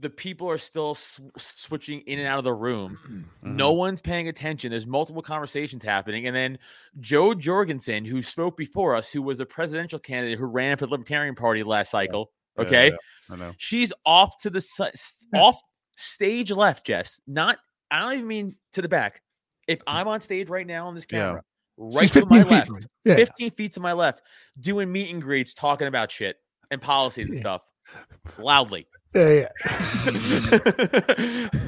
The 0.00 0.10
people 0.10 0.48
are 0.50 0.58
still 0.58 0.94
sw- 0.94 1.20
switching 1.36 2.00
in 2.02 2.18
and 2.18 2.26
out 2.26 2.38
of 2.38 2.44
the 2.44 2.52
room. 2.54 2.98
Mm-hmm. 3.44 3.56
No 3.56 3.72
one's 3.72 4.00
paying 4.02 4.28
attention. 4.28 4.70
There's 4.70 4.86
multiple 4.86 5.22
conversations 5.22 5.82
happening. 5.82 6.26
And 6.26 6.36
then 6.36 6.58
Jo 7.00 7.32
Jorgensen, 7.32 8.04
who 8.04 8.20
spoke 8.22 8.54
before 8.56 8.94
us, 8.94 9.10
who 9.10 9.22
was 9.22 9.40
a 9.40 9.46
presidential 9.46 9.98
candidate 9.98 10.38
who 10.38 10.44
ran 10.44 10.76
for 10.76 10.84
the 10.86 10.90
Libertarian 10.90 11.34
Party 11.34 11.62
last 11.62 11.90
cycle. 11.90 12.32
Yeah, 12.58 12.64
Okay. 12.64 12.88
yeah, 12.88 12.96
I 13.34 13.36
know. 13.36 13.52
She's 13.56 13.92
off 14.04 14.36
to 14.42 14.50
the 14.50 14.60
si- 14.60 14.90
off 15.34 15.56
stage 15.96 16.50
left, 16.50 16.84
Jess. 16.86 17.18
Not 17.26 17.58
I 17.90 18.00
don't 18.00 18.12
even 18.14 18.26
mean 18.26 18.54
to 18.72 18.82
the 18.82 18.88
back. 18.88 19.20
If 19.66 19.78
mm. 19.80 19.82
I'm 19.86 20.08
on 20.08 20.20
stage 20.20 20.48
right 20.48 20.66
now 20.66 20.86
on 20.88 20.94
this 20.94 21.06
Yeah. 21.10 21.18
camera, 21.18 21.42
right 21.76 22.02
She's 22.08 22.22
to 22.22 22.26
my 22.28 22.42
left. 22.42 22.70
Yeah. 23.04 23.16
15 23.16 23.50
feet 23.52 23.72
to 23.74 23.80
my 23.80 23.92
left, 23.92 24.22
doing 24.58 24.90
meet 24.90 25.10
and 25.12 25.20
greets, 25.22 25.54
talking 25.54 25.88
about 25.88 26.10
shit 26.10 26.36
and 26.70 26.80
policies 26.80 27.26
and 27.26 27.34
Yeah. 27.34 27.40
stuff 27.40 27.62
loudly. 28.38 28.86
Yeah, 29.14 29.48
yeah. 30.06 31.48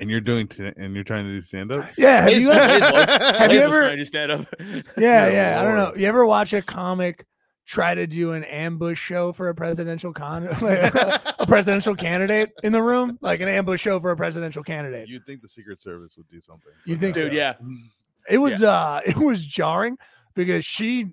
And 0.00 0.08
you're 0.08 0.22
doing, 0.22 0.48
t- 0.48 0.72
and 0.78 0.94
you're 0.94 1.04
trying 1.04 1.26
to 1.26 1.30
do 1.30 1.42
stand 1.42 1.70
up. 1.70 1.86
Yeah, 1.98 2.22
have 2.22 2.24
Blaze- 2.30 2.40
you, 2.40 2.50
ever, 2.50 2.92
was- 2.92 3.08
have 3.10 3.52
you 3.52 3.60
ever? 3.60 3.80
trying 3.82 3.98
to 3.98 4.04
stand 4.06 4.32
up. 4.32 4.46
Yeah, 4.60 5.26
Good 5.26 5.34
yeah. 5.34 5.58
I 5.60 5.62
don't 5.64 5.76
know. 5.76 5.92
You 5.94 6.06
ever 6.06 6.24
watch 6.24 6.54
a 6.54 6.62
comic 6.62 7.26
try 7.70 7.94
to 7.94 8.04
do 8.04 8.32
an 8.32 8.42
ambush 8.44 8.98
show 8.98 9.30
for 9.30 9.48
a 9.48 9.54
presidential 9.54 10.12
con, 10.12 10.48
a 10.50 11.46
presidential 11.46 11.94
candidate 11.94 12.50
in 12.64 12.72
the 12.72 12.82
room, 12.82 13.16
like 13.20 13.40
an 13.40 13.48
ambush 13.48 13.80
show 13.80 14.00
for 14.00 14.10
a 14.10 14.16
presidential 14.16 14.64
candidate? 14.64 15.08
You'd 15.08 15.24
think 15.24 15.40
the 15.40 15.48
Secret 15.48 15.80
Service 15.80 16.16
would 16.16 16.28
do 16.28 16.40
something. 16.40 16.72
You 16.84 16.96
think. 16.96 17.14
Dude, 17.14 17.30
so? 17.30 17.36
yeah. 17.36 17.54
It 18.28 18.38
was 18.38 18.62
uh, 18.62 19.00
it 19.06 19.16
was 19.16 19.46
jarring 19.46 19.98
because 20.34 20.64
she 20.64 21.12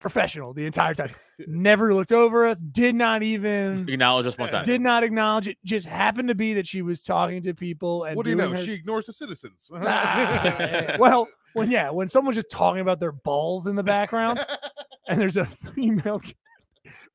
Professional 0.00 0.52
the 0.54 0.66
entire 0.66 0.94
time. 0.94 1.10
Never 1.46 1.94
looked 1.94 2.10
over 2.12 2.46
us. 2.46 2.60
Did 2.60 2.94
not 2.94 3.22
even 3.22 3.88
Acknowledge 3.88 4.26
us 4.26 4.36
one 4.36 4.48
time. 4.50 4.64
did 4.64 4.80
not 4.80 5.04
acknowledge 5.04 5.46
it. 5.48 5.58
Just 5.64 5.86
happened 5.86 6.28
to 6.28 6.34
be 6.34 6.54
that 6.54 6.66
she 6.66 6.82
was 6.82 7.02
talking 7.02 7.42
to 7.42 7.54
people 7.54 8.04
and 8.04 8.16
What 8.16 8.24
do 8.24 8.30
you 8.30 8.36
doing 8.36 8.50
know? 8.52 8.56
her- 8.58 8.62
She 8.64 8.72
ignores 8.72 9.06
the 9.06 9.12
citizens. 9.12 9.70
Ah, 9.76 10.96
well, 10.98 11.28
when 11.52 11.70
yeah, 11.70 11.90
when 11.90 12.08
someone's 12.08 12.36
just 12.36 12.50
talking 12.50 12.80
about 12.80 13.00
their 13.00 13.12
balls 13.12 13.66
in 13.66 13.76
the 13.76 13.82
background, 13.82 14.44
and 15.08 15.20
there's 15.20 15.36
a 15.36 15.46
female 15.46 16.20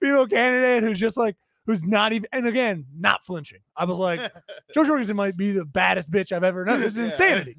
female 0.02 0.28
candidate 0.28 0.84
who's 0.84 1.00
just 1.00 1.18
like 1.18 1.36
who's 1.66 1.84
not 1.84 2.14
even 2.14 2.28
and 2.32 2.48
again 2.48 2.86
not 2.98 3.26
flinching. 3.26 3.60
I 3.76 3.86
was 3.86 3.98
like, 3.98 4.20
Jo 4.74 4.84
Jorgensen 4.86 5.16
might 5.16 5.36
be 5.36 5.52
the 5.52 5.66
baddest 5.66 6.12
bitch 6.12 6.32
I've 6.32 6.44
ever 6.44 6.64
known. 6.66 6.80
This 6.82 6.94
is 6.94 7.00
Yeah. 7.00 7.06
insanity. 7.06 7.56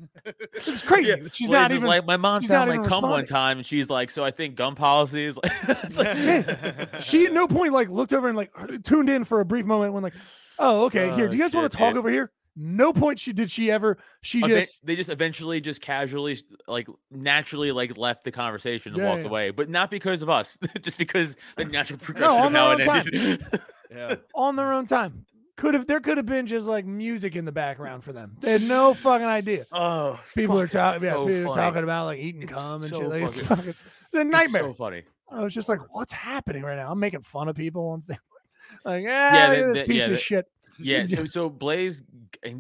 This 0.55 0.69
is 0.69 0.83
crazy. 0.87 1.09
Yeah, 1.11 1.29
She's 1.33 1.49
Blaze 1.49 1.51
not 1.51 1.71
even. 1.73 1.87
like 1.87 2.07
my 2.07 2.17
mom 2.17 2.41
she's 2.41 2.49
found 2.51 2.69
not 2.71 2.77
my 2.77 2.81
even 2.81 2.89
cum 2.89 3.03
one 3.03 3.25
time, 3.27 3.59
and 3.59 3.67
she's 3.67 3.91
like, 3.91 4.11
"So 4.11 4.25
I 4.25 4.31
think 4.31 4.55
gun 4.57 4.75
policy 4.75 5.25
is 5.25 5.39
like." 5.39 5.53
Yeah. 5.97 6.99
she 7.01 7.27
at 7.27 7.33
no 7.33 7.47
point 7.49 7.73
like 7.73 7.89
looked 7.89 8.13
over 8.13 8.29
and 8.29 8.37
like 8.37 8.53
tuned 8.85 9.09
in 9.09 9.25
for 9.25 9.41
a 9.41 9.45
brief 9.45 9.65
moment 9.65 9.93
when 9.93 10.03
like, 10.03 10.15
oh 10.59 10.87
okay, 10.87 11.15
here. 11.15 11.29
Do 11.29 11.37
you 11.37 11.43
guys 11.43 11.55
uh, 11.55 11.59
want 11.59 11.71
to 11.71 11.77
talk 11.79 11.91
dude. 11.91 11.99
over 11.99 12.11
here? 12.11 12.31
No 12.59 12.95
point 12.95 13.19
she 13.19 13.35
did 13.35 13.51
she 13.51 13.71
ever. 13.71 13.99
She 14.23 14.39
Eve- 14.39 14.47
just 14.49 14.87
they 14.87 14.97
just 14.97 15.11
eventually 15.11 15.61
just 15.61 15.83
casually 15.83 16.39
like 16.67 16.87
naturally 17.11 17.71
like 17.71 17.99
left 17.99 18.25
the 18.25 18.33
conversation 18.33 18.93
and 18.95 19.03
Yeah, 19.03 19.09
walked 19.11 19.23
yeah. 19.25 19.29
away 19.29 19.51
but 19.51 19.69
not 19.69 19.91
because 19.91 20.23
of 20.23 20.31
us 20.31 20.57
just 20.81 20.97
because 20.97 21.37
the 21.57 21.67
natural 21.67 21.99
progression 21.99 22.33
on 22.33 22.47
of 22.47 22.81
how 22.87 22.97
it 23.01 23.15
ended 23.15 23.51
yeah. 23.91 24.17
on 24.35 24.57
their 24.57 24.73
own 24.73 24.87
time. 24.87 25.27
Could 25.57 25.73
have 25.75 25.87
there 25.87 26.01
could 26.01 26.19
have 26.19 26.27
been 26.27 26.47
just 26.47 26.67
like 26.67 26.85
music 26.85 27.35
in 27.35 27.45
the 27.47 27.53
background 27.53 28.05
for 28.05 28.13
them. 28.13 28.37
They 28.41 28.53
had 28.53 28.63
no 28.63 28.93
fucking 28.93 29.27
idea. 29.27 29.65
oh 29.73 30.21
People 30.35 30.61
are 30.61 30.69
fuck, 30.69 30.97
it's 30.97 31.03
talking. 31.05 31.09
Yeah, 31.09 31.15
so 31.15 31.27
people 31.27 31.53
are 31.53 31.55
talking 31.57 31.83
about 31.83 32.05
like 32.07 32.19
eating 32.19 32.43
It's 32.43 32.53
cum 32.53 32.75
and 32.75 32.83
so 32.85 33.01
shit. 33.01 33.09
Like, 33.09 33.23
it's, 33.23 33.41
fucking- 33.41 33.65
it's 33.69 34.11
a 34.15 34.25
nightmare. 34.25 34.43
it's 34.45 34.53
so 34.53 34.75
funny 34.75 35.03
I 35.31 35.41
was 35.43 35.55
just 35.55 35.69
like, 35.69 35.81
what's 35.91 36.13
happening 36.13 36.63
right 36.63 36.77
now? 36.77 36.91
I'm 36.93 37.01
making 37.01 37.23
fun 37.23 37.49
of 37.49 37.57
people 37.57 37.89
on 37.89 38.03
stage. 38.03 38.19
Like, 38.85 39.03
Yeah, 39.05 39.35
yeah, 39.35 39.51
they- 39.51 39.63
this 39.63 39.79
they- 39.79 39.85
piece 39.87 39.97
yeah, 39.97 40.05
of 40.05 40.11
they- 40.11 40.17
shit. 40.17 40.47
Yeah, 40.79 41.07
so 41.07 41.25
so 41.25 41.49
Blaze, 41.49 42.03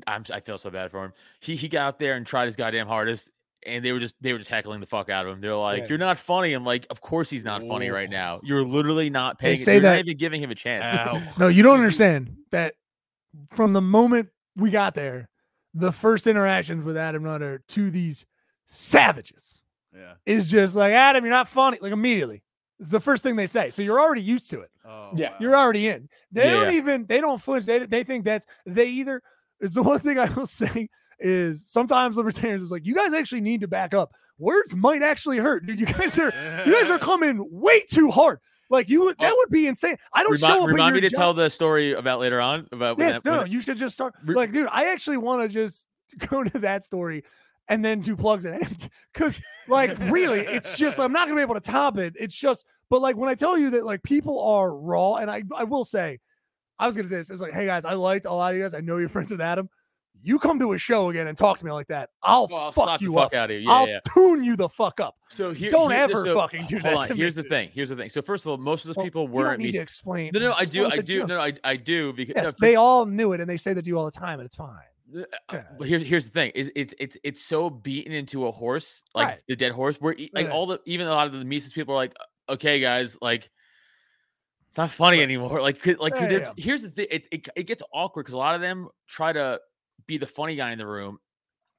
I'm 0.06 0.24
I 0.32 0.40
feel 0.40 0.56
so 0.56 0.70
bad 0.70 0.90
for 0.90 1.04
him. 1.04 1.12
He 1.40 1.54
he 1.54 1.68
got 1.68 1.82
out 1.86 1.98
there 1.98 2.14
and 2.14 2.26
tried 2.26 2.46
his 2.46 2.56
goddamn 2.56 2.86
hardest, 2.86 3.28
and 3.66 3.84
they 3.84 3.92
were 3.92 3.98
just 4.00 4.14
they 4.20 4.32
were 4.32 4.38
just 4.38 4.50
heckling 4.50 4.80
the 4.80 4.86
fuck 4.86 5.08
out 5.10 5.26
of 5.26 5.32
him. 5.32 5.40
They're 5.40 5.54
like, 5.56 5.82
Yeah. 5.82 5.86
"You're 5.90 5.98
not 5.98 6.18
funny." 6.18 6.52
I'm 6.52 6.64
like, 6.64 6.86
"Of 6.90 7.00
course 7.00 7.28
he's 7.28 7.44
not 7.44 7.62
funny 7.66 7.90
right 7.90 8.08
now. 8.10 8.40
You're 8.42 8.62
literally 8.62 9.10
not 9.10 9.38
They 9.38 9.54
paying. 9.54 9.56
say 9.64 9.72
you're 9.74 9.82
not 9.82 9.88
that- 9.94 10.00
even 10.06 10.16
giving 10.16 10.42
him 10.42 10.50
a 10.50 10.54
chance." 10.54 11.22
No, 11.38 11.48
you 11.48 11.62
don't 11.62 11.78
understand 11.78 12.36
that 12.52 12.74
from 13.52 13.72
the 13.72 13.82
moment 13.82 14.28
we 14.56 14.70
got 14.70 14.94
there, 14.94 15.28
the 15.74 15.92
first 15.92 16.26
interactions 16.26 16.84
with 16.84 16.96
Adam 16.96 17.24
Nutter 17.24 17.62
to 17.68 17.90
these 17.90 18.24
savages 18.66 19.60
yeah. 19.94 20.14
is 20.24 20.50
just 20.50 20.76
like, 20.76 20.92
Adam, 20.92 21.24
you're 21.24 21.32
not 21.32 21.48
funny. 21.48 21.78
Like 21.80 21.92
immediately. 21.92 22.42
It's 22.78 22.90
the 22.90 23.00
first 23.00 23.22
thing 23.22 23.36
they 23.36 23.46
say. 23.46 23.70
So 23.70 23.80
you're 23.82 24.00
already 24.00 24.20
used 24.22 24.50
to 24.50 24.60
it. 24.60 24.70
Oh, 24.84 25.10
Yeah. 25.14 25.30
wow. 25.30 25.36
You're 25.40 25.56
already 25.56 25.88
in. 25.88 26.08
They 26.30 26.50
don't 26.50 26.70
Yeah. 26.70 26.76
even 26.78 27.06
they 27.06 27.20
don't 27.20 27.40
flinch. 27.40 27.64
They 27.64 27.80
they 27.86 28.04
think 28.04 28.24
that's 28.24 28.44
they 28.66 28.86
either 28.88 29.22
It's 29.60 29.74
the 29.74 29.82
one 29.82 29.98
thing 29.98 30.18
I 30.18 30.26
will 30.34 30.46
say 30.62 30.88
is 31.18 31.64
sometimes 31.70 32.16
libertarians 32.16 32.62
is 32.62 32.70
like, 32.70 32.84
you 32.86 32.94
guys 32.94 33.12
actually 33.12 33.40
need 33.40 33.60
to 33.62 33.68
back 33.68 33.94
up. 33.94 34.12
Words 34.38 34.74
might 34.74 35.02
actually 35.02 35.38
hurt. 35.38 35.64
Dude, 35.66 35.80
you 35.80 35.86
guys 35.86 36.18
are 36.18 36.32
you 36.66 36.72
guys 36.74 36.90
are 36.90 36.98
coming 37.12 37.46
way 37.50 37.80
too 37.90 38.10
hard. 38.10 38.38
Like 38.68 38.88
you 38.90 39.00
would 39.02 39.16
that 39.18 39.32
Oh. 39.32 39.36
would 39.38 39.50
be 39.50 39.66
insane. 39.66 39.96
I 40.12 40.22
don't 40.24 40.38
show 40.38 40.46
Remind, 40.48 40.62
up 40.62 40.68
remind 40.68 40.94
me 40.96 41.00
to 41.02 41.08
job- 41.10 41.18
tell 41.18 41.34
the 41.34 41.48
story 41.48 41.92
about 41.92 42.20
later 42.20 42.40
on 42.40 42.66
about 42.72 42.98
Yes, 42.98 43.22
that- 43.22 43.24
no, 43.24 43.44
you 43.44 43.60
should 43.60 43.76
just 43.78 43.94
start. 43.94 44.14
Re- 44.24 44.34
like, 44.34 44.52
dude, 44.52 44.68
I 44.70 44.90
actually 44.90 45.16
want 45.18 45.42
to 45.42 45.48
just 45.48 45.86
go 46.28 46.44
to 46.44 46.58
that 46.58 46.84
story 46.84 47.24
and 47.68 47.84
then 47.84 48.00
do 48.00 48.14
plugs 48.14 48.44
and 48.44 48.62
ends 48.62 48.88
because, 49.12 49.40
like, 49.68 49.98
really, 49.98 50.40
it's 50.40 50.76
just 50.76 50.98
I'm 51.00 51.12
not 51.12 51.26
gonna 51.26 51.36
be 51.36 51.42
able 51.42 51.54
to 51.54 51.60
top 51.60 51.96
it. 51.98 52.14
It's 52.18 52.34
just, 52.36 52.64
but 52.90 53.00
like 53.00 53.16
when 53.16 53.28
I 53.30 53.34
tell 53.34 53.56
you 53.56 53.70
that 53.70 53.84
like 53.86 54.02
people 54.02 54.40
are 54.42 54.76
raw, 54.76 55.14
and 55.14 55.30
I 55.30 55.42
I 55.56 55.64
will 55.64 55.84
say, 55.84 56.18
I 56.78 56.86
was 56.86 56.94
gonna 56.94 57.08
say 57.08 57.16
this. 57.16 57.30
It's 57.30 57.40
like, 57.40 57.54
hey 57.54 57.66
guys, 57.66 57.84
I 57.84 57.94
liked 57.94 58.26
a 58.26 58.32
lot 58.32 58.50
of 58.52 58.56
you 58.58 58.62
guys. 58.64 58.74
I 58.74 58.80
know 58.80 58.98
you're 58.98 59.08
friends 59.08 59.30
with 59.30 59.40
Adam. 59.40 59.68
You 60.22 60.38
come 60.38 60.58
to 60.58 60.72
a 60.72 60.78
show 60.78 61.10
again 61.10 61.26
and 61.28 61.38
talk 61.38 61.58
to 61.58 61.64
me 61.64 61.70
like 61.70 61.86
that. 61.88 62.10
I'll, 62.22 62.48
Well, 62.48 62.60
I'll 62.60 62.72
fuck 62.72 63.00
you 63.00 63.12
fuck 63.12 63.26
up. 63.26 63.34
out 63.34 63.50
of 63.50 63.56
you. 63.60 63.68
Yeah, 63.68 63.72
I'll 63.72 63.88
yeah. 63.88 64.00
tune 64.12 64.42
you 64.42 64.56
the 64.56 64.68
fuck 64.68 64.98
up. 65.00 65.16
So 65.28 65.52
here, 65.52 65.70
Don't 65.70 65.90
here- 65.92 66.00
ever 66.00 66.16
so, 66.16 66.34
fucking 66.34 66.66
do 66.66 66.78
hold 66.78 66.94
that 66.94 66.98
on. 67.02 67.06
to 67.08 67.14
me, 67.14 67.20
Here's 67.20 67.34
the 67.36 67.42
thing. 67.44 67.70
Here's 67.72 67.88
the 67.90 67.96
thing. 67.96 68.08
So 68.08 68.22
first 68.22 68.44
of 68.44 68.50
all, 68.50 68.56
most 68.56 68.84
of 68.84 68.88
those 68.88 68.96
Well, 68.96 69.06
people 69.06 69.22
you 69.24 69.30
weren't. 69.30 69.60
need 69.60 69.72
to 69.72 69.78
explain. 69.78 70.30
no, 70.34 70.40
no, 70.40 70.52
I 70.52 70.64
do, 70.64 70.86
I 70.86 70.96
do, 70.98 71.20
joke. 71.20 71.28
no, 71.28 71.40
I, 71.40 71.52
I 71.62 71.76
do 71.76 72.12
because 72.12 72.34
Yes, 72.36 72.46
no, 72.46 72.52
they 72.60 72.74
all 72.76 73.06
knew 73.06 73.32
it, 73.32 73.40
and 73.40 73.48
they 73.48 73.56
say 73.56 73.72
that 73.72 73.82
to 73.82 73.88
you 73.88 73.98
all 73.98 74.04
the 74.04 74.10
time, 74.10 74.40
and 74.40 74.46
it's 74.46 74.56
fine. 74.56 74.76
Uh, 75.16 75.22
Yeah. 75.52 75.62
But 75.78 75.86
here's 75.88 76.02
here's 76.02 76.24
the 76.26 76.32
thing: 76.32 76.50
is 76.56 76.72
it's 76.74 76.92
it's 76.98 77.16
it's 77.22 77.44
so 77.44 77.70
beaten 77.70 78.12
into 78.12 78.46
a 78.48 78.50
horse, 78.50 79.04
like 79.14 79.26
Right. 79.28 79.38
the 79.46 79.54
dead 79.54 79.70
horse, 79.70 80.00
where 80.00 80.14
like 80.32 80.46
Yeah. 80.46 80.52
all 80.52 80.66
the 80.66 80.80
even 80.86 81.06
a 81.06 81.10
lot 81.10 81.28
of 81.28 81.32
the 81.32 81.44
Mises 81.44 81.72
people 81.72 81.94
are 81.94 81.98
like, 81.98 82.16
okay, 82.48 82.80
guys, 82.80 83.16
like 83.22 83.48
it's 84.68 84.78
not 84.78 84.90
funny 84.90 85.22
anymore. 85.22 85.60
Like 85.62 85.86
like 86.00 86.14
yeah. 86.14 86.50
here's 86.56 86.82
the 86.82 86.90
thing: 86.90 87.06
it's 87.10 87.28
it, 87.30 87.48
it 87.54 87.62
gets 87.68 87.84
awkward 87.94 88.24
because 88.24 88.34
a 88.34 88.38
lot 88.38 88.56
of 88.56 88.60
them 88.60 88.88
try 89.06 89.32
to 89.32 89.60
be 90.06 90.18
the 90.18 90.26
funny 90.26 90.56
guy 90.56 90.72
in 90.72 90.78
the 90.78 90.86
room 90.86 91.18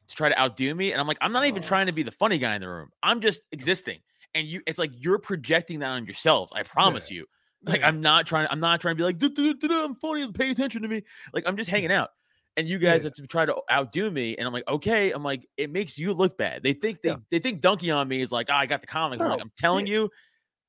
to 0.08 0.16
try 0.16 0.30
to 0.30 0.40
outdo 0.40 0.74
me, 0.74 0.92
and 0.92 1.02
I'm 1.02 1.08
like, 1.08 1.18
I'm 1.22 1.32
not 1.34 1.46
even 1.46 1.64
Oh. 1.64 1.68
trying 1.68 1.88
to 1.88 1.92
be 1.92 2.04
the 2.04 2.12
funny 2.12 2.38
guy 2.38 2.56
in 2.56 2.62
the 2.62 2.70
room. 2.70 2.90
I'm 3.04 3.20
just 3.22 3.42
existing, 3.52 4.00
and 4.36 4.48
you, 4.48 4.62
it's 4.66 4.80
like 4.80 4.92
you're 4.96 5.20
projecting 5.20 5.80
that 5.80 5.90
on 5.90 6.06
yourselves. 6.06 6.52
I 6.56 6.64
promise 6.64 7.10
you. 7.12 7.26
Like 7.64 7.82
Yeah. 7.82 7.88
I'm 7.88 8.02
not 8.02 8.28
trying. 8.28 8.48
I'm 8.52 8.60
not 8.60 8.80
trying 8.82 8.94
to 8.96 8.98
be 8.98 9.04
like, 9.04 9.18
"Duh, 9.18 9.30
duh, 9.30 9.54
duh, 9.60 9.68
duh, 9.68 9.86
I'm 9.86 9.96
funny. 9.96 10.32
Pay 10.32 10.52
attention 10.52 10.84
to 10.84 10.88
me. 10.88 11.02
Like 11.34 11.44
I'm 11.48 11.58
just 11.58 11.70
hanging 11.70 11.92
out. 12.00 12.10
And 12.56 12.68
you 12.68 12.78
guys 12.80 13.04
Yeah. 13.04 13.08
have 13.10 13.14
to 13.16 13.28
try 13.28 13.46
to 13.46 13.56
outdo 13.72 14.10
me. 14.10 14.36
And 14.38 14.48
I'm 14.48 14.54
like, 14.54 14.68
okay. 14.68 15.12
I'm 15.12 15.24
like, 15.24 15.48
it 15.58 15.70
makes 15.72 15.98
you 16.00 16.12
look 16.14 16.38
bad. 16.38 16.64
They 16.64 16.74
think 16.74 17.02
they 17.04 17.10
Yeah. 17.10 17.18
they 17.30 17.40
think 17.40 17.62
Donkey 17.62 17.92
on 17.92 18.08
me 18.08 18.22
is 18.22 18.32
like, 18.32 18.48
oh, 18.50 18.56
I 18.56 18.66
got 18.68 18.82
the 18.82 18.88
comics. 18.88 19.22
I'm 19.22 19.30
like, 19.30 19.42
I'm 19.42 19.52
telling 19.58 19.86
you, 19.88 20.10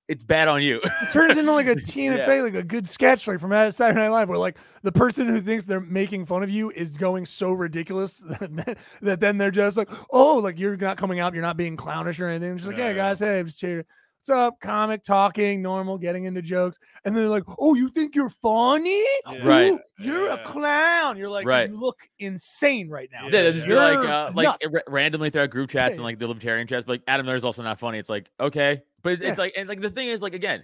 it's 0.08 0.24
bad 0.24 0.48
on 0.48 0.62
you. 0.62 0.80
It 0.82 1.10
turns 1.10 1.36
into 1.36 1.52
like 1.52 1.66
a 1.66 1.74
Tina 1.80 2.16
Yeah. 2.16 2.26
Fey, 2.26 2.42
like 2.42 2.54
a 2.54 2.62
good 2.62 2.88
sketch, 2.88 3.28
like 3.28 3.38
from 3.40 3.50
Saturday 3.70 3.98
Night 4.00 4.08
Live, 4.08 4.28
where 4.28 4.38
like 4.38 4.56
the 4.82 4.92
person 4.92 5.28
who 5.28 5.40
thinks 5.40 5.66
they're 5.66 5.80
making 5.80 6.24
fun 6.26 6.42
of 6.42 6.50
you 6.50 6.70
is 6.70 6.96
going 6.96 7.26
so 7.26 7.52
ridiculous 7.52 8.18
that, 8.40 8.78
that 9.02 9.20
then 9.20 9.36
they're 9.38 9.50
just 9.50 9.76
like, 9.76 9.90
oh, 10.10 10.36
like 10.38 10.58
you're 10.58 10.76
not 10.76 10.96
coming 10.96 11.20
out, 11.20 11.34
you're 11.34 11.42
not 11.42 11.56
being 11.58 11.76
clownish 11.76 12.18
or 12.20 12.28
anything. 12.28 12.56
Just 12.56 12.68
like, 12.68 12.78
Yeah, 12.78 12.84
hey 12.84 12.90
yeah. 12.90 12.96
guys, 12.96 13.18
hey, 13.20 13.38
I'm 13.40 13.46
just 13.46 13.60
here. 13.60 13.84
What's 14.20 14.30
up? 14.30 14.60
Comic 14.60 15.04
talking, 15.04 15.62
normal, 15.62 15.96
getting 15.96 16.24
into 16.24 16.42
jokes, 16.42 16.76
and 17.04 17.14
then 17.14 17.22
they're 17.22 17.30
like, 17.30 17.44
oh, 17.58 17.74
you 17.74 17.88
think 17.88 18.16
you're 18.16 18.28
funny? 18.28 19.02
Right. 19.44 19.70
Ooh, 19.72 19.78
you're 20.00 20.30
a 20.30 20.38
clown. 20.38 21.16
You're 21.16 21.28
like, 21.30 21.46
Right. 21.46 21.70
you 21.70 21.76
look 21.78 22.00
insane 22.18 22.88
right 22.90 23.08
now. 23.12 23.28
Yeah, 23.28 23.50
just 23.52 23.66
be 23.66 23.74
like, 23.74 23.92
You're 23.94 24.12
uh, 24.12 24.32
like 24.34 24.44
nuts. 24.44 24.66
ra- 24.70 24.80
randomly 24.88 25.30
throughout 25.30 25.50
group 25.50 25.70
chats 25.70 25.92
Yeah. 25.92 25.96
and 25.98 26.04
like 26.04 26.18
the 26.18 26.26
libertarian 26.26 26.66
chats, 26.66 26.84
but 26.84 26.94
like 26.94 27.02
Adam 27.06 27.26
Miller's 27.26 27.44
also 27.44 27.62
not 27.62 27.78
funny. 27.78 27.98
It's 27.98 28.08
like, 28.10 28.28
okay, 28.40 28.82
but 29.16 29.22
it's, 29.22 29.30
it's 29.30 29.38
like, 29.38 29.54
and 29.56 29.68
like 29.68 29.80
the 29.80 29.90
thing 29.90 30.08
is, 30.08 30.20
like 30.22 30.34
again, 30.34 30.62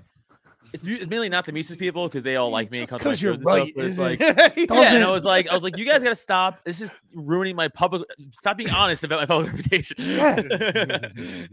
it's, 0.72 0.86
it's 0.86 1.08
mainly 1.08 1.28
not 1.28 1.44
the 1.44 1.52
Mises 1.52 1.76
people 1.76 2.08
because 2.08 2.22
they 2.22 2.36
all 2.36 2.50
like 2.50 2.70
me 2.70 2.78
and 2.78 2.88
Just 2.88 2.90
come 2.90 2.98
to 2.98 3.04
my 3.04 3.10
'cause 3.12 3.22
you're 3.22 3.34
shows 3.34 3.42
and 3.42 3.48
stuff. 3.48 3.68
right 3.76 3.86
it's 3.86 3.98
like, 4.18 4.20
yeah, 4.20 4.80
yeah, 4.82 4.94
and 4.96 5.04
I 5.04 5.10
was 5.10 5.24
like, 5.24 5.48
I 5.48 5.54
was 5.54 5.62
like, 5.62 5.78
you 5.78 5.84
guys 5.84 6.02
gotta 6.02 6.14
stop. 6.14 6.62
This 6.64 6.80
is 6.80 6.96
ruining 7.14 7.54
my 7.54 7.68
public. 7.68 8.08
Stop 8.32 8.56
being 8.56 8.70
honest 8.70 9.04
about 9.04 9.20
my 9.20 9.26
public 9.26 9.52
reputation. 9.52 9.96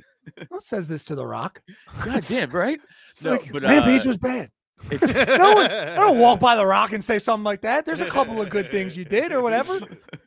Who 0.49 0.59
says 0.59 0.87
this 0.87 1.05
to 1.05 1.15
The 1.15 1.25
Rock? 1.25 1.61
God 2.03 2.25
damn, 2.27 2.49
right? 2.51 2.79
No, 3.23 3.31
like, 3.31 3.51
but, 3.51 3.63
Rampage 3.63 4.05
uh, 4.05 4.09
was 4.09 4.17
bad. 4.17 4.49
It's, 4.89 5.01
No 5.37 5.53
one, 5.53 5.69
I 5.71 5.95
don't 5.95 6.17
walk 6.19 6.39
by 6.39 6.55
The 6.55 6.65
Rock 6.65 6.93
and 6.93 7.03
say 7.03 7.19
something 7.19 7.43
like 7.43 7.61
that. 7.61 7.85
There's 7.85 8.01
a 8.01 8.09
couple 8.09 8.41
of 8.41 8.49
good 8.49 8.71
things 8.71 8.97
you 8.97 9.05
did 9.05 9.31
or 9.31 9.41
whatever. 9.41 9.79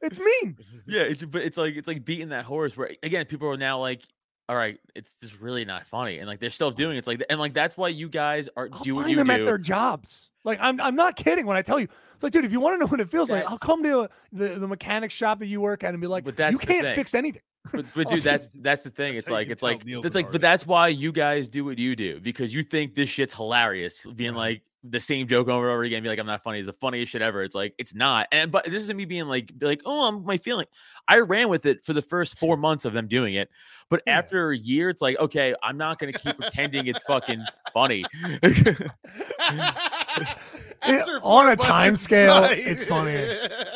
It's 0.02 0.18
mean. 0.18 0.56
yeah, 0.86 1.02
it's 1.02 1.24
but 1.24 1.42
it's 1.42 1.56
like 1.56 1.74
it's 1.74 1.88
like 1.88 2.04
beating 2.04 2.28
that 2.28 2.44
horse. 2.44 2.76
Where 2.76 2.90
again, 3.02 3.26
people 3.26 3.48
are 3.48 3.56
now 3.56 3.80
like, 3.80 4.02
all 4.48 4.56
right, 4.56 4.78
it's 4.94 5.14
just 5.14 5.40
really 5.40 5.64
not 5.64 5.86
funny, 5.86 6.18
and 6.18 6.28
like 6.28 6.38
they're 6.38 6.50
still 6.50 6.70
doing 6.70 6.96
it. 6.96 6.98
It's 6.98 7.08
like 7.08 7.22
and 7.30 7.40
like 7.40 7.54
that's 7.54 7.76
why 7.76 7.88
you 7.88 8.08
guys 8.08 8.48
are 8.56 8.68
I'll 8.72 8.82
do 8.82 8.94
what 8.94 9.02
find 9.02 9.12
you 9.12 9.16
them 9.16 9.28
do. 9.28 9.32
at 9.32 9.44
their 9.44 9.58
jobs. 9.58 10.30
Like 10.44 10.58
I'm, 10.60 10.80
I'm 10.80 10.96
not 10.96 11.16
kidding 11.16 11.46
when 11.46 11.56
I 11.56 11.62
tell 11.62 11.80
you. 11.80 11.88
It's 12.14 12.22
like, 12.22 12.32
dude, 12.32 12.44
if 12.44 12.52
you 12.52 12.60
want 12.60 12.74
to 12.74 12.78
know 12.80 12.86
what 12.86 13.00
it 13.00 13.08
feels 13.08 13.30
like, 13.30 13.44
I'll 13.46 13.58
come 13.58 13.82
to 13.84 14.08
the 14.32 14.48
the 14.58 14.68
mechanic 14.68 15.10
shop 15.10 15.38
that 15.38 15.46
you 15.46 15.60
work 15.60 15.82
at 15.82 15.94
and 15.94 16.00
be 16.00 16.06
like, 16.06 16.24
But 16.24 16.36
that's 16.36 16.52
you 16.52 16.58
can't 16.58 16.94
fix 16.94 17.14
anything. 17.14 17.42
But, 17.72 17.86
but 17.94 18.08
dude, 18.08 18.22
that's 18.22 18.50
that's 18.50 18.82
the 18.82 18.90
thing. 18.90 19.14
That's 19.14 19.28
It's 19.28 19.30
like 19.30 19.48
it's 19.48 19.62
like 19.62 19.84
Neil's 19.84 20.04
it's 20.04 20.14
like, 20.14 20.30
but 20.30 20.40
that's 20.40 20.66
why 20.66 20.88
you 20.88 21.10
guys 21.10 21.48
do 21.48 21.64
what 21.64 21.78
you 21.78 21.96
do 21.96 22.20
because 22.20 22.52
you 22.52 22.62
think 22.62 22.94
this 22.94 23.08
shit's 23.08 23.34
hilarious. 23.34 24.06
Being 24.14 24.34
like 24.34 24.62
the 24.90 25.00
same 25.00 25.26
joke 25.26 25.48
over 25.48 25.66
and 25.66 25.72
over 25.74 25.82
again, 25.84 26.02
be 26.02 26.08
like, 26.10 26.18
I'm 26.18 26.26
not 26.26 26.42
funny. 26.42 26.58
It's 26.58 26.66
the 26.66 26.72
funniest 26.74 27.12
shit 27.12 27.22
ever. 27.22 27.42
It's 27.42 27.54
like 27.54 27.74
it's 27.78 27.94
not. 27.94 28.28
And 28.32 28.52
but 28.52 28.64
this 28.66 28.82
isn't 28.84 28.96
me 28.96 29.04
being 29.06 29.26
like 29.26 29.56
be 29.58 29.66
like, 29.66 29.80
oh, 29.86 30.08
I'm 30.08 30.24
my 30.24 30.36
feeling. 30.36 30.66
I 31.08 31.20
ran 31.20 31.48
with 31.48 31.64
it 31.66 31.84
for 31.84 31.92
the 31.94 32.02
first 32.02 32.38
four 32.38 32.56
months 32.56 32.84
of 32.84 32.92
them 32.92 33.08
doing 33.08 33.34
it, 33.34 33.50
but 33.88 34.02
Yeah. 34.06 34.18
after 34.18 34.50
a 34.50 34.56
year, 34.56 34.90
it's 34.90 35.02
like, 35.02 35.18
okay, 35.18 35.54
I'm 35.62 35.76
not 35.76 35.98
gonna 35.98 36.12
keep 36.12 36.36
pretending 36.38 36.86
it's 36.86 37.02
fucking 37.04 37.40
funny. 37.72 38.04
After 40.86 41.18
on 41.22 41.44
a 41.44 41.48
months 41.48 41.64
time 41.64 41.96
scale, 41.96 42.44
inside. 42.44 42.58
it's 42.58 42.84
funny. 42.84 43.16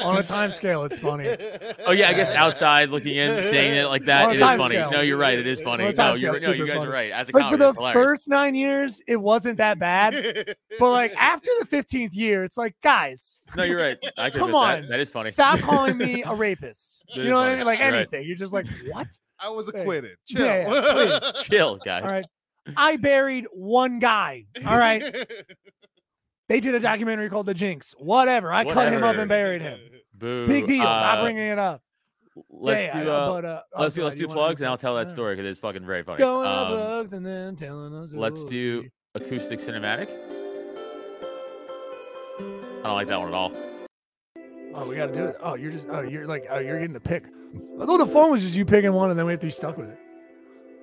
On 0.00 0.18
a 0.18 0.22
time 0.22 0.50
scale, 0.50 0.84
it's 0.84 0.98
funny. 0.98 1.28
oh 1.86 1.92
yeah, 1.92 2.08
I 2.08 2.14
guess 2.14 2.30
outside 2.30 2.90
looking 2.90 3.16
in, 3.16 3.44
saying 3.44 3.74
it 3.76 3.86
like 3.86 4.02
On 4.02 4.06
that, 4.06 4.30
it 4.30 4.36
is 4.36 4.42
funny. 4.42 4.74
scale. 4.74 4.90
No, 4.90 5.00
you're 5.00 5.16
right. 5.16 5.38
It 5.38 5.46
is 5.46 5.60
funny. 5.60 5.84
No, 5.84 5.92
time 5.92 6.16
you're, 6.18 6.38
no, 6.40 6.52
you 6.52 6.66
guys 6.66 6.76
funny. 6.78 6.88
are 6.88 6.92
right. 6.92 7.10
As 7.12 7.28
a 7.28 7.32
Like 7.36 7.50
for 7.50 7.56
the 7.56 7.72
first 7.92 8.28
nine 8.28 8.54
years, 8.54 9.00
it 9.06 9.16
wasn't 9.16 9.56
that 9.58 9.78
bad. 9.78 10.54
But 10.78 10.90
like 10.90 11.14
after 11.18 11.50
the 11.60 11.66
15th 11.66 12.14
year, 12.14 12.44
it's 12.44 12.56
like, 12.56 12.74
guys, 12.82 13.40
No, 13.56 13.62
you're 13.64 13.80
right. 13.80 13.98
I 14.16 14.30
Come 14.30 14.42
admit 14.50 14.52
that. 14.54 14.82
on. 14.84 14.88
That 14.88 15.00
is 15.00 15.10
funny. 15.10 15.30
stop 15.30 15.58
calling 15.60 15.96
me 15.98 16.22
a 16.24 16.34
rapist. 16.34 17.02
That 17.08 17.16
You 17.16 17.22
is 17.22 17.30
know 17.30 17.36
what 17.38 17.48
I 17.48 17.56
mean? 17.56 17.64
Like 17.66 17.78
You're 17.78 17.88
right. 17.90 17.96
anything. 17.98 18.24
You're 18.26 18.36
just 18.36 18.52
like, 18.52 18.66
what? 18.90 19.06
I 19.40 19.48
was 19.50 19.70
Hey. 19.72 19.80
acquitted. 19.80 20.16
Chill. 20.26 20.44
Yeah, 20.44 20.72
yeah, 20.72 21.20
please. 21.20 21.34
Chill, 21.44 21.76
guys. 21.76 22.02
All 22.02 22.08
right. 22.10 22.24
I 22.76 22.96
buried 22.96 23.46
one 23.52 23.98
guy. 23.98 24.44
All 24.66 24.76
right. 24.76 25.02
They 26.48 26.60
did 26.60 26.74
a 26.74 26.80
documentary 26.80 27.28
called 27.28 27.46
The 27.46 27.54
Jinx. 27.54 27.94
Whatever. 27.98 28.52
I 28.52 28.64
cut 28.64 28.92
him 28.92 29.04
up 29.04 29.16
and 29.16 29.28
buried 29.28 29.60
him. 29.62 29.78
Boo. 30.14 30.46
Big 30.46 30.66
deal. 30.66 30.82
Uh, 30.82 30.98
Stop 30.98 31.22
bringing 31.24 31.46
it 31.46 31.58
up. 31.58 31.82
Let's 32.50 32.86
Yeah, 32.86 33.00
do 33.00 33.06
yeah, 33.06 33.12
uh, 33.12 33.30
but, 33.30 33.44
uh, 33.44 33.60
oh, 33.74 33.82
let's 33.82 33.94
do 33.94 34.00
God, 34.00 34.04
let's 34.04 34.16
do 34.16 34.20
you 34.22 34.28
wanna 34.28 34.38
plugs 34.40 34.60
and 34.60 34.68
I'll 34.70 34.76
tell 34.76 34.94
that 34.96 35.10
story 35.10 35.34
because 35.34 35.50
it's 35.50 35.58
fucking 35.60 35.84
very 35.84 36.02
funny. 36.04 36.18
Going 36.18 36.46
up 36.46 36.68
Um, 36.68 36.72
plugs 36.76 37.12
and 37.12 37.26
then 37.26 37.56
telling 37.56 37.92
us. 37.94 38.12
let's 38.12 38.44
do 38.44 38.84
acoustic 39.14 39.58
cinematic. 39.58 40.08
I 42.38 42.82
don't 42.84 42.94
like 42.94 43.08
that 43.08 43.18
one 43.18 43.28
at 43.28 43.34
all. 43.34 43.52
Oh, 44.74 44.88
we 44.88 44.94
got 44.96 45.06
to 45.06 45.12
do 45.12 45.24
it. 45.26 45.36
Oh, 45.42 45.54
you're 45.56 45.72
just. 45.72 45.86
Oh, 45.90 46.00
you're 46.00 46.26
like. 46.26 46.46
Oh, 46.48 46.58
you're 46.60 46.78
getting 46.78 46.94
to 46.94 47.00
pick. 47.00 47.24
I 47.80 47.84
thought 47.84 47.98
the 47.98 48.06
fun 48.06 48.30
was 48.30 48.42
just 48.42 48.54
you 48.54 48.64
picking 48.64 48.92
one 48.92 49.10
and 49.10 49.18
then 49.18 49.26
we 49.26 49.32
have 49.32 49.40
to 49.40 49.46
be 49.46 49.50
stuck 49.50 49.76
with 49.76 49.90
it. 49.90 49.98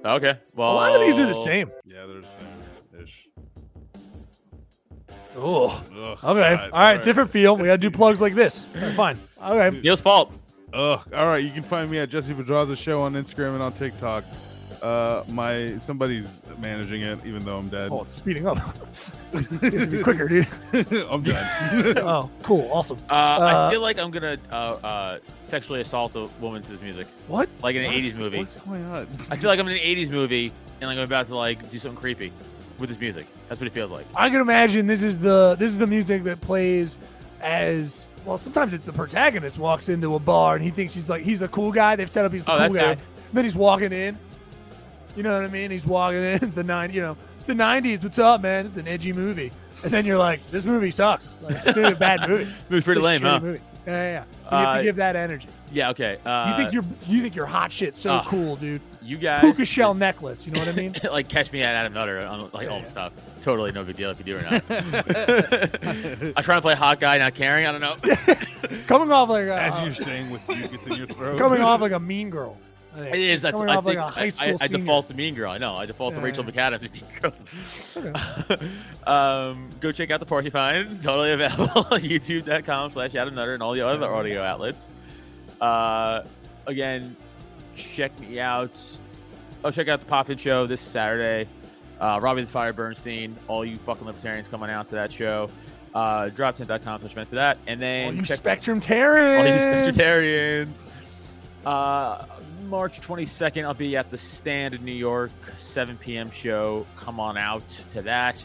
Okay. 0.04 0.38
Well, 0.56 0.72
A 0.72 0.76
lot 0.76 0.94
of 0.96 1.02
these 1.02 1.18
are 1.18 1.26
the 1.26 1.34
same. 1.34 1.72
yeah, 1.86 2.06
there's 2.06 2.26
uh, 2.26 3.02
ish. 3.04 3.28
Oh. 5.36 5.68
Ugh, 5.92 6.18
Okay. 6.24 6.56
God, 6.56 6.70
All 6.72 6.80
right. 6.80 7.02
Different 7.02 7.30
feel. 7.32 7.56
We 7.58 7.66
got 7.66 7.74
to 7.74 7.78
do 7.78 7.92
plugs 7.92 8.22
like 8.22 8.36
this. 8.36 8.66
All 8.76 8.82
right, 8.82 8.94
fine. 8.96 9.20
Okay. 9.44 9.80
Neil's 9.82 10.02
fault. 10.02 10.32
Ugh. 10.74 11.02
All 11.14 11.26
right. 11.28 11.44
You 11.44 11.52
can 11.52 11.64
find 11.64 11.90
me 11.92 11.98
at 12.00 12.10
Jesse 12.10 12.34
Pedraza 12.34 12.76
Show 12.76 13.02
on 13.02 13.14
Instagram 13.14 13.54
and 13.54 13.64
on 13.64 13.74
TikTok. 13.74 14.24
Uh, 14.82 15.24
my 15.30 15.78
somebody's 15.80 16.42
managing 16.60 17.02
it, 17.02 17.18
even 17.26 17.44
though 17.44 17.58
I'm 17.58 17.70
dead. 17.70 17.90
Oh, 17.92 18.04
it's 18.04 18.14
speeding 18.14 18.46
up. 18.46 18.58
you 19.34 19.40
have 19.40 19.72
to 19.72 19.88
be 19.88 20.04
quicker, 20.04 20.28
dude. 20.28 20.48
I'm 21.10 21.24
done. 21.24 21.98
Oh, 21.98 22.30
cool. 22.44 22.70
Awesome. 22.72 22.98
Uh, 23.10 23.14
Uh, 23.14 23.68
I 23.68 23.72
feel 23.72 23.82
like 23.82 23.98
I'm 23.98 24.12
gonna 24.12 24.38
uh, 24.52 24.56
uh, 24.56 25.20
sexually 25.42 25.82
assault 25.82 26.16
a 26.16 26.28
woman 26.40 26.62
to 26.62 26.72
this 26.72 26.82
music, 26.84 27.08
What? 27.28 27.50
like 27.64 27.76
in 27.76 27.82
an 27.84 27.88
What? 27.88 27.96
'80s 27.96 28.16
movie. 28.16 28.38
What's 28.40 28.56
going 28.58 28.86
on? 28.86 29.08
I 29.32 29.38
feel 29.38 29.50
like 29.50 29.60
I'm 29.60 29.68
in 29.70 29.74
an 29.78 29.80
'80s 29.84 30.12
movie 30.12 30.52
and 30.82 30.90
like 30.90 30.98
I'm 31.00 31.04
about 31.06 31.28
to 31.28 31.36
like 31.38 31.72
do 31.72 31.80
something 31.80 32.00
creepy. 32.00 32.32
With 32.80 32.90
his 32.90 33.00
music. 33.00 33.26
That's 33.50 33.60
what 33.62 33.68
it 33.68 33.74
feels 33.74 33.92
like. 33.92 34.06
I 34.16 34.30
can 34.30 34.42
imagine 34.42 34.88
this 34.88 35.04
is 35.04 35.20
the 35.20 35.56
this 35.60 35.72
is 35.72 35.78
the 35.78 35.88
music 35.88 36.24
that 36.26 36.42
plays 36.42 36.98
as 37.42 38.08
well. 38.26 38.38
Sometimes 38.38 38.74
it's 38.74 38.86
the 38.86 38.94
protagonist 38.94 39.58
walks 39.58 39.90
into 39.90 40.16
a 40.16 40.20
bar 40.20 40.56
and 40.56 40.64
he 40.64 40.72
thinks 40.72 40.94
he's 40.94 41.10
like 41.10 41.24
he's 41.24 41.42
a 41.42 41.48
cool 41.48 41.72
guy. 41.72 41.96
They've 41.96 42.10
set 42.10 42.26
up 42.26 42.34
he's 42.34 42.46
the 42.46 42.54
Oh, 42.54 42.68
cool 42.68 42.76
guy. 42.76 42.92
it. 42.92 43.00
Then 43.34 43.44
he's 43.44 43.56
walking 43.56 43.92
in. 43.94 44.18
You 45.16 45.24
know 45.24 45.34
what 45.34 45.44
I 45.46 45.48
mean? 45.48 45.72
He's 45.72 45.86
walking 45.86 46.20
in. 46.24 46.40
It's 46.44 46.56
the 46.56 46.64
nine. 46.64 46.92
You 46.92 47.02
know, 47.02 47.18
it's 47.38 47.46
the 47.46 47.54
'90s. 47.54 48.04
What's 48.04 48.20
up, 48.20 48.42
man? 48.42 48.66
It's 48.66 48.76
an 48.78 48.88
edgy 48.88 49.14
movie. 49.14 49.52
And 49.84 49.92
then 49.92 50.06
you're 50.06 50.18
like, 50.18 50.40
this 50.40 50.66
movie 50.66 50.90
sucks. 50.92 51.36
Like, 51.42 51.58
it's 51.66 51.78
really 51.78 51.92
a 51.94 51.96
bad 51.98 52.28
movie. 52.30 52.46
Was 52.70 52.84
pretty 52.86 53.00
It's 53.00 53.06
lame, 53.06 53.22
huh? 53.22 53.40
Movie. 53.42 53.60
Yeah, 53.86 53.94
yeah. 53.94 54.04
yeah. 54.12 54.24
You 54.52 54.58
have 54.58 54.68
Uh, 54.74 54.78
to 54.78 54.84
give 54.84 54.96
that 54.96 55.16
energy. 55.18 55.48
Yeah. 55.72 55.90
Okay. 55.92 56.18
Uh, 56.26 56.48
You 56.50 56.56
think 56.64 56.74
you're 56.74 56.86
you 57.08 57.22
think 57.22 57.36
you're 57.36 57.46
hot 57.46 57.72
shit 57.72 57.96
so 57.96 58.14
uh, 58.14 58.24
cool, 58.24 58.56
dude. 58.56 58.82
You 59.06 59.18
guys 59.18 59.42
Puka 59.42 59.66
shell 59.66 59.90
just- 59.90 60.00
necklace. 60.00 60.46
You 60.46 60.52
know 60.54 60.60
what 60.60 60.70
I 60.70 60.74
mean? 60.74 60.94
like 61.12 61.28
catch 61.30 61.52
me 61.52 61.62
at 61.62 61.76
Adam 61.76 61.94
Nutter 61.94 62.26
on 62.26 62.50
like 62.54 62.70
all 62.70 62.78
Yeah. 62.78 62.82
the 62.84 62.90
stuff. 62.90 63.14
Totally 63.42 63.72
no 63.72 63.84
big 63.84 63.96
deal 63.96 64.10
if 64.10 64.18
you 64.20 64.26
do 64.26 64.38
or 64.38 64.42
not. 64.42 64.64
I'm 66.38 66.44
trying 66.44 66.58
to 66.58 66.62
play 66.62 66.76
hot 66.76 67.00
guy, 67.00 67.18
not 67.18 67.36
caring. 67.36 67.66
I 67.68 67.72
don't 67.72 67.82
know. 67.82 67.96
coming 68.88 69.12
off 69.12 69.30
like 69.30 69.46
a, 69.48 69.56
As 69.62 69.82
you're 69.82 69.94
saying 69.94 70.32
with 70.32 70.48
mucus 70.48 70.86
in 70.88 70.94
your 70.96 71.08
throat. 71.08 71.38
coming 71.38 71.62
off 71.62 71.82
like 71.82 71.92
a 71.92 72.00
mean 72.00 72.30
girl. 72.30 72.58
I 72.96 73.00
think. 73.00 73.16
It 73.16 73.22
is. 73.22 73.42
That's 73.42 73.60
I 73.60 73.74
think 73.76 73.86
like 73.86 73.98
a 73.98 74.08
high 74.08 74.22
I- 74.24 74.30
school 74.30 74.48
I, 74.48 74.54
I 74.54 74.68
senior. 74.68 74.78
default 74.80 75.08
to 75.08 75.14
Mean 75.16 75.36
Girl. 75.36 75.52
I 75.52 75.58
know. 75.58 75.76
I 75.76 75.86
default 75.86 76.14
to 76.14 76.20
Yeah, 76.22 76.26
Rachel 76.26 76.46
yeah. 76.46 76.70
McAdams 76.70 76.82
and 76.84 76.94
Mean 78.04 78.14
Girl. 79.06 79.14
um, 79.14 79.70
go 79.82 79.92
check 79.92 80.12
out 80.12 80.22
the 80.22 80.26
Porcupine. 80.26 81.00
Totally 81.02 81.32
available 81.34 81.88
on 81.92 82.00
YouTube.com 82.00 82.92
slash 82.92 83.14
Adam 83.16 83.36
Nutter 83.36 83.54
and 83.54 83.62
all 83.62 83.74
the 83.74 83.86
other 83.86 84.10
audio 84.14 84.42
outlets. 84.44 84.88
Uh, 85.60 86.24
again, 86.68 87.16
check 87.76 88.18
me 88.20 88.40
out. 88.40 88.80
Oh, 89.64 89.72
check 89.72 89.88
out 89.88 90.00
the 90.00 90.06
Pop 90.06 90.30
In 90.30 90.38
Show 90.38 90.66
this 90.68 90.82
Saturday. 90.82 91.50
Uh, 92.00 92.20
Robbie 92.22 92.42
the 92.42 92.48
Fire 92.48 92.74
Bernstein. 92.74 93.36
All 93.48 93.66
you 93.66 93.78
fucking 93.78 94.06
libertarians 94.06 94.48
coming 94.48 94.70
out 94.70 94.88
to 94.90 94.96
that 94.96 95.12
show. 95.12 95.50
Uh, 95.94 96.30
droptent.com 96.30 97.00
slash 97.00 97.12
event 97.12 97.30
for 97.30 97.36
that. 97.36 97.58
And 97.68 97.82
then 97.82 98.08
All 98.08 98.14
you 98.14 98.22
check 98.24 98.38
Spectrum 98.38 98.78
all 98.78 99.46
you. 99.46 99.54
Spectritarians. 99.62 100.84
Uh, 101.66 102.26
March 102.68 103.00
22nd, 103.00 103.64
I'll 103.64 103.74
be 103.74 103.96
at 103.96 104.12
the 104.12 104.18
Stand 104.18 104.76
in 104.76 104.84
New 104.84 104.94
York, 104.94 105.32
7 105.56 105.98
p.m. 105.98 106.30
show. 106.32 106.86
Come 106.96 107.20
on 107.20 107.38
out 107.38 107.68
to 107.92 108.02
that. 108.04 108.44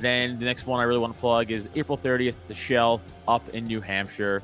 Then 0.00 0.38
the 0.38 0.44
next 0.44 0.66
one 0.66 0.80
I 0.80 0.84
really 0.84 1.00
want 1.00 1.14
to 1.14 1.20
plug 1.20 1.50
is 1.50 1.68
April 1.74 1.96
30th, 1.96 2.34
the 2.48 2.54
Shell 2.54 3.00
up 3.28 3.48
in 3.50 3.64
New 3.64 3.80
Hampshire. 3.80 4.42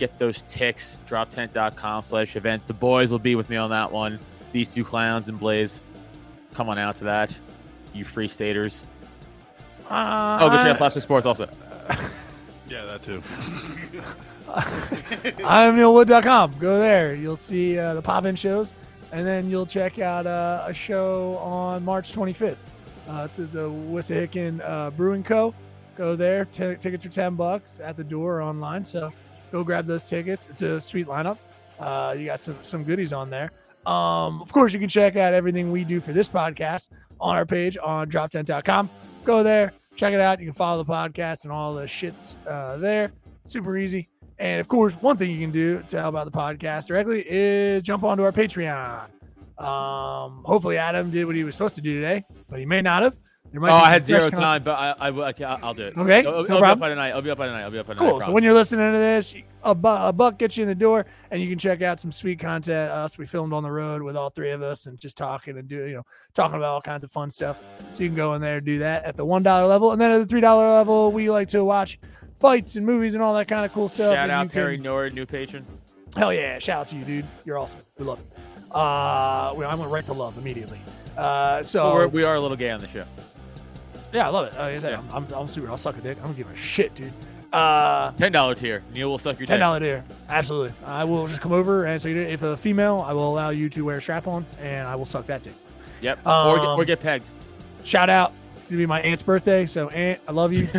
Get 0.00 0.18
those 0.18 0.40
ticks, 0.48 0.96
droptent.com 1.06 2.02
slash 2.04 2.34
events. 2.34 2.64
The 2.64 2.72
boys 2.72 3.10
will 3.10 3.18
be 3.18 3.34
with 3.34 3.50
me 3.50 3.56
on 3.58 3.68
that 3.68 3.92
one. 3.92 4.18
These 4.50 4.72
two 4.72 4.82
clowns 4.82 5.28
and 5.28 5.38
Blaze. 5.38 5.82
Come 6.54 6.70
on 6.70 6.78
out 6.78 6.96
to 6.96 7.04
that. 7.04 7.38
You 7.92 8.06
free 8.06 8.26
staters. 8.26 8.86
Uh, 9.90 10.38
Oh, 10.40 10.48
go 10.48 10.56
check 10.56 10.68
out 10.68 10.76
Slapstick 10.78 11.02
Sports 11.02 11.26
also. 11.26 11.46
Yeah, 12.68 12.84
that 12.84 13.02
too. 13.02 13.20
I'm 15.44 15.76
neilwood.com. 15.76 16.54
Go 16.60 16.78
there. 16.78 17.14
You'll 17.16 17.34
see 17.36 17.76
uh, 17.76 17.94
the 17.94 18.02
pop 18.02 18.24
in 18.26 18.36
shows. 18.36 18.72
And 19.10 19.26
then 19.26 19.50
you'll 19.50 19.66
check 19.66 19.98
out 19.98 20.24
uh, 20.26 20.62
a 20.66 20.72
show 20.72 21.36
on 21.38 21.84
March 21.84 22.12
25th. 22.12 22.54
Uh, 23.08 23.24
it's 23.28 23.36
the 23.36 23.68
Wissahickon 23.68 24.60
uh, 24.64 24.90
Brewing 24.92 25.24
Co. 25.24 25.52
Go 25.96 26.14
there. 26.14 26.44
T- 26.44 26.76
tickets 26.76 27.04
are 27.04 27.08
10 27.10 27.34
bucks 27.34 27.80
at 27.80 27.96
the 27.96 28.04
door 28.04 28.36
or 28.36 28.42
online. 28.42 28.84
So 28.84 29.12
go 29.50 29.64
grab 29.64 29.86
those 29.86 30.04
tickets. 30.04 30.46
It's 30.48 30.62
a 30.62 30.80
sweet 30.80 31.06
lineup. 31.06 31.38
Uh, 31.78 32.14
you 32.16 32.26
got 32.26 32.40
some, 32.40 32.56
some 32.62 32.84
goodies 32.84 33.12
on 33.12 33.30
there. 33.30 33.50
Um, 33.86 34.42
of 34.42 34.52
course, 34.52 34.72
you 34.72 34.78
can 34.78 34.88
check 34.88 35.16
out 35.16 35.32
everything 35.32 35.72
we 35.72 35.84
do 35.84 36.00
for 36.00 36.12
this 36.12 36.28
podcast 36.28 36.88
on 37.20 37.36
our 37.36 37.46
page 37.46 37.78
on 37.82 38.10
droptent.com. 38.10 38.90
Go 39.24 39.42
there, 39.42 39.72
check 39.96 40.12
it 40.12 40.20
out. 40.20 40.40
You 40.40 40.46
can 40.46 40.54
follow 40.54 40.82
the 40.82 40.90
podcast 40.90 41.44
and 41.44 41.52
all 41.52 41.74
the 41.74 41.84
shits 41.84 42.36
uh, 42.46 42.76
there. 42.76 43.12
Super 43.44 43.76
easy. 43.78 44.08
And 44.38 44.60
of 44.60 44.68
course, 44.68 44.94
one 44.94 45.16
thing 45.16 45.30
you 45.30 45.38
can 45.38 45.50
do 45.50 45.82
to 45.88 46.00
help 46.00 46.16
out 46.16 46.24
the 46.24 46.30
podcast 46.30 46.86
directly 46.86 47.24
is 47.26 47.82
jump 47.82 48.04
onto 48.04 48.22
our 48.22 48.32
Patreon. 48.32 49.08
Um, 49.58 50.42
hopefully, 50.44 50.78
Adam 50.78 51.10
did 51.10 51.26
what 51.26 51.36
he 51.36 51.44
was 51.44 51.54
supposed 51.54 51.74
to 51.74 51.82
do 51.82 51.94
today, 51.94 52.24
but 52.48 52.58
he 52.58 52.64
may 52.64 52.80
not 52.80 53.02
have. 53.02 53.16
There 53.52 53.60
might 53.60 53.70
Oh, 53.70 53.74
I 53.74 53.90
had 53.90 54.06
zero 54.06 54.30
time, 54.30 54.62
but 54.62 54.72
I, 54.72 54.94
I, 54.98 55.08
I 55.08 55.32
I'll 55.62 55.74
do 55.74 55.82
it. 55.86 55.96
Okay, 55.98 56.24
I'll, 56.24 56.34
I'll 56.36 56.44
no 56.44 56.60
be 56.60 56.64
up 56.66 56.78
by 56.78 56.88
tonight. 56.88 57.10
I'll 57.10 57.22
be 57.22 57.30
up 57.30 57.38
by 57.38 57.46
tonight. 57.46 57.62
I'll 57.62 57.70
be 57.70 57.78
up 57.78 57.86
by 57.88 57.94
tonight. 57.94 58.10
Cool. 58.10 58.20
So 58.20 58.30
when 58.30 58.44
you're 58.44 58.54
listening 58.54 58.92
to 58.92 58.98
this, 58.98 59.34
a, 59.64 59.74
bu- 59.74 59.88
a 59.88 60.12
buck 60.12 60.38
gets 60.38 60.56
you 60.56 60.62
in 60.62 60.68
the 60.68 60.74
door, 60.74 61.04
and 61.32 61.42
you 61.42 61.48
can 61.48 61.58
check 61.58 61.82
out 61.82 61.98
some 61.98 62.12
sweet 62.12 62.38
content. 62.38 62.90
Us, 62.92 63.18
we 63.18 63.26
filmed 63.26 63.52
on 63.52 63.64
the 63.64 63.70
road 63.72 64.02
with 64.02 64.16
all 64.16 64.30
three 64.30 64.52
of 64.52 64.62
us, 64.62 64.86
and 64.86 64.96
just 64.98 65.16
talking 65.16 65.58
and 65.58 65.66
do 65.66 65.76
you 65.86 65.94
know 65.96 66.06
talking 66.32 66.56
about 66.56 66.68
all 66.74 66.80
kinds 66.80 67.02
of 67.02 67.10
fun 67.10 67.28
stuff. 67.28 67.58
So 67.94 68.02
you 68.04 68.08
can 68.08 68.16
go 68.16 68.34
in 68.34 68.40
there 68.40 68.58
and 68.58 68.66
do 68.66 68.78
that 68.80 69.04
at 69.04 69.16
the 69.16 69.24
one 69.24 69.42
dollar 69.42 69.66
level, 69.66 69.90
and 69.90 70.00
then 70.00 70.12
at 70.12 70.18
the 70.18 70.26
three 70.26 70.40
dollar 70.40 70.70
level, 70.70 71.10
we 71.10 71.28
like 71.28 71.48
to 71.48 71.64
watch 71.64 71.98
fights 72.38 72.76
and 72.76 72.86
movies 72.86 73.14
and 73.14 73.22
all 73.22 73.34
that 73.34 73.48
kind 73.48 73.64
of 73.66 73.72
cool 73.72 73.88
stuff. 73.88 74.14
Shout 74.14 74.30
out 74.30 74.48
Perry 74.50 74.76
can- 74.76 74.84
Nord, 74.84 75.12
new 75.12 75.26
patron. 75.26 75.66
Hell 76.16 76.32
yeah! 76.32 76.58
Shout 76.60 76.80
out 76.82 76.86
to 76.88 76.96
you, 76.96 77.02
dude. 77.04 77.26
You're 77.44 77.58
awesome. 77.58 77.80
We 77.98 78.04
love 78.04 78.20
you. 78.20 78.26
Uh, 78.74 79.52
well, 79.56 79.68
I 79.68 79.74
went 79.74 79.90
right 79.90 80.04
to 80.06 80.12
love 80.12 80.38
immediately. 80.38 80.80
Uh, 81.16 81.62
so 81.62 81.84
Well, 81.86 81.94
we're, 81.96 82.06
we 82.08 82.22
are 82.22 82.36
a 82.36 82.40
little 82.40 82.56
gay 82.56 82.70
on 82.70 82.80
the 82.80 82.86
show. 82.88 83.04
Yeah, 84.12 84.26
I 84.26 84.30
love 84.30 84.46
it. 84.46 84.52
Like 84.54 84.74
I 84.76 84.78
said, 84.80 84.92
Yeah. 84.92 85.02
I'm, 85.12 85.24
I'm, 85.26 85.32
I'm 85.32 85.48
super. 85.48 85.68
I'll 85.70 85.78
suck 85.78 85.96
a 85.96 86.00
dick. 86.00 86.18
I 86.22 86.24
don't 86.26 86.36
give 86.36 86.50
a 86.50 86.56
shit, 86.56 86.94
dude. 86.94 87.12
Uh, 87.52 88.12
Ten 88.12 88.30
dollar 88.30 88.54
tier. 88.54 88.82
Neil 88.94 89.10
will 89.10 89.18
suck 89.18 89.38
your 89.40 89.46
ten 89.46 89.58
dollar 89.60 89.80
deer. 89.80 90.04
Absolutely. 90.28 90.72
I 90.86 91.02
will 91.04 91.26
just 91.26 91.40
come 91.40 91.52
over 91.52 91.84
and 91.84 92.00
so 92.00 92.06
if 92.08 92.42
a 92.42 92.56
female, 92.56 93.04
I 93.06 93.12
will 93.12 93.28
allow 93.28 93.50
you 93.50 93.68
to 93.70 93.84
wear 93.84 93.96
a 93.96 94.00
strap 94.02 94.28
on, 94.28 94.46
and 94.60 94.86
I 94.86 94.94
will 94.94 95.04
suck 95.04 95.26
that 95.26 95.42
dick. 95.42 95.54
Yep. 96.00 96.18
or, 96.26 96.56
get, 96.56 96.64
or 96.66 96.80
Um, 96.80 96.84
get 96.86 97.00
pegged. 97.00 97.28
Shout 97.84 98.08
out. 98.08 98.32
It's 98.58 98.68
gonna 98.70 98.78
be 98.78 98.86
my 98.86 99.00
aunt's 99.00 99.24
birthday, 99.24 99.66
so 99.66 99.88
aunt, 99.88 100.20
I 100.28 100.32
love 100.32 100.52
you. 100.52 100.68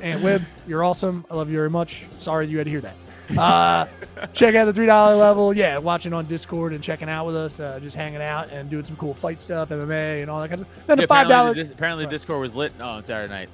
Aunt 0.00 0.22
Wib, 0.24 0.44
you're 0.66 0.82
awesome. 0.82 1.24
I 1.30 1.34
love 1.36 1.48
you 1.48 1.54
very 1.56 1.70
much. 1.70 2.02
Sorry 2.18 2.48
you 2.48 2.58
had 2.58 2.64
to 2.64 2.70
hear 2.70 2.80
that. 2.80 2.94
Uh, 3.36 3.86
check 4.32 4.54
out 4.54 4.66
the 4.66 4.72
three 4.72 4.86
dollar 4.86 5.14
level. 5.16 5.52
Yeah, 5.54 5.78
watching 5.78 6.12
on 6.12 6.26
Discord 6.26 6.72
and 6.72 6.82
checking 6.82 7.08
out 7.08 7.26
with 7.26 7.36
us, 7.36 7.58
uh, 7.60 7.78
just 7.80 7.96
hanging 7.96 8.22
out 8.22 8.50
and 8.50 8.68
doing 8.70 8.84
some 8.84 8.96
cool 8.96 9.14
fight 9.14 9.40
stuff, 9.40 9.70
MMA 9.70 10.22
and 10.22 10.30
all 10.30 10.40
that 10.40 10.48
kind 10.48 10.60
of. 10.62 10.68
Then 10.86 10.98
Yeah, 10.98 11.02
the 11.04 11.08
five 11.08 11.26
apparently, 11.26 11.54
dollars. 11.54 11.56
dis- 11.68 11.70
apparently 11.70 12.06
Discord 12.06 12.40
was 12.40 12.54
lit 12.54 12.72
on 12.80 13.02
Saturday 13.04 13.32
night. 13.32 13.48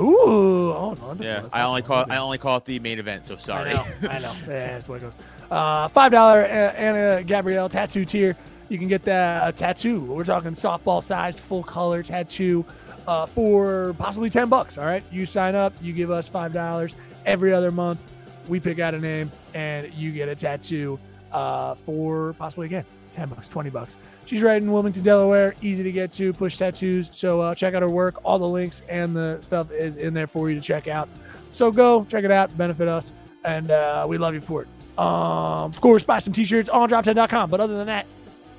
Ooh, 0.00 0.72
oh 0.72 0.96
no, 1.00 1.08
Yeah, 1.22 1.34
that's- 1.34 1.50
I 1.52 1.62
only 1.62 1.82
call. 1.82 2.06
I 2.08 2.16
only 2.16 2.38
call 2.38 2.56
it 2.56 2.64
the 2.64 2.78
main 2.78 2.98
event. 2.98 3.26
So 3.26 3.36
sorry. 3.36 3.70
I 3.70 3.74
know, 3.74 3.84
I 4.10 4.18
know. 4.20 4.32
Yeah, 4.48 4.72
that's 4.72 4.86
the 4.86 4.92
way 4.92 4.98
it 4.98 5.02
goes. 5.02 5.18
Uh, 5.50 5.88
Five 5.88 6.12
dollar 6.12 6.42
Anna 6.44 7.22
Gabrielle 7.22 7.68
tattoo 7.68 8.04
tier. 8.04 8.36
You 8.70 8.78
can 8.78 8.88
get 8.88 9.04
that 9.04 9.48
a 9.48 9.52
tattoo. 9.52 10.00
We're 10.00 10.24
talking 10.24 10.52
softball 10.52 11.02
sized, 11.02 11.40
full 11.40 11.62
color 11.62 12.02
tattoo 12.02 12.64
uh, 13.06 13.26
for 13.26 13.94
possibly 13.98 14.30
ten 14.30 14.48
bucks. 14.48 14.78
All 14.78 14.86
right, 14.86 15.04
you 15.12 15.26
sign 15.26 15.54
up, 15.54 15.74
you 15.82 15.92
give 15.92 16.10
us 16.10 16.26
five 16.26 16.52
dollars 16.54 16.94
every 17.26 17.52
other 17.52 17.70
month. 17.70 18.00
We 18.48 18.60
pick 18.60 18.78
out 18.78 18.94
a 18.94 18.98
name, 18.98 19.30
and 19.54 19.92
you 19.94 20.12
get 20.12 20.28
a 20.28 20.34
tattoo 20.34 20.98
uh, 21.30 21.74
for 21.74 22.34
possibly 22.38 22.66
again 22.66 22.84
ten 23.12 23.28
bucks, 23.28 23.48
twenty 23.48 23.70
bucks. 23.70 23.96
She's 24.24 24.42
right 24.42 24.60
in 24.60 24.70
Wilmington, 24.72 25.02
Delaware. 25.02 25.54
Easy 25.62 25.82
to 25.82 25.92
get 25.92 26.12
to. 26.12 26.32
Push 26.32 26.56
tattoos. 26.58 27.10
So 27.12 27.40
uh, 27.40 27.54
check 27.54 27.74
out 27.74 27.82
her 27.82 27.90
work. 27.90 28.20
All 28.24 28.38
the 28.38 28.48
links 28.48 28.82
and 28.88 29.14
the 29.14 29.38
stuff 29.40 29.70
is 29.70 29.96
in 29.96 30.14
there 30.14 30.26
for 30.26 30.48
you 30.48 30.56
to 30.56 30.60
check 30.60 30.88
out. 30.88 31.08
So 31.50 31.70
go 31.70 32.04
check 32.08 32.24
it 32.24 32.30
out. 32.30 32.56
Benefit 32.56 32.88
us, 32.88 33.12
and 33.44 33.70
uh, 33.70 34.06
we 34.08 34.18
love 34.18 34.34
you 34.34 34.40
for 34.40 34.62
it. 34.62 34.68
Um, 34.98 35.70
of 35.70 35.80
course, 35.80 36.02
buy 36.02 36.18
some 36.18 36.32
t-shirts 36.32 36.68
on 36.68 36.88
droptent.com. 36.88 37.50
But 37.50 37.60
other 37.60 37.76
than 37.76 37.86
that, 37.86 38.06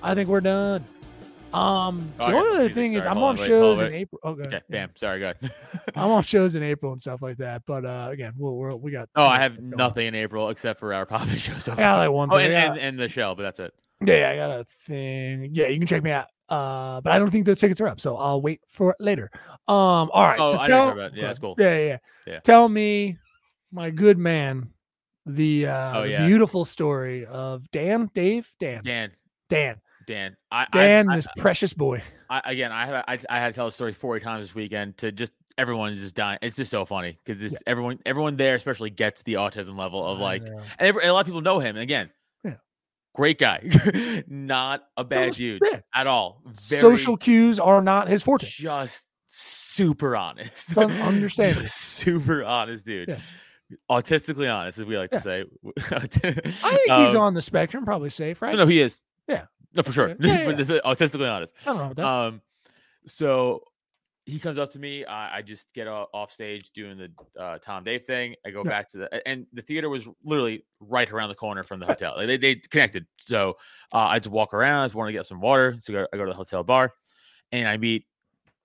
I 0.01 0.15
think 0.15 0.29
we're 0.29 0.41
done. 0.41 0.83
Um, 1.53 2.11
Oh, 2.19 2.31
the 2.31 2.37
other 2.61 2.69
thing 2.73 2.93
is 2.93 3.05
I'm 3.05 3.17
on 3.19 3.35
wait, 3.35 3.45
shows 3.47 3.79
in. 3.81 3.93
April. 3.93 4.19
Okay, 4.23 4.43
Okay. 4.43 4.61
Bam. 4.69 4.91
Sorry. 4.95 5.19
Go 5.19 5.31
ahead. 5.39 5.53
I'm 5.95 6.09
on 6.11 6.23
shows 6.23 6.55
in 6.55 6.63
April 6.63 6.91
and 6.91 7.01
stuff 7.01 7.21
like 7.21 7.37
that. 7.37 7.63
But 7.65 7.85
uh, 7.85 8.09
again, 8.11 8.33
we'll, 8.37 8.55
we're, 8.55 8.75
we 8.75 8.91
got. 8.91 9.09
oh, 9.15 9.25
I 9.25 9.39
have 9.39 9.57
on. 9.57 9.69
nothing 9.71 10.07
in 10.07 10.15
April 10.15 10.49
except 10.49 10.79
for 10.79 10.93
our 10.93 11.05
pop 11.07 11.27
show. 11.29 11.57
So 11.59 11.73
I 11.73 11.75
got 11.75 11.97
like 11.97 12.11
one 12.11 12.29
oh, 12.31 12.37
thing. 12.37 12.51
and, 12.51 12.67
got- 12.67 12.77
and, 12.77 12.79
and 12.87 12.99
the 12.99 13.09
show, 13.09 13.35
but 13.35 13.43
that's 13.43 13.59
it. 13.59 13.73
Yeah, 14.05 14.15
yeah, 14.15 14.29
I 14.31 14.35
got 14.35 14.59
a 14.59 14.65
thing. 14.87 15.49
Yeah, 15.53 15.67
you 15.67 15.77
can 15.77 15.87
check 15.87 16.03
me 16.03 16.11
out. 16.11 16.27
Uh, 16.49 16.99
but 17.01 17.13
I 17.13 17.19
don't 17.19 17.31
think 17.31 17.45
the 17.45 17.55
tickets 17.55 17.79
are 17.79 17.87
up, 17.87 18.01
so 18.01 18.17
I'll 18.17 18.41
wait 18.41 18.59
for 18.69 18.91
it 18.91 18.97
later. 18.99 19.31
Um, 19.67 20.09
all 20.11 20.27
right. 20.27 20.39
Oh, 20.39 20.51
so 20.51 20.59
I 20.59 20.67
tell, 20.67 20.89
about- 20.89 21.15
yeah, 21.15 21.27
that's 21.27 21.39
cool. 21.39 21.55
Yeah, 21.57 21.75
yeah, 21.77 21.85
yeah. 21.85 21.97
Yeah. 22.27 22.39
Tell 22.41 22.67
me, 22.67 23.17
my 23.71 23.89
good 23.91 24.17
man, 24.17 24.69
the 25.25 25.67
uh, 25.67 25.99
Oh, 25.99 26.01
the 26.03 26.09
yeah. 26.09 26.25
beautiful 26.27 26.65
story 26.65 27.25
of 27.25 27.69
Dan, 27.71 28.09
Dave, 28.13 28.49
Dan, 28.59 28.81
Dan. 28.83 29.11
Dan, 29.49 29.81
Dan. 30.07 30.35
I, 30.51 30.67
Dan, 30.71 31.09
I, 31.09 31.15
this 31.17 31.27
precious 31.37 31.73
boy. 31.73 32.01
I, 32.29 32.41
I 32.45 32.51
again, 32.51 32.71
I, 32.71 32.85
have- 32.85 33.05
I 33.07 33.19
I 33.29 33.39
had 33.39 33.49
to 33.49 33.53
tell 33.55 33.65
the 33.65 33.71
story 33.71 33.93
forty 33.93 34.23
times 34.23 34.45
this 34.45 34.55
weekend 34.55 34.97
to 34.97 35.11
just 35.11 35.33
everyone 35.57 35.93
is 35.93 35.99
just 36.01 36.15
dying. 36.15 36.39
It's 36.41 36.55
just 36.55 36.71
so 36.71 36.85
funny 36.85 37.19
because 37.23 37.41
this 37.41 37.61
everyone 37.67 37.99
everyone 38.05 38.35
there 38.37 38.55
especially 38.55 38.89
gets 38.89 39.23
the 39.23 39.33
autism 39.35 39.77
level 39.77 40.05
of 40.05 40.19
like, 40.19 40.41
and, 40.41 40.61
every, 40.79 41.01
and 41.03 41.11
a 41.11 41.13
lot 41.13 41.21
of 41.21 41.25
people 41.27 41.41
know 41.41 41.59
him. 41.59 41.75
And 41.75 41.83
again, 41.83 42.09
Yeah. 42.43 42.55
great 43.13 43.37
guy, 43.39 44.23
not 44.27 44.83
a 44.97 45.03
bad 45.03 45.33
dude 45.33 45.61
yeah. 45.71 45.79
at 45.93 46.07
all. 46.07 46.41
Very, 46.69 46.81
Social 46.81 47.17
cues 47.17 47.59
are 47.59 47.81
not 47.81 48.07
his 48.07 48.23
forte. 48.23 48.47
just 48.47 49.05
super 49.27 50.15
honest. 50.15 50.69
It's 50.69 50.77
un- 50.77 50.91
understandable. 50.91 51.67
Super 51.67 52.43
honest, 52.43 52.85
dude. 52.85 53.09
Yes. 53.09 53.29
Autistically 53.89 54.53
honest, 54.53 54.77
as 54.77 54.85
we 54.85 54.97
like 54.97 55.09
Yeah. 55.11 55.17
to 55.19 55.23
say. 55.23 55.43
I 55.91 56.07
think 56.07 56.35
he's 56.43 57.15
Um, 57.15 57.17
on 57.17 57.33
the 57.33 57.41
spectrum, 57.41 57.85
probably 57.85 58.09
safe, 58.11 58.41
right? 58.41 58.55
No, 58.55 58.67
he 58.67 58.79
is. 58.81 59.01
Yeah. 59.27 59.45
No, 59.73 59.83
for 59.83 59.91
sure. 59.91 60.15
Yeah, 60.19 60.45
but 60.45 60.57
this 60.57 60.69
is 60.69 60.81
autistically 60.81 61.31
honest. 61.31 61.53
I 61.61 61.65
don't 61.65 61.77
know 61.77 61.83
about 61.91 61.95
that. 61.95 62.05
Um, 62.05 62.41
so 63.05 63.63
he 64.25 64.39
comes 64.39 64.57
up 64.57 64.69
to 64.71 64.79
me. 64.79 65.03
I, 65.03 65.37
I 65.37 65.41
just 65.41 65.73
get 65.73 65.87
off 65.87 66.31
stage 66.31 66.71
doing 66.73 66.97
the 66.97 67.41
uh, 67.41 67.57
Tom 67.57 67.83
Dave 67.83 68.03
thing. 68.03 68.35
I 68.45 68.51
go 68.51 68.61
Yeah. 68.63 68.69
back 68.69 68.89
to 68.91 68.97
the 68.99 69.27
and 69.27 69.45
the 69.51 69.61
theater 69.61 69.89
was 69.89 70.07
literally 70.23 70.63
right 70.79 71.11
around 71.11 71.29
the 71.29 71.35
corner 71.35 71.63
from 71.63 71.79
the 71.81 71.85
hotel. 71.85 72.13
Like, 72.15 72.27
they 72.27 72.37
they 72.37 72.55
connected. 72.55 73.05
So 73.17 73.57
uh, 73.91 73.97
I 73.97 74.19
just 74.19 74.29
walk 74.31 74.53
around. 74.53 74.83
I 74.83 74.85
just 74.85 74.95
want 74.95 75.09
to 75.09 75.13
get 75.13 75.25
some 75.25 75.41
water. 75.41 75.75
So 75.79 75.91
go- 75.91 76.07
I 76.13 76.17
go 76.17 76.23
to 76.25 76.31
the 76.31 76.37
hotel 76.37 76.63
bar, 76.63 76.93
and 77.51 77.67
I 77.67 77.75
meet 77.77 78.05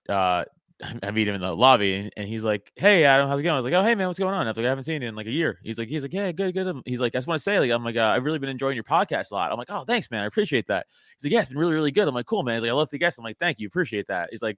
uh 0.07 0.45
I 1.03 1.11
meet 1.11 1.27
him 1.27 1.35
in 1.35 1.41
the 1.41 1.53
lobby, 1.53 2.09
and, 2.15 2.27
he's 2.27 2.43
like, 2.43 2.71
"Hey, 2.75 3.03
Adam, 3.03 3.27
how's 3.27 3.39
it 3.39 3.43
going?" 3.43 3.53
I 3.53 3.57
was 3.57 3.65
like, 3.65 3.73
"Oh, 3.73 3.83
hey, 3.83 3.95
man, 3.95 4.07
what's 4.07 4.19
going 4.19 4.33
on?" 4.33 4.47
I 4.47 4.49
was 4.49 4.57
like, 4.57 4.65
"I 4.65 4.69
haven't 4.69 4.85
seen 4.85 5.01
you 5.01 5.09
in 5.09 5.15
like 5.15 5.27
a 5.27 5.31
year." 5.31 5.59
He's 5.63 5.77
like, 5.77 5.89
"He's 5.89 6.03
like, 6.03 6.13
yeah, 6.13 6.31
good, 6.31 6.53
good." 6.53 6.81
He's 6.85 7.01
like, 7.01 7.15
"I 7.15 7.17
just 7.17 7.27
want 7.27 7.39
to 7.39 7.43
say, 7.43 7.59
like, 7.59 7.71
I'm 7.71 7.83
like, 7.83 7.97
uh, 7.97 8.13
I've 8.15 8.23
really 8.23 8.39
been 8.39 8.49
enjoying 8.49 8.75
your 8.75 8.83
podcast 8.83 9.31
a 9.31 9.35
lot." 9.35 9.51
I'm 9.51 9.57
like, 9.57 9.69
"Oh, 9.69 9.83
thanks, 9.83 10.09
man, 10.09 10.23
I 10.23 10.25
appreciate 10.25 10.67
that." 10.67 10.85
He's 11.17 11.25
like, 11.25 11.33
"Yeah, 11.33 11.39
it's 11.41 11.49
been 11.49 11.57
really, 11.57 11.73
really 11.73 11.91
good." 11.91 12.07
I'm 12.07 12.15
like, 12.15 12.25
"Cool, 12.27 12.43
man." 12.43 12.55
He's 12.55 12.63
like, 12.63 12.69
"I 12.71 12.73
love 12.73 12.89
the 12.89 12.97
guest." 12.97 13.17
I'm 13.17 13.23
like, 13.25 13.37
"Thank 13.37 13.59
you, 13.59 13.67
appreciate 13.67 14.07
that." 14.07 14.29
He's 14.31 14.41
like, 14.41 14.57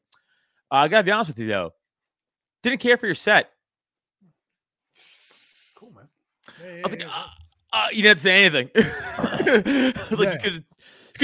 uh, 0.72 0.76
"I 0.76 0.88
gotta 0.88 1.04
be 1.04 1.12
honest 1.12 1.30
with 1.30 1.40
you 1.40 1.48
though, 1.48 1.72
didn't 2.62 2.80
care 2.80 2.98
for 2.98 3.08
your 3.08 3.16
set." 3.16 3.50
Cool, 5.76 5.94
man. 5.94 6.08
I 6.64 6.82
was 6.84 6.96
like, 6.96 7.08
uh, 7.08 7.26
uh, 7.74 7.88
"You 7.92 8.04
didn't 8.04 8.20
say 8.20 8.46
anything." 8.46 8.70
I 8.76 9.94
was 10.10 10.20
like. 10.20 10.44
"You 10.44 10.52
could, 10.52 10.66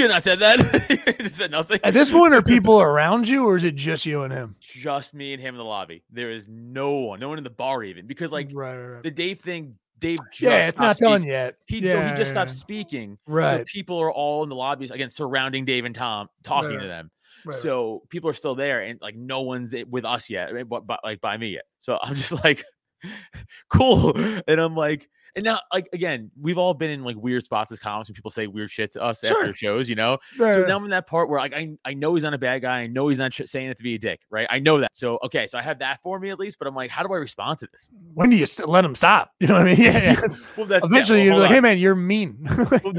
not 0.06 0.22
said 0.22 0.38
that." 0.38 1.28
said 1.32 1.50
nothing. 1.50 1.80
At 1.82 1.94
this 1.94 2.10
point, 2.10 2.34
are 2.34 2.42
people 2.42 2.80
around 2.80 3.26
you, 3.26 3.46
or 3.46 3.56
is 3.56 3.64
it 3.64 3.74
just 3.74 4.06
you 4.06 4.22
and 4.22 4.32
him? 4.32 4.56
just 4.60 5.14
me 5.14 5.32
and 5.32 5.40
him 5.40 5.54
in 5.54 5.58
the 5.58 5.64
lobby. 5.64 6.02
There 6.10 6.30
is 6.30 6.48
no 6.48 6.92
one, 6.92 7.20
no 7.20 7.28
one 7.28 7.38
in 7.38 7.44
the 7.44 7.50
bar 7.50 7.82
even 7.82 8.06
because 8.06 8.32
like 8.32 8.50
right, 8.52 8.76
right, 8.76 8.86
right. 8.86 9.02
the 9.02 9.10
Dave 9.10 9.40
thing, 9.40 9.74
Dave 9.98 10.18
just 10.30 10.42
yeah, 10.42 10.68
it's 10.68 10.78
not 10.78 10.96
stopped 10.96 11.12
done 11.12 11.22
yet. 11.22 11.56
He 11.66 11.80
no, 11.80 11.88
yeah, 11.88 12.10
he 12.10 12.16
just 12.16 12.28
yeah, 12.28 12.42
stopped 12.42 12.50
yeah. 12.50 12.54
speaking. 12.54 13.18
So 13.28 13.64
people 13.66 13.98
are 13.98 14.12
all 14.12 14.42
in 14.42 14.48
the 14.48 14.54
lobbies 14.54 14.90
again, 14.90 15.10
surrounding 15.10 15.64
Dave 15.64 15.84
and 15.84 15.94
Tom, 15.94 16.28
talking 16.42 16.76
right, 16.76 16.82
to 16.82 16.86
them. 16.86 17.10
Right, 17.44 17.52
right. 17.52 17.60
So 17.60 18.02
people 18.08 18.30
are 18.30 18.34
still 18.34 18.54
there, 18.54 18.82
and 18.82 19.00
like 19.00 19.16
no 19.16 19.42
one's 19.42 19.74
with 19.88 20.04
us 20.04 20.30
yet, 20.30 20.54
eh, 20.56 20.62
but, 20.62 20.86
but 20.86 21.00
like 21.04 21.20
by 21.20 21.36
me 21.36 21.48
yet. 21.48 21.64
So 21.78 21.98
I'm 22.02 22.14
just 22.14 22.32
like, 22.44 22.64
cool, 23.68 24.16
and 24.16 24.60
I'm 24.60 24.74
like, 24.74 25.08
and 25.36 25.44
now 25.44 25.60
like 25.72 25.88
again, 25.92 26.30
we've 26.40 26.58
all 26.58 26.74
been 26.74 26.90
in 26.90 27.04
like 27.04 27.16
weird 27.16 27.42
spots 27.42 27.70
as 27.72 27.78
comics, 27.78 28.08
and 28.08 28.16
people 28.16 28.30
say 28.30 28.46
weird 28.46 28.70
shit 28.70 28.92
to 28.92 29.02
us 29.02 29.20
Sure. 29.24 29.38
after 29.40 29.54
shows, 29.54 29.88
you 29.88 29.94
know. 29.94 30.18
Right, 30.38 30.52
So 30.52 30.64
now 30.64 30.76
I'm 30.76 30.84
in 30.84 30.90
that 30.90 31.06
part 31.06 31.28
where 31.28 31.38
like 31.40 31.54
I, 31.54 31.70
I 31.84 31.94
know 31.94 32.14
he's 32.14 32.24
not 32.24 32.34
a 32.34 32.38
bad 32.38 32.62
guy. 32.62 32.80
I 32.80 32.86
know 32.86 33.08
he's 33.08 33.18
not 33.18 33.32
saying 33.34 33.68
it 33.68 33.76
to 33.78 33.82
be 33.82 33.94
a 33.94 33.98
dick, 33.98 34.20
right? 34.30 34.46
I 34.50 34.58
know 34.58 34.78
that. 34.80 34.90
So 34.96 35.18
okay, 35.24 35.46
so 35.46 35.58
I 35.58 35.62
have 35.62 35.78
that 35.80 36.00
for 36.02 36.18
me 36.18 36.30
at 36.30 36.38
least. 36.38 36.58
But 36.58 36.68
I'm 36.68 36.74
like, 36.74 36.90
how 36.90 37.02
do 37.02 37.12
I 37.12 37.16
respond 37.18 37.58
to 37.60 37.68
this? 37.72 37.90
when 38.14 38.30
do 38.30 38.36
you 38.36 38.46
st- 38.46 38.68
let 38.68 38.84
him 38.84 38.94
stop? 38.94 39.32
You 39.40 39.48
know 39.48 39.54
what 39.54 39.62
I 39.68 39.74
mean? 39.74 39.76
Yeah. 39.82 40.12
yeah. 40.12 40.20
Well, 40.56 40.66
that's 40.66 40.82
yeah, 40.82 40.86
Eventually, 40.86 41.18
well, 41.18 41.26
you're 41.26 41.36
like, 41.38 41.48
on. 41.50 41.54
"Hey, 41.54 41.60
man, 41.60 41.78
you're 41.78 41.94
mean. 41.94 42.36
Well, 42.82 42.94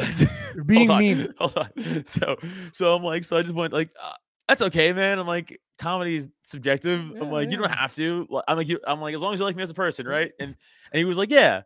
you're 0.56 0.64
being 0.64 0.88
hold 0.88 1.00
mean." 1.00 1.34
Hold 1.40 1.58
on. 1.58 2.06
So 2.06 2.38
so 2.72 2.94
I'm 2.96 3.04
like, 3.04 3.24
so 3.24 3.38
I 3.38 3.42
just 3.42 3.54
went 3.54 3.74
like, 3.74 3.90
uh, 4.02 4.14
that's 4.48 4.62
okay, 4.64 4.94
man. 4.94 5.20
I'm 5.20 5.28
like, 5.28 5.60
comedy's 5.78 6.28
subjective. 6.44 7.00
I'm 7.00 7.16
Yeah, 7.18 7.24
like, 7.24 7.52
you 7.52 7.58
don't 7.58 7.70
have 7.72 7.94
to. 7.96 8.28
I'm 8.48 8.58
like, 8.58 8.68
you, 8.68 8.80
I'm 8.88 9.00
like, 9.00 9.14
as 9.14 9.22
long 9.22 9.34
as 9.34 9.40
you 9.40 9.46
like 9.46 9.56
me 9.56 9.62
as 9.64 9.70
a 9.70 9.74
person, 9.76 10.08
right? 10.08 10.32
And 10.40 10.56
and 10.92 10.98
he 10.98 11.06
was 11.06 11.18
like, 11.18 11.30
yeah. 11.30 11.62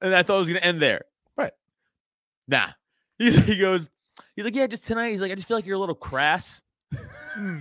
And 0.00 0.14
I 0.14 0.22
thought 0.22 0.36
it 0.36 0.40
was 0.40 0.48
gonna 0.48 0.60
end 0.60 0.80
there. 0.80 1.02
Right. 1.36 1.52
Nah. 2.48 2.68
He's, 3.18 3.36
he 3.46 3.56
goes, 3.56 3.90
he's 4.34 4.44
like, 4.44 4.54
yeah, 4.54 4.66
just 4.66 4.86
tonight. 4.86 5.10
He's 5.10 5.22
like, 5.22 5.32
I 5.32 5.34
just 5.34 5.48
feel 5.48 5.56
like 5.56 5.64
you're 5.64 5.76
a 5.76 5.80
little 5.80 5.94
crass. 5.94 6.60
Yeah. 6.92 6.98
Hmm. 7.32 7.58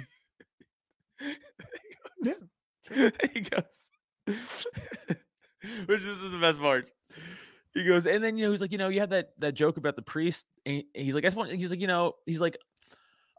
he 3.34 3.42
goes, 3.42 3.88
which 5.86 6.02
is 6.02 6.22
the 6.22 6.38
best 6.40 6.60
part. 6.60 6.90
He 7.74 7.84
goes, 7.84 8.06
and 8.06 8.24
then 8.24 8.38
you 8.38 8.46
know, 8.46 8.52
he's 8.52 8.62
like, 8.62 8.72
you 8.72 8.78
know, 8.78 8.90
you 8.90 9.00
have 9.00 9.10
that 9.10 9.32
that 9.40 9.54
joke 9.54 9.78
about 9.78 9.96
the 9.96 10.02
priest, 10.02 10.46
and 10.66 10.84
he's 10.94 11.16
like, 11.16 11.24
I 11.24 11.28
just 11.28 11.38
want, 11.38 11.52
he's 11.52 11.70
like, 11.70 11.82
you 11.82 11.88
know, 11.88 12.14
he's 12.26 12.42
like, 12.42 12.58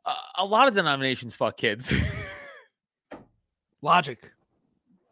a, 0.05 0.13
a 0.39 0.45
lot 0.45 0.69
of 0.69 0.75
denominations 0.75 1.35
fuck 1.35 1.57
kids. 1.57 1.93
Logic, 3.83 4.31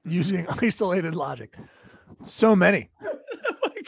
using 0.05 0.47
isolated 0.62 1.14
logic. 1.14 1.55
So 2.22 2.57
many. 2.57 2.91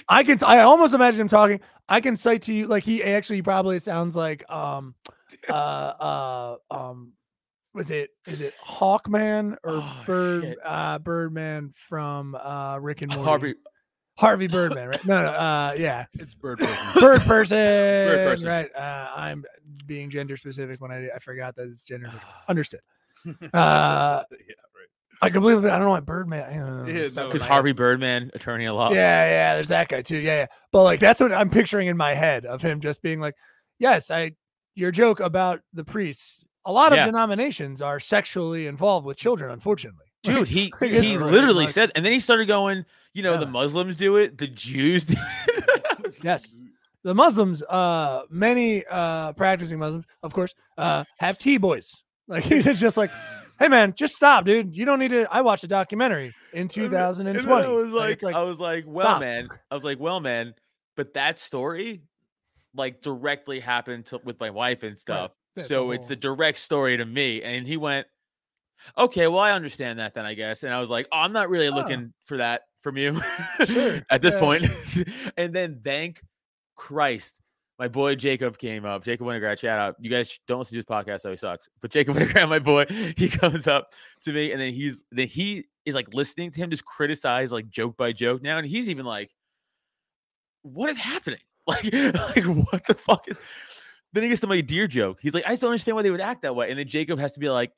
Like, 0.09 0.19
I 0.19 0.25
can. 0.25 0.45
I 0.45 0.59
almost 0.61 0.95
imagine 0.95 1.21
him 1.23 1.29
talking. 1.29 1.61
I 1.89 2.01
can 2.01 2.17
cite 2.17 2.43
to 2.43 2.53
you 2.53 2.67
like 2.67 2.85
he 2.85 3.03
actually 3.03 3.43
probably 3.43 3.79
sounds 3.79 4.17
like 4.17 4.49
um 4.51 4.95
uh 5.49 5.53
uh 5.53 6.57
um 6.71 7.13
was 7.75 7.91
it 7.91 8.11
is 8.27 8.41
it 8.41 8.55
Hawkman 8.65 9.57
or 9.63 9.77
Oh, 9.83 10.03
Bird 10.07 10.43
shit. 10.45 10.59
uh 10.65 10.99
Birdman 10.99 11.73
from 11.77 12.35
uh 12.35 12.79
Rick 12.79 13.03
and 13.03 13.13
Morty? 13.15 13.29
Harvey, 13.29 13.55
Harvey 14.19 14.47
Birdman, 14.49 14.89
right? 14.89 15.05
No, 15.05 15.23
no, 15.23 15.29
uh 15.29 15.75
yeah. 15.79 16.07
It's 16.15 16.35
bird 16.35 16.59
person. 16.59 17.01
Bird 17.01 17.21
person. 17.27 17.57
person. 17.59 18.49
Right. 18.49 18.75
Uh 18.75 19.11
I'm 19.15 19.45
being 19.87 20.11
gender 20.11 20.37
specific 20.37 20.81
when 20.81 20.91
I 20.91 21.09
I 21.15 21.19
forgot 21.21 21.55
that 21.57 21.69
it's 21.69 21.85
gender. 21.85 22.11
Understood. 22.49 22.81
Uh 23.53 24.23
yeah, 24.33 24.55
right. 24.55 24.57
I 25.23 25.31
completely 25.31 25.69
I 25.71 25.73
don't 25.79 25.85
know 25.85 25.91
what 25.91 26.05
Birdman 26.07 26.45
I 26.45 26.57
don't 26.67 26.87
know, 26.87 26.93
Yeah, 26.93 27.09
stuff 27.09 27.17
no, 27.17 27.27
because 27.29 27.41
my 27.43 27.47
Harvey 27.49 27.73
Birdman, 27.73 28.31
attorney 28.35 28.67
at 28.67 28.75
law. 28.75 28.91
yeah, 28.91 29.29
yeah, 29.29 29.55
there's 29.55 29.69
that 29.69 29.89
guy 29.89 30.03
too. 30.03 30.19
Yeah, 30.19 30.41
yeah. 30.41 30.47
But 30.73 30.83
like 30.85 31.01
that's 31.01 31.21
what 31.21 31.33
I'm 31.33 31.51
picturing 31.51 31.89
in 31.89 31.97
my 31.97 32.15
head 32.15 32.45
of 32.47 32.63
him 32.63 32.81
just 32.81 33.03
being 33.03 33.21
like, 33.21 33.35
Yes, 33.79 34.11
I 34.11 34.33
your 34.75 34.91
joke 34.91 35.21
about 35.21 35.61
the 35.73 35.85
priests. 35.85 36.45
A 36.65 36.73
lot 36.73 36.93
of 36.93 36.97
Yeah. 36.99 37.07
denominations 37.07 37.81
are 37.81 38.01
sexually 38.01 38.67
involved 38.67 39.07
with 39.07 39.17
children, 39.17 39.51
unfortunately. 39.51 40.05
Like, 40.27 40.37
Dude, 40.37 40.49
he 40.49 40.73
like, 40.81 40.91
it's 40.91 41.07
he 41.11 41.17
really 41.17 41.33
literally 41.33 41.65
like- 41.65 41.71
said, 41.71 41.93
and 41.95 42.05
then 42.05 42.13
he 42.13 42.19
started 42.21 42.47
going, 42.47 42.85
you 43.15 43.23
know, 43.23 43.39
the 43.39 43.47
Muslims 43.47 43.97
do 43.97 44.17
it, 44.17 44.37
the 44.37 44.47
Jews 44.49 45.07
do 45.07 45.15
it. 45.49 46.17
Yes. 46.23 46.55
The 47.05 47.15
Muslims, 47.15 47.63
uh, 47.63 48.23
many 48.31 48.85
uh 48.91 49.33
practicing 49.35 49.79
Muslims, 49.79 50.05
of 50.23 50.33
course, 50.35 50.55
uh, 50.77 51.05
have 51.19 51.39
T 51.39 51.57
boys. 51.57 52.03
Like 52.29 52.43
he's 52.47 52.65
just 52.65 52.97
like, 52.97 53.11
hey 53.59 53.69
man, 53.69 53.95
just 53.97 54.15
stop, 54.17 54.45
dude. 54.45 54.75
You 54.75 54.85
don't 54.85 54.99
need 54.99 55.11
to. 55.11 55.27
I 55.33 55.41
watched 55.43 55.65
a 55.65 55.69
documentary 55.69 56.35
in 56.53 56.63
And 56.63 56.71
2020. 56.71 57.65
I 57.67 57.69
was 57.69 57.93
Like, 57.93 58.23
like, 58.23 58.35
I 58.35 58.43
was 58.43 58.59
like, 58.61 58.85
well, 58.87 59.07
stop. 59.07 59.21
man, 59.21 59.49
I 59.71 59.75
was 59.75 59.85
like, 59.85 59.99
well, 60.01 60.21
man, 60.21 60.55
but 60.97 61.15
that 61.15 61.39
story, 61.39 62.03
like, 62.75 63.01
directly 63.03 63.61
happened 63.61 64.07
to, 64.07 64.21
with 64.25 64.39
my 64.41 64.51
wife 64.51 64.83
and 64.83 64.99
stuff. 64.99 65.33
A 65.57 65.61
so 65.61 65.91
it's 65.93 66.11
a 66.11 66.17
direct 66.17 66.59
story 66.59 66.97
to 66.99 67.05
me. 67.07 67.43
And 67.43 67.67
he 67.67 67.77
went, 67.79 68.07
okay, 68.99 69.27
well, 69.27 69.41
I 69.41 69.53
understand 69.53 69.99
that 70.01 70.13
then, 70.15 70.27
I 70.27 70.35
guess. 70.35 70.63
And 70.63 70.73
I 70.75 70.79
was 70.81 70.91
like, 70.91 71.07
oh, 71.13 71.17
I'm 71.19 71.33
not 71.33 71.49
really 71.49 71.69
Oh. 71.69 71.75
looking 71.75 72.13
for 72.27 72.37
that 72.37 72.63
from 72.83 72.97
you 72.99 73.21
Sure, 73.65 74.03
at 74.11 74.21
this 74.23 74.35
point. 74.35 74.67
and 75.39 75.55
then 75.55 75.81
thank 75.83 76.21
Christ. 76.77 77.41
My 77.79 77.89
boy 77.89 78.15
Jacob 78.15 78.57
came 78.59 78.85
up. 78.85 79.05
Jacob 79.05 79.27
Winograd, 79.27 79.59
shout 79.59 79.79
out. 79.79 79.97
You 80.01 80.11
guys 80.11 80.39
don't 80.49 80.59
listen 80.59 80.75
to 80.75 80.79
his 80.79 80.87
podcast, 80.87 81.21
so 81.21 81.31
he 81.31 81.37
sucks. 81.37 81.69
But 81.81 81.91
Jacob 81.91 82.17
Winograd, 82.17 82.49
my 82.49 82.59
boy, 82.59 82.87
he 83.17 83.29
comes 83.29 83.67
up 83.67 83.93
to 84.23 84.33
me 84.33 84.53
and 84.53 84.61
then 84.61 84.73
he's 84.73 85.05
then 85.13 85.29
he 85.29 85.65
is 85.85 85.95
like 85.95 86.13
listening 86.15 86.51
to 86.53 86.59
him 86.59 86.71
just 86.71 86.85
criticize 86.85 87.53
like 87.53 87.69
joke 87.69 87.97
by 87.97 88.13
joke 88.13 88.43
now. 88.43 88.59
And 88.59 88.67
he's 88.67 88.89
even 88.89 89.05
like, 89.05 89.31
What 90.63 90.91
is 90.91 90.99
happening? 90.99 91.41
Like, 91.69 91.93
like 91.93 92.45
what 92.45 92.87
the 92.87 92.95
fuck 92.95 93.27
is 93.27 93.37
then 94.17 94.23
he 94.23 94.29
gets 94.31 94.41
to 94.41 94.47
my 94.47 94.61
deer 94.61 94.87
joke. 94.87 95.19
He's 95.21 95.35
like, 95.35 95.45
I 95.47 95.51
just 95.51 95.63
don't 95.63 95.71
understand 95.71 95.97
why 95.97 96.03
they 96.03 96.11
would 96.11 96.21
act 96.21 96.43
that 96.43 96.57
way. 96.57 96.71
And 96.71 96.79
then 96.79 96.89
Jacob 96.89 97.19
has 97.19 97.33
to 97.33 97.41
be 97.41 97.49
like, 97.51 97.73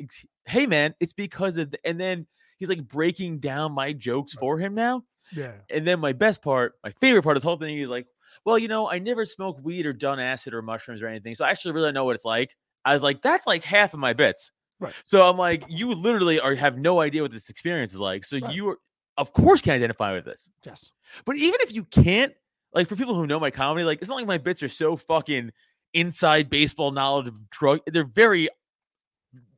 Hey 0.46 0.66
man, 0.66 0.94
it's 1.00 1.12
because 1.12 1.56
of 1.56 1.70
the, 1.70 1.78
and 1.84 2.00
then 2.00 2.26
he's 2.58 2.68
like 2.68 2.86
breaking 2.86 3.38
down 3.40 3.72
my 3.72 3.92
jokes 3.92 4.36
uh, 4.36 4.40
for 4.40 4.58
him 4.58 4.74
now. 4.74 5.02
yeah, 5.32 5.52
And 5.70 5.86
then 5.86 6.00
my 6.00 6.12
best 6.12 6.40
part, 6.40 6.74
my 6.84 6.90
favorite 7.00 7.22
part 7.22 7.36
of 7.36 7.42
this 7.42 7.46
whole 7.46 7.56
thing 7.56 7.78
is 7.78 7.88
like, 7.88 8.06
well, 8.44 8.58
you 8.58 8.68
know, 8.68 8.88
I 8.90 8.98
never 8.98 9.24
smoked 9.24 9.62
weed 9.62 9.86
or 9.86 9.92
done 9.92 10.20
acid 10.20 10.54
or 10.54 10.62
mushrooms 10.62 11.02
or 11.02 11.08
anything. 11.08 11.34
So 11.34 11.44
I 11.44 11.50
actually 11.50 11.72
really 11.72 11.92
know 11.92 12.04
what 12.04 12.14
it's 12.14 12.24
like. 12.24 12.56
I 12.84 12.92
was 12.92 13.02
like, 13.02 13.22
that's 13.22 13.46
like 13.46 13.64
half 13.64 13.94
of 13.94 14.00
my 14.00 14.12
bits. 14.12 14.52
Right. 14.80 14.94
So 15.04 15.28
I'm 15.28 15.36
like, 15.36 15.64
you 15.68 15.92
literally 15.92 16.38
are 16.40 16.54
have 16.54 16.78
no 16.78 17.00
idea 17.00 17.22
what 17.22 17.32
this 17.32 17.50
experience 17.50 17.92
is 17.92 18.00
like. 18.00 18.24
So 18.24 18.38
Right. 18.38 18.54
you 18.54 18.68
are, 18.70 18.78
of 19.16 19.32
course, 19.32 19.60
can 19.60 19.72
identify 19.74 20.12
with 20.12 20.24
this. 20.24 20.48
yes, 20.64 20.90
But 21.24 21.36
even 21.36 21.60
if 21.60 21.74
you 21.74 21.84
can't, 21.84 22.32
like 22.72 22.88
for 22.88 22.96
people 22.96 23.14
who 23.14 23.26
know 23.26 23.40
my 23.40 23.50
comedy, 23.50 23.84
like 23.84 23.98
it's 24.00 24.08
not 24.08 24.16
like 24.16 24.26
my 24.26 24.38
bits 24.38 24.62
are 24.62 24.68
so 24.68 24.96
fucking 24.96 25.50
inside 25.94 26.48
baseball 26.50 26.92
knowledge 26.92 27.26
of 27.26 27.50
drug. 27.50 27.80
They're 27.86 28.04
very 28.04 28.48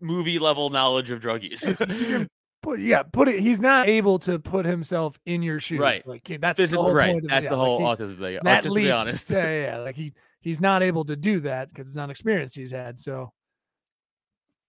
movie 0.00 0.38
level 0.38 0.70
knowledge 0.70 1.10
of 1.10 1.20
drug 1.20 1.42
use. 1.42 1.62
Put, 2.62 2.80
yeah, 2.80 3.02
put 3.02 3.28
it. 3.28 3.40
He's 3.40 3.58
not 3.60 3.88
able 3.88 4.18
to 4.20 4.38
put 4.38 4.66
himself 4.66 5.18
in 5.24 5.42
your 5.42 5.60
shoes. 5.60 5.80
Right. 5.80 6.06
Like 6.06 6.28
he- 6.28 6.36
that's 6.36 6.70
the 6.70 6.76
whole 6.76 6.92
right? 6.92 7.12
point 7.12 7.24
of 7.24 7.30
That's 7.30 7.44
yeah, 7.44 7.50
the 7.50 7.56
like, 7.56 7.66
whole 7.66 7.78
he- 7.78 7.84
autism 7.84 8.18
thing. 8.18 8.38
That 8.42 8.62
just 8.62 8.74
to 8.74 8.80
be 8.80 8.90
honest. 8.90 9.30
Yeah, 9.30 9.44
yeah, 9.44 9.64
yeah. 9.64 9.78
Like 9.78 9.96
he 9.96 10.12
he's 10.40 10.60
not 10.60 10.82
able 10.82 11.04
to 11.06 11.16
do 11.16 11.40
that 11.40 11.70
because 11.70 11.86
it's 11.88 11.96
not 11.96 12.04
an 12.04 12.10
experience 12.10 12.54
he's 12.54 12.70
had. 12.70 13.00
So 13.00 13.32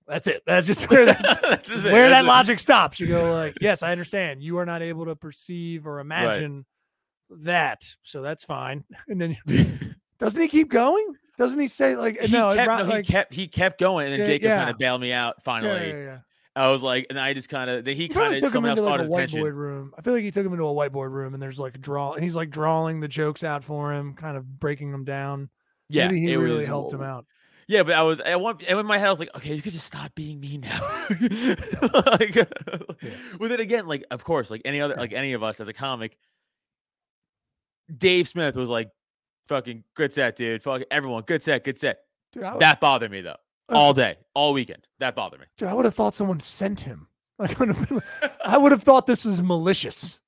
that's 0.07 0.27
it. 0.27 0.41
That's 0.45 0.67
just 0.67 0.89
where 0.89 1.05
that 1.07 1.63
just 1.65 1.83
where 1.83 2.09
that 2.09 2.23
logic 2.25 2.59
stops. 2.59 2.99
You 2.99 3.07
go 3.07 3.33
like, 3.33 3.55
yes, 3.61 3.83
I 3.83 3.91
understand. 3.91 4.41
You 4.41 4.57
are 4.59 4.65
not 4.65 4.81
able 4.81 5.05
to 5.05 5.15
perceive 5.15 5.85
or 5.85 5.99
imagine 5.99 6.65
that, 7.29 7.83
so 8.03 8.21
that's 8.21 8.43
fine. 8.43 8.83
And 9.07 9.19
then 9.19 9.37
doesn't 10.19 10.41
he 10.41 10.47
keep 10.47 10.69
going? 10.69 11.05
Doesn't 11.37 11.59
he 11.59 11.67
say 11.67 11.95
like 11.95 12.19
he 12.21 12.31
no? 12.31 12.55
kept, 12.55 12.67
no, 12.69 12.85
he 12.85 12.91
like, 12.91 13.05
kept 13.05 13.33
he 13.33 13.47
kept 13.47 13.79
going, 13.79 14.05
and 14.05 14.13
then 14.13 14.19
Yeah, 14.21 14.25
Jacob 14.27 14.49
kind 14.51 14.69
of 14.69 14.77
bailed 14.77 15.01
me 15.01 15.11
out. 15.11 15.35
yeah, 15.37 15.43
Finally, 15.43 15.89
yeah, 15.89 15.95
yeah. 15.97 16.17
I 16.55 16.69
was 16.69 16.83
like, 16.83 17.07
and 17.09 17.19
I 17.19 17.33
just 17.33 17.47
kind 17.49 17.69
of 17.69 17.85
he 17.85 17.95
He 17.95 18.07
kind 18.09 18.33
of 18.33 18.39
took 18.41 18.49
him 18.49 18.53
someone 18.53 18.69
else 18.71 18.79
into 18.79 18.89
caught 18.89 18.99
like 18.99 18.99
a 18.99 19.03
his 19.03 19.13
attention. 19.13 19.41
whiteboard 19.41 19.55
room. 19.55 19.93
I 19.97 20.01
feel 20.01 20.13
like 20.13 20.23
he 20.23 20.31
took 20.31 20.45
him 20.45 20.51
into 20.51 20.65
a 20.65 20.73
whiteboard 20.73 21.11
room, 21.11 21.33
and 21.33 21.41
there's 21.41 21.59
like 21.59 21.75
a 21.75 21.79
draw. 21.79 22.15
He's 22.15 22.35
like 22.35 22.49
drawing 22.49 22.99
the 22.99 23.07
jokes 23.07 23.43
out 23.43 23.63
for 23.63 23.93
him, 23.93 24.13
kind 24.15 24.35
of 24.35 24.59
breaking 24.59 24.91
them 24.91 25.05
down. 25.05 25.49
Yeah, 25.87 26.07
Maybe 26.07 26.21
he 26.21 26.33
it 26.33 26.37
really 26.37 26.57
was, 26.57 26.65
helped 26.65 26.93
him 26.93 27.01
out. 27.01 27.25
Yeah, 27.67 27.83
but 27.83 27.93
I 27.93 28.01
was 28.01 28.19
I 28.19 28.35
want 28.35 28.63
and 28.67 28.77
in 28.77 28.85
my 28.85 28.97
head 28.97 29.07
I 29.07 29.11
was 29.11 29.19
like, 29.19 29.33
okay, 29.35 29.55
you 29.55 29.61
could 29.61 29.71
just 29.71 29.87
stop 29.87 30.13
being 30.13 30.41
mean 30.41 30.61
now. 30.61 30.81
like, 32.05 32.33
But 32.33 33.47
then 33.49 33.59
again, 33.61 33.87
like 33.87 34.03
of 34.11 34.23
course, 34.25 34.51
like 34.51 34.61
any 34.65 34.81
other 34.81 34.95
like 34.95 35.13
any 35.13 35.31
of 35.33 35.43
us 35.43 35.61
as 35.61 35.69
a 35.69 35.73
comic, 35.73 36.17
Dave 37.97 38.27
Smith 38.27 38.55
was 38.55 38.69
like, 38.69 38.89
fucking 39.47 39.85
good 39.95 40.11
set, 40.11 40.35
dude. 40.35 40.63
Fuck 40.63 40.81
everyone, 40.91 41.23
good 41.23 41.43
set, 41.43 41.63
good 41.63 41.79
set. 41.79 41.99
Dude, 42.33 42.43
I, 42.43 42.57
That 42.57 42.81
bothered 42.81 43.11
me 43.11 43.21
though. 43.21 43.37
All 43.69 43.93
day, 43.93 44.17
all 44.33 44.53
weekend. 44.53 44.85
That 44.99 45.15
bothered 45.15 45.39
me. 45.39 45.45
dude, 45.57 45.69
I 45.69 45.73
would 45.73 45.85
have 45.85 45.95
thought 45.95 46.13
someone 46.13 46.39
sent 46.39 46.81
him. 46.81 47.07
Like, 47.39 47.59
I 47.59 47.63
would 47.63 47.69
have 47.75 48.03
I 48.45 48.57
would 48.57 48.71
have 48.71 48.83
thought 48.83 49.07
this 49.07 49.25
was 49.25 49.41
malicious. 49.41 50.19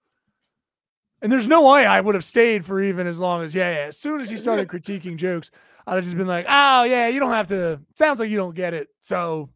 And 1.21 1.31
there's 1.31 1.47
no 1.47 1.61
way 1.71 1.86
I 1.86 2.01
would 2.01 2.15
have 2.15 2.23
stayed 2.23 2.65
for 2.65 2.81
even 2.81 3.05
as 3.05 3.19
long 3.19 3.43
as, 3.43 3.53
yeah, 3.53 3.69
yeah. 3.71 3.86
As 3.88 3.99
soon 3.99 4.19
as 4.19 4.29
he 4.31 4.38
started 4.38 4.67
critiquing 4.69 5.15
jokes, 5.17 5.51
I'd 5.86 5.95
have 5.95 6.03
just 6.03 6.17
been 6.17 6.25
like, 6.27 6.45
oh, 6.49 6.84
yeah, 6.86 7.09
you 7.09 7.19
don't 7.19 7.31
have 7.31 7.47
to. 7.47 7.79
Sounds 7.99 8.19
like 8.19 8.31
you 8.31 8.38
don't 8.38 8.55
get 8.55 8.73
it. 8.73 8.88
So 9.01 9.49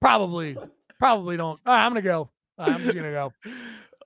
probably, 0.00 0.56
probably 0.98 1.36
don't. 1.36 1.60
All 1.66 1.74
right, 1.74 1.84
I'm 1.84 1.92
going 1.92 2.02
to 2.02 2.08
go. 2.08 2.30
Right, 2.58 2.70
I'm 2.70 2.80
just 2.82 2.94
going 2.94 3.04
to 3.06 3.12
go. 3.12 3.32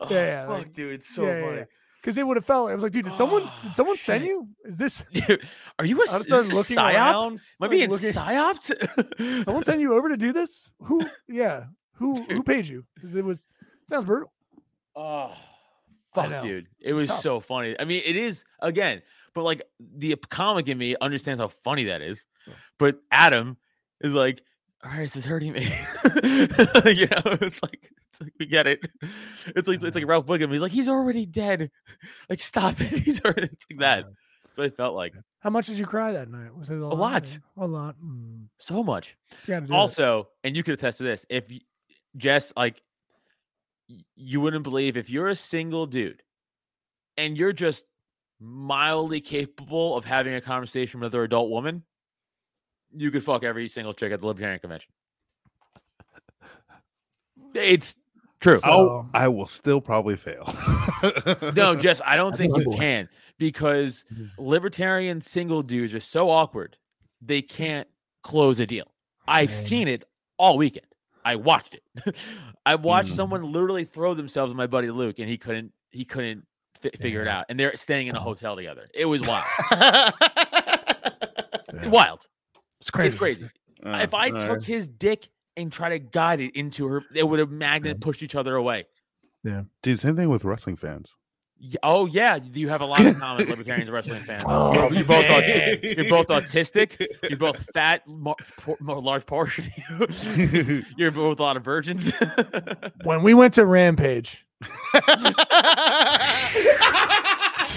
Oh, 0.00 0.08
Yeah, 0.10 0.46
fuck, 0.48 0.58
like- 0.58 0.72
dude, 0.72 0.94
it's 0.94 1.06
so 1.08 1.24
yeah, 1.26 1.42
funny. 1.44 1.56
yeah. 1.58 1.64
Because 2.00 2.16
it 2.16 2.26
would 2.26 2.36
have 2.38 2.46
felt, 2.46 2.70
it 2.70 2.74
was 2.74 2.82
like, 2.82 2.92
dude, 2.92 3.04
did 3.04 3.14
someone, 3.14 3.42
Oh, 3.44 3.58
did 3.62 3.74
someone 3.74 3.98
send 3.98 4.24
you? 4.24 4.48
Is 4.64 4.78
this, 4.78 5.04
Dude, 5.12 5.46
are 5.78 5.84
you 5.84 5.98
a, 5.98 6.00
I 6.10 6.16
is 6.16 6.24
this 6.26 6.48
a 6.48 6.52
looking 6.54 6.76
psyop? 6.76 6.94
around. 6.94 7.32
Am 7.34 7.38
I 7.60 7.68
being 7.68 7.90
looking- 7.90 8.10
psyoped? 8.10 9.44
Someone 9.44 9.64
send 9.64 9.80
you 9.82 9.92
over 9.94 10.08
to 10.08 10.16
do 10.16 10.32
this? 10.32 10.66
Who? 10.84 11.04
Yeah. 11.28 11.64
Who? 11.94 12.14
Who 12.24 12.42
paid 12.42 12.66
you? 12.66 12.84
Because 12.94 13.14
it 13.14 13.22
was, 13.24 13.46
sounds 13.88 14.06
brutal. 14.06 14.32
Oh, 14.96 15.34
fuck, 16.14 16.42
dude. 16.42 16.66
It 16.80 16.94
was 16.94 17.12
so 17.12 17.40
funny. 17.40 17.76
I 17.78 17.84
mean, 17.84 18.02
it 18.06 18.16
is 18.16 18.44
again, 18.60 19.02
but 19.34 19.42
like 19.42 19.62
the 19.78 20.16
comic 20.30 20.68
in 20.68 20.78
me 20.78 20.96
understands 21.00 21.40
how 21.40 21.48
funny 21.48 21.84
that 21.84 22.00
is. 22.00 22.24
But 22.78 22.96
Adam 23.10 23.58
is 24.00 24.14
like, 24.14 24.42
all 24.84 24.90
right, 24.90 25.00
this 25.00 25.16
is 25.16 25.24
hurting 25.24 25.52
me. 25.52 25.62
you 26.04 27.06
know, 27.06 27.36
it's 27.40 27.62
like 27.62 27.90
it's 28.08 28.20
like 28.20 28.32
we 28.38 28.46
get 28.46 28.66
it. 28.66 28.80
It's 29.48 29.68
like 29.68 29.82
it's 29.82 29.94
like 29.94 30.06
Ralph 30.06 30.26
Wiggum. 30.26 30.50
He's 30.50 30.62
like, 30.62 30.72
he's 30.72 30.88
already 30.88 31.26
dead. 31.26 31.70
Like, 32.28 32.40
stop 32.40 32.80
it. 32.80 32.88
He's 33.04 33.22
already. 33.24 33.48
It's 33.52 33.66
like 33.70 33.80
that. 33.80 34.04
That's 34.44 34.58
what 34.58 34.66
I 34.66 34.70
felt 34.70 34.94
like. 34.94 35.14
How 35.40 35.50
much 35.50 35.66
did 35.66 35.78
you 35.78 35.86
cry 35.86 36.12
that 36.12 36.30
night? 36.30 36.54
Was 36.56 36.70
it 36.70 36.78
a, 36.78 36.86
lot. 36.86 37.38
A 37.56 37.66
lot. 37.66 37.94
Mm, 38.04 38.46
So 38.58 38.82
much. 38.82 39.16
you 39.46 39.54
it. 39.54 39.70
also, 39.70 40.28
and 40.44 40.56
you 40.56 40.62
could 40.62 40.74
attest 40.74 40.98
to 40.98 41.04
this, 41.04 41.24
if 41.28 41.44
Jess, 42.16 42.52
like, 42.56 42.82
you 44.16 44.40
wouldn't 44.40 44.64
believe 44.64 44.96
if 44.96 45.08
you're 45.08 45.28
a 45.28 45.36
single 45.36 45.86
dude 45.86 46.22
and 47.16 47.38
you're 47.38 47.52
just 47.52 47.84
mildly 48.40 49.20
capable 49.20 49.96
of 49.96 50.04
having 50.04 50.34
a 50.34 50.40
conversation 50.40 51.00
with 51.00 51.06
another 51.06 51.22
adult 51.24 51.50
woman, 51.50 51.84
you 52.96 53.10
could 53.10 53.24
fuck 53.24 53.44
every 53.44 53.68
single 53.68 53.92
chick 53.92 54.12
at 54.12 54.20
the 54.20 54.26
Libertarian 54.26 54.58
Convention. 54.60 54.90
It's 57.54 57.96
true. 58.40 58.58
So- 58.58 58.68
I'll, 58.70 59.10
I 59.14 59.28
will 59.28 59.46
still 59.46 59.80
probably 59.80 60.16
fail. 60.16 60.44
No, 61.56 61.74
Jess, 61.74 62.02
I 62.04 62.16
don't 62.16 62.32
That's 62.32 62.42
think 62.42 62.58
you 62.58 62.64
boy. 62.64 62.76
can 62.76 63.08
because 63.38 64.04
Mhm. 64.12 64.30
libertarian 64.38 65.20
single 65.22 65.62
dudes 65.62 65.94
are 65.94 66.00
so 66.00 66.28
awkward, 66.28 66.76
they 67.22 67.40
can't 67.40 67.88
close 68.22 68.60
a 68.60 68.66
deal. 68.66 68.92
I've 69.26 69.48
Man. 69.48 69.56
seen 69.58 69.88
it 69.88 70.04
all 70.38 70.58
weekend. 70.58 70.84
I 71.24 71.36
watched 71.36 71.74
it. 71.74 72.16
I 72.66 72.74
watched 72.74 73.12
Mm. 73.12 73.16
someone 73.16 73.50
literally 73.52 73.84
throw 73.86 74.12
themselves 74.12 74.52
at 74.52 74.56
my 74.56 74.66
buddy 74.66 74.90
Luke, 74.90 75.18
and 75.18 75.28
he 75.28 75.38
couldn't. 75.38 75.72
He 75.90 76.04
couldn't 76.04 76.46
fi- 76.82 76.90
figure 77.00 77.22
it 77.22 77.28
out. 77.28 77.46
And 77.48 77.58
they're 77.58 77.74
staying 77.76 78.06
in 78.08 78.14
a 78.16 78.20
hotel 78.20 78.54
together. 78.56 78.86
It 78.94 79.06
was 79.06 79.22
wild. 79.22 79.44
Yeah. 81.72 81.88
wild. 81.88 82.26
It's 82.80 82.90
crazy. 82.90 83.08
It's 83.08 83.16
crazy. 83.16 83.50
Uh, 83.84 84.00
if 84.02 84.14
I 84.14 84.30
all 84.30 84.38
took 84.38 84.48
right. 84.48 84.64
his 84.64 84.88
dick 84.88 85.28
and 85.56 85.72
tried 85.72 85.90
to 85.90 85.98
guide 85.98 86.40
it 86.40 86.54
into 86.56 86.86
her, 86.86 87.02
they 87.12 87.22
would 87.22 87.38
have 87.38 87.50
magnet 87.50 88.00
pushed 88.00 88.22
each 88.22 88.34
other 88.34 88.56
away. 88.56 88.86
Yeah. 89.42 89.62
Dude, 89.82 89.98
same 90.00 90.16
thing 90.16 90.28
with 90.28 90.44
wrestling 90.44 90.76
fans. 90.76 91.16
Oh 91.82 92.06
yeah, 92.06 92.38
you 92.54 92.70
have 92.70 92.80
a 92.80 92.86
lot 92.86 93.00
in 93.02 93.14
common, 93.16 93.46
libertarians 93.46 93.88
and 93.88 93.94
wrestling 93.94 94.22
fans. 94.22 94.44
Oh, 94.46 94.72
you're, 94.72 94.94
you're 94.94 95.04
both 95.04 95.28
man. 95.28 95.42
auti- 95.42 95.96
you're 95.96 96.08
both 96.08 96.28
autistic. 96.28 97.06
You're 97.28 97.38
both 97.38 97.68
fat, 97.74 98.06
more, 98.06 98.36
more 98.80 99.00
large 99.00 99.26
portion. 99.26 99.70
you're 100.96 101.10
both 101.10 101.38
a 101.38 101.42
lot 101.42 101.58
of 101.58 101.64
virgins. 101.64 102.12
When 103.04 103.22
we 103.22 103.34
went 103.34 103.54
to 103.54 103.66
Rampage, 103.66 104.46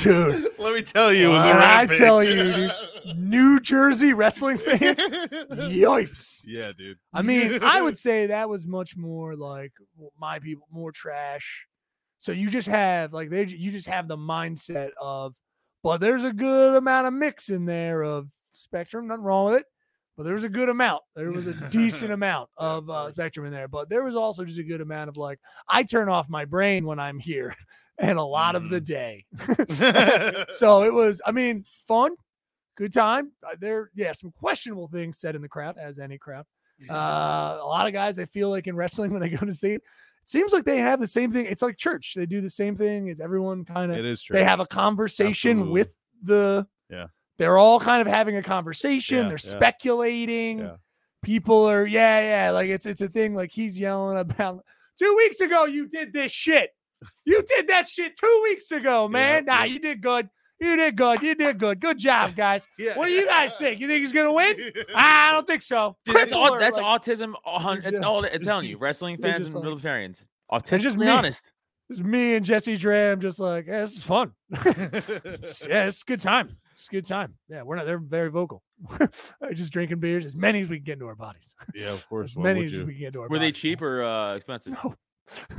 dude, 0.02 0.48
Let 0.58 0.74
me 0.74 0.82
tell 0.82 1.14
you, 1.14 1.30
it 1.30 1.34
was 1.34 1.44
a 1.44 1.48
When 1.50 1.58
I 1.58 1.86
tell 1.86 2.24
you, 2.24 2.36
dude, 2.36 2.72
New 3.16 3.60
Jersey 3.60 4.14
wrestling 4.14 4.58
fans, 4.58 4.80
yipes. 5.00 6.42
yeah, 6.46 6.72
dude. 6.78 6.98
I 7.14 7.22
mean, 7.22 7.64
I 7.64 7.82
would 7.82 7.98
say 8.00 8.28
that 8.28 8.50
was 8.50 8.66
much 8.66 8.96
more 8.96 9.36
like 9.36 9.74
my 10.20 10.40
people, 10.40 10.68
more 10.72 10.92
trash. 10.92 11.68
So 12.20 12.32
you 12.32 12.50
just 12.50 12.68
have 12.68 13.14
like 13.14 13.30
they, 13.30 13.46
you 13.46 13.72
just 13.72 13.88
have 13.88 14.08
the 14.08 14.18
mindset 14.18 14.92
of, 15.02 15.36
but 15.84 16.00
there's 16.00 16.24
a 16.24 16.32
good 16.34 16.76
amount 16.76 17.08
of 17.08 17.14
mix 17.14 17.50
in 17.50 17.66
there 17.66 18.04
of 18.04 18.30
spectrum. 18.54 19.08
Nothing 19.08 19.24
wrong 19.24 19.52
with 19.52 19.62
it, 19.62 19.66
but 20.16 20.24
there 20.24 20.34
was 20.34 20.46
a 20.46 20.50
good 20.50 20.70
amount. 20.70 21.04
There 21.16 21.32
was 21.32 21.48
a 21.48 21.54
decent 21.70 22.12
amount 22.12 22.50
of 22.58 22.90
uh, 22.90 23.12
spectrum 23.12 23.46
in 23.46 23.52
there, 23.52 23.68
but 23.68 23.90
there 23.90 24.04
was 24.04 24.16
also 24.16 24.46
just 24.46 24.60
a 24.60 24.64
good 24.64 24.82
amount 24.82 25.10
of 25.10 25.18
like 25.18 25.40
I 25.68 25.84
turn 25.84 26.08
off 26.10 26.30
my 26.30 26.46
brain 26.46 26.86
when 26.86 27.00
I'm 27.00 27.20
here, 27.20 27.54
and 27.98 28.18
a 28.18 28.24
lot 28.24 28.56
of 28.56 28.70
the 28.70 28.82
day. 28.82 29.26
so 30.50 30.84
it 30.84 30.94
was, 30.94 31.22
I 31.26 31.32
mean, 31.32 31.66
fun, 31.88 32.16
good 32.76 32.94
time. 32.94 33.32
Uh, 33.46 33.56
There, 33.60 33.90
yeah, 33.96 34.14
some 34.14 34.32
questionable 34.32 34.88
things 34.88 35.20
said 35.20 35.36
in 35.36 35.42
the 35.42 35.50
crowd, 35.50 35.78
as 35.78 36.00
any 36.00 36.18
crowd. 36.18 36.46
Uh, 36.90 37.60
a 37.62 37.66
lot 37.66 37.88
of 37.88 37.94
guys, 37.94 38.20
I 38.20 38.26
feel 38.26 38.50
like 38.50 38.68
in 38.68 38.76
wrestling 38.76 39.12
when 39.14 39.22
they 39.22 39.30
go 39.30 39.46
to 39.46 39.54
see 39.54 39.74
it, 39.74 39.76
it 39.76 40.30
seems 40.30 40.52
like 40.52 40.66
they 40.66 40.80
have 40.80 41.00
the 41.00 41.08
same 41.08 41.32
thing. 41.32 41.46
It's 41.46 41.62
like 41.62 41.78
church; 41.78 42.14
they 42.16 42.26
do 42.26 42.42
the 42.42 42.50
same 42.50 42.76
thing. 42.76 43.08
It's 43.08 43.22
everyone 43.22 43.64
kind 43.64 43.92
of 43.92 43.98
It 44.00 44.06
is 44.06 44.22
true. 44.22 44.36
they 44.36 44.44
have 44.44 44.60
a 44.60 44.66
conversation 44.66 45.52
Absolutely. 45.60 45.72
with 45.72 45.96
the 46.24 46.68
Yeah. 46.90 47.06
They're 47.38 47.58
all 47.58 47.80
kind 47.80 48.02
of 48.02 48.08
having 48.08 48.36
a 48.38 48.44
conversation. 48.44 49.18
Yeah, 49.18 49.24
they're 49.24 49.32
yeah. 49.34 49.38
speculating. 49.38 50.60
Yeah. 50.60 50.76
People 51.24 51.64
are 51.70 51.86
yeah 51.86 52.20
yeah 52.46 52.52
like 52.52 52.70
it's 52.70 52.86
it's 52.86 53.02
a 53.02 53.08
thing. 53.08 53.34
Like 53.34 53.52
he's 53.52 53.80
yelling 53.80 54.18
about 54.18 54.66
two 55.00 55.14
weeks 55.16 55.40
ago 55.40 55.66
you 55.66 55.88
did 55.88 56.12
this 56.12 56.32
shit. 56.32 56.72
You 57.24 57.44
did 57.44 57.68
that 57.70 57.88
shit 57.88 58.18
two 58.18 58.40
weeks 58.44 58.72
ago, 58.72 59.08
man. 59.10 59.46
nah, 59.46 59.60
yeah. 59.60 59.66
you 59.66 59.80
did 59.80 60.02
good. 60.02 60.28
You 60.64 60.78
did 60.78 60.96
good. 60.96 61.22
You 61.22 61.36
did 61.36 61.58
good. 61.60 61.80
Good 61.80 61.98
job, 62.00 62.36
guys. 62.36 62.68
Yeah. 62.78 62.98
What 62.98 63.08
do 63.08 63.14
you 63.14 63.26
guys 63.26 63.54
think? 63.56 63.80
You 63.80 63.88
think 63.88 64.02
he's 64.02 64.14
gonna 64.14 64.32
win? 64.34 64.58
I 64.96 65.32
don't 65.34 65.46
think 65.48 65.62
so. 65.62 65.98
Dude, 66.06 66.16
that's 66.16 66.32
all. 66.34 66.58
That's 66.58 66.78
like, 66.78 67.02
autism. 67.02 67.34
a 67.46 67.60
hun- 67.60 67.82
They're 67.84 68.04
all. 68.04 68.26
I'm 68.26 68.42
telling 68.42 68.68
you, 68.70 68.78
wrestling 68.80 69.18
fans 69.18 69.46
and 69.48 69.56
like- 69.56 69.64
libertarians. 69.66 70.20
just 70.20 70.66
Autistically 70.66 70.98
me. 70.98 71.08
honest. 71.10 71.52
It's 71.90 72.00
me 72.00 72.36
and 72.36 72.46
Jesse 72.46 72.78
Dram 72.78 73.20
just 73.20 73.40
like, 73.40 73.68
yeah, 73.68 73.82
this 73.82 73.98
is 73.98 74.04
fun. 74.04 74.32
yeah, 74.50 75.86
it's 75.88 76.04
good 76.04 76.22
time. 76.22 76.58
It's 76.72 76.88
good 76.88 77.06
time. 77.06 77.36
Yeah, 77.50 77.64
we're 77.64 77.76
not. 77.76 77.86
They're 77.86 77.98
very 78.00 78.30
vocal. 78.32 78.64
just 79.54 79.72
drinking 79.74 80.00
beers 80.00 80.26
as 80.26 80.36
many 80.36 80.62
as 80.62 80.70
we 80.70 80.78
can 80.78 80.86
get 80.86 80.94
into 80.94 81.08
our 81.08 81.16
bodies. 81.16 81.54
yeah, 81.76 81.92
of 81.92 82.08
course. 82.08 82.32
As 82.32 82.38
many 82.38 82.64
as 82.66 82.74
you? 82.74 82.86
we 82.86 82.94
can 82.94 83.00
get 83.02 83.08
into 83.08 83.22
our. 83.22 83.28
Were 83.28 83.38
they 83.40 83.52
cheap 83.52 83.82
or 83.82 84.04
uh, 84.04 84.36
expensive? 84.36 84.74
No, 84.84 84.96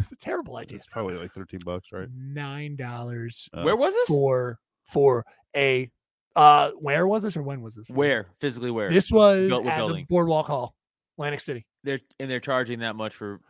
it's 0.00 0.12
a 0.12 0.16
terrible 0.16 0.56
idea. 0.56 0.76
It's 0.76 0.86
probably 0.86 1.14
like 1.14 1.32
13 1.32 1.60
bucks, 1.64 1.88
right? 1.92 2.08
Nine 2.16 2.76
dollars 2.76 3.48
Uh, 3.52 3.62
Where 3.62 3.76
was 3.76 3.92
this? 3.92 4.08
for 4.08 4.58
for 4.86 5.24
a. 5.56 5.90
Uh, 6.36 6.70
where 6.72 7.06
was 7.06 7.22
this 7.22 7.36
or 7.36 7.42
when 7.42 7.62
was 7.62 7.76
this? 7.76 7.88
Where 7.88 8.26
physically? 8.40 8.70
Where? 8.72 8.90
This 8.90 9.10
was 9.10 9.48
Built- 9.48 9.64
what 9.64 9.72
at 9.72 9.86
the? 9.86 10.04
Boardwalk 10.08 10.46
Hall, 10.46 10.74
Atlantic 11.16 11.40
City. 11.40 11.64
they're 11.84 12.00
and 12.18 12.28
they're 12.30 12.40
charging 12.40 12.80
that 12.80 12.96
much 12.96 13.14
for. 13.14 13.40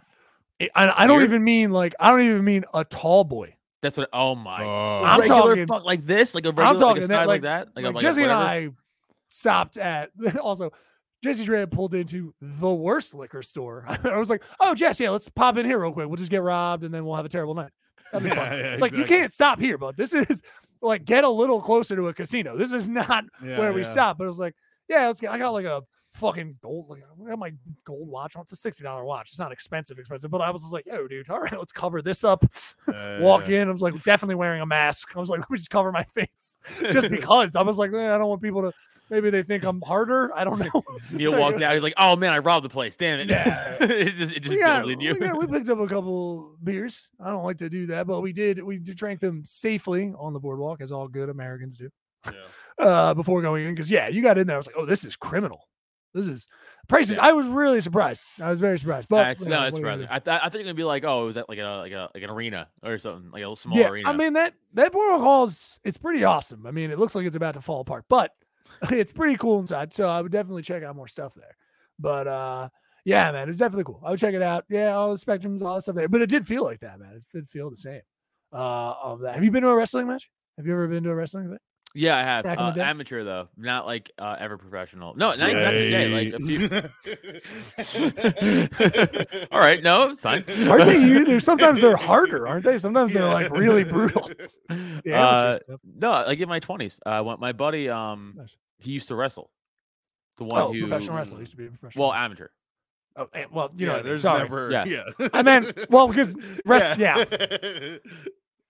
I, 0.60 0.68
I 0.74 1.04
I 1.04 1.06
don't 1.06 1.20
Here? 1.20 1.28
even 1.28 1.44
mean 1.44 1.70
like 1.70 1.94
I 1.98 2.10
don't 2.10 2.22
even 2.22 2.44
mean 2.44 2.64
a 2.74 2.84
tall 2.84 3.24
boy. 3.24 3.56
That's 3.80 3.96
what. 3.96 4.08
Oh 4.12 4.34
my. 4.34 4.62
Oh. 4.62 4.66
A 4.66 5.02
I'm 5.02 5.20
regular 5.20 5.40
talking- 5.42 5.66
fuck 5.66 5.84
like 5.84 6.04
this, 6.06 6.34
like 6.34 6.44
a 6.44 6.48
regular, 6.48 6.66
I'm 6.68 6.74
like 6.76 6.80
talking 6.80 7.04
a 7.04 7.06
that, 7.08 7.18
like, 7.26 7.28
like- 7.28 7.42
that, 7.42 7.68
like, 7.74 7.84
like 7.86 7.94
like 7.94 8.02
Jesse 8.02 8.22
and? 8.22 8.32
I 8.32 8.68
stopped 9.30 9.78
at 9.78 10.10
also 10.40 10.70
Jesse 11.22 11.44
Dre 11.46 11.60
had 11.60 11.70
pulled 11.70 11.94
into 11.94 12.34
the 12.42 12.70
worst 12.72 13.14
liquor 13.14 13.42
store. 13.42 13.86
I 14.04 14.18
was 14.18 14.28
like, 14.28 14.42
"Oh, 14.60 14.74
Jess, 14.74 15.00
yeah, 15.00 15.08
let's 15.08 15.30
pop 15.30 15.56
in 15.56 15.64
here 15.64 15.78
real 15.80 15.92
quick. 15.92 16.06
We'll 16.06 16.16
just 16.16 16.30
get 16.30 16.42
robbed 16.42 16.84
and 16.84 16.92
then 16.92 17.04
we'll 17.06 17.16
have 17.16 17.24
a 17.24 17.30
terrible 17.30 17.54
night." 17.54 17.70
That'd 18.12 18.28
be 18.28 18.36
fun. 18.36 18.46
Yeah, 18.52 18.58
yeah, 18.58 18.72
it's 18.74 18.82
like 18.82 18.92
you 18.94 19.04
can't 19.06 19.32
stop 19.32 19.58
here, 19.58 19.78
but 19.78 19.96
this 19.96 20.12
is 20.12 20.42
like 20.84 21.04
get 21.04 21.24
a 21.24 21.28
little 21.28 21.60
closer 21.60 21.96
to 21.96 22.08
a 22.08 22.14
casino. 22.14 22.56
This 22.56 22.72
is 22.72 22.88
not 22.88 23.24
Yeah, 23.42 23.58
where 23.58 23.72
we 23.72 23.82
yeah. 23.82 23.92
stop. 23.92 24.18
But 24.18 24.24
it 24.24 24.28
was 24.28 24.38
like, 24.38 24.54
yeah, 24.88 25.06
let's 25.06 25.20
get. 25.20 25.32
I 25.32 25.38
got 25.38 25.50
like 25.50 25.64
a 25.66 25.82
fucking 26.14 26.58
gold. 26.62 26.86
Like 26.88 27.02
I 27.02 27.28
got 27.30 27.38
my 27.38 27.52
gold 27.84 28.08
watch. 28.08 28.36
on. 28.36 28.42
It's 28.42 28.52
a 28.52 28.56
sixty 28.56 28.84
dollar 28.84 29.04
watch. 29.04 29.30
It's 29.30 29.38
not 29.38 29.50
expensive, 29.52 29.98
expensive. 29.98 30.30
But 30.30 30.42
I 30.42 30.50
was 30.50 30.62
just 30.62 30.72
like, 30.72 30.86
yo, 30.86 31.08
dude, 31.08 31.28
all 31.30 31.40
right, 31.40 31.58
let's 31.58 31.72
cover 31.72 32.02
this 32.02 32.22
up. 32.24 32.44
Yeah, 32.88 33.20
Walk 33.20 33.48
yeah. 33.48 33.62
in. 33.62 33.68
I 33.68 33.72
was 33.72 33.82
like, 33.82 34.00
definitely 34.02 34.36
wearing 34.36 34.60
a 34.60 34.66
mask. 34.66 35.16
I 35.16 35.20
was 35.20 35.28
like, 35.28 35.40
let 35.40 35.50
me 35.50 35.58
just 35.58 35.70
cover 35.70 35.90
my 35.90 36.04
face, 36.14 36.58
just 36.92 37.10
because. 37.10 37.56
I 37.56 37.62
was 37.62 37.78
like, 37.78 37.92
eh, 37.92 38.14
I 38.14 38.18
don't 38.18 38.28
want 38.28 38.42
people 38.42 38.62
to. 38.62 38.72
Maybe 39.10 39.30
they 39.30 39.42
think 39.42 39.64
I'm 39.64 39.82
harder. 39.82 40.34
I 40.34 40.44
don't 40.44 40.58
know. 40.58 40.82
Neil 41.12 41.32
Like, 41.32 41.40
walked 41.40 41.62
out. 41.62 41.74
He's 41.74 41.82
like, 41.82 41.94
"Oh 41.98 42.16
man, 42.16 42.32
I 42.32 42.38
robbed 42.38 42.64
the 42.64 42.70
place. 42.70 42.96
Damn 42.96 43.20
it!" 43.20 43.30
Yeah. 43.30 43.76
it 43.80 44.14
just 44.14 44.32
it 44.32 44.40
just 44.40 44.54
we, 44.54 44.60
got, 44.60 44.84
builds 44.84 44.94
in 44.94 45.00
you. 45.00 45.14
we, 45.14 45.20
got- 45.20 45.38
we 45.38 45.46
picked 45.46 45.68
up 45.68 45.78
a 45.78 45.86
couple 45.86 46.56
beers. 46.62 47.08
I 47.20 47.28
don't 47.30 47.44
like 47.44 47.58
to 47.58 47.68
do 47.68 47.86
that, 47.86 48.06
but 48.06 48.22
we 48.22 48.32
did. 48.32 48.62
We 48.62 48.78
drank 48.78 49.20
them 49.20 49.42
safely 49.44 50.12
on 50.18 50.32
the 50.32 50.40
boardwalk, 50.40 50.80
as 50.80 50.90
all 50.90 51.06
good 51.08 51.28
Americans 51.28 51.78
do. 51.78 51.90
Yeah. 52.26 52.32
Uh, 52.76 53.14
before 53.14 53.40
going 53.40 53.64
in, 53.64 53.72
because 53.72 53.88
yeah, 53.88 54.08
you 54.08 54.20
got 54.20 54.36
in 54.36 54.48
there. 54.48 54.56
I 54.56 54.58
was 54.58 54.66
like, 54.66 54.74
oh, 54.76 54.84
this 54.84 55.04
is 55.04 55.14
criminal. 55.14 55.68
This 56.14 56.26
is 56.26 56.48
prices. 56.88 57.18
I 57.18 57.32
was 57.32 57.46
really 57.46 57.80
surprised. 57.80 58.24
I 58.40 58.48
was 58.48 58.60
very 58.60 58.78
surprised. 58.78 59.08
But 59.08 59.24
That's 59.24 59.44
no, 59.44 59.50
know, 59.50 59.62
that's 59.62 59.74
what 59.74 59.78
are 59.78 59.86
you 59.86 59.90
gonna 59.90 60.02
surprising. 60.02 60.28
I, 60.28 60.38
th- 60.38 60.44
I 60.44 60.48
think 60.48 60.62
it'd 60.62 60.76
be 60.76 60.84
like, 60.84 61.04
oh, 61.04 61.26
was 61.26 61.34
that 61.34 61.48
like 61.48 61.58
a 61.58 61.78
like 61.78 61.92
a 61.92 62.10
like 62.14 62.22
an 62.22 62.30
arena 62.30 62.68
or 62.82 62.98
something, 62.98 63.30
like 63.30 63.40
a 63.40 63.42
little 63.42 63.56
small 63.56 63.78
yeah, 63.78 63.88
arena. 63.88 64.08
I 64.08 64.12
mean 64.12 64.32
that 64.34 64.54
that 64.74 64.92
boardwalk 64.92 65.20
hall 65.20 65.44
is 65.46 65.80
it's 65.84 65.98
pretty 65.98 66.22
awesome. 66.22 66.66
I 66.66 66.70
mean, 66.70 66.90
it 66.90 66.98
looks 66.98 67.14
like 67.14 67.26
it's 67.26 67.36
about 67.36 67.54
to 67.54 67.60
fall 67.60 67.80
apart, 67.80 68.04
but 68.08 68.32
it's 68.90 69.12
pretty 69.12 69.36
cool 69.36 69.60
inside. 69.60 69.92
So 69.92 70.08
I 70.08 70.20
would 70.20 70.32
definitely 70.32 70.62
check 70.62 70.82
out 70.82 70.96
more 70.96 71.08
stuff 71.08 71.34
there. 71.34 71.56
But 71.98 72.26
uh 72.26 72.68
yeah, 73.04 73.30
man, 73.32 73.48
it's 73.50 73.58
definitely 73.58 73.84
cool. 73.84 74.00
I 74.04 74.10
would 74.10 74.18
check 74.18 74.34
it 74.34 74.42
out. 74.42 74.64
Yeah, 74.70 74.94
all 74.94 75.14
the 75.14 75.22
spectrums, 75.24 75.62
all 75.62 75.74
that 75.74 75.82
stuff 75.82 75.94
there. 75.94 76.08
But 76.08 76.22
it 76.22 76.28
did 76.30 76.46
feel 76.46 76.64
like 76.64 76.80
that, 76.80 76.98
man. 76.98 77.16
It 77.16 77.24
did 77.36 77.48
feel 77.48 77.70
the 77.70 77.76
same. 77.76 78.00
Uh 78.52 78.94
of 79.02 79.20
that. 79.20 79.34
Have 79.34 79.44
you 79.44 79.50
been 79.50 79.62
to 79.62 79.68
a 79.68 79.76
wrestling 79.76 80.06
match? 80.06 80.30
Have 80.56 80.66
you 80.66 80.72
ever 80.72 80.88
been 80.88 81.02
to 81.04 81.10
a 81.10 81.14
wrestling 81.14 81.46
event? 81.46 81.60
yeah, 81.96 82.16
I 82.16 82.22
have 82.22 82.42
back 82.44 82.58
in 82.58 82.74
the 82.74 82.82
uh, 82.82 82.86
amateur 82.86 83.22
though, 83.22 83.48
not 83.56 83.86
like 83.86 84.10
uh, 84.18 84.34
ever 84.40 84.58
professional. 84.58 85.14
No, 85.14 85.28
not, 85.36 85.38
not 85.52 85.70
today. 85.70 86.08
Like 86.08 86.32
a 86.34 86.40
few. 86.40 86.68
All 89.52 89.60
right, 89.60 89.80
no, 89.82 90.10
it's 90.10 90.20
fine. 90.20 90.44
Aren't 90.68 90.86
they 90.86 90.98
either? 91.20 91.38
Sometimes 91.38 91.80
they're 91.80 91.96
harder, 91.96 92.48
aren't 92.48 92.64
they? 92.64 92.78
Sometimes 92.78 93.12
they're 93.12 93.28
like 93.28 93.50
really 93.52 93.84
brutal. 93.84 94.28
Yeah, 95.04 95.24
Uh, 95.24 95.58
no, 95.84 96.10
like 96.26 96.40
in 96.40 96.48
my 96.48 96.58
twenties, 96.58 96.98
uh, 97.06 97.22
when 97.22 97.38
my 97.38 97.52
buddy, 97.52 97.88
um, 97.88 98.34
Nice. 98.36 98.56
He 98.78 98.92
used 98.92 99.08
to 99.08 99.14
wrestle. 99.14 99.50
The 100.38 100.44
one 100.44 100.60
oh, 100.60 100.72
who, 100.72 100.80
professional 100.80 101.16
wrestler 101.16 101.38
used 101.40 101.52
to 101.52 101.56
be 101.56 101.66
a 101.66 101.68
professional. 101.68 102.06
well, 102.06 102.12
amateur. 102.14 102.48
oh, 103.16 103.28
well, 103.52 103.70
you 103.76 103.86
know, 103.86 103.92
yeah, 103.92 103.92
what 103.92 103.94
I 103.94 103.96
mean. 103.98 104.04
there's 104.04 104.22
sorry. 104.22 104.38
never. 104.40 104.70
Yeah. 104.70 104.84
Yeah. 104.84 105.28
I 105.32 105.42
meant 105.42 105.90
well 105.90 106.08
because 106.08 106.36
rest, 106.66 106.98
yeah. 106.98 107.24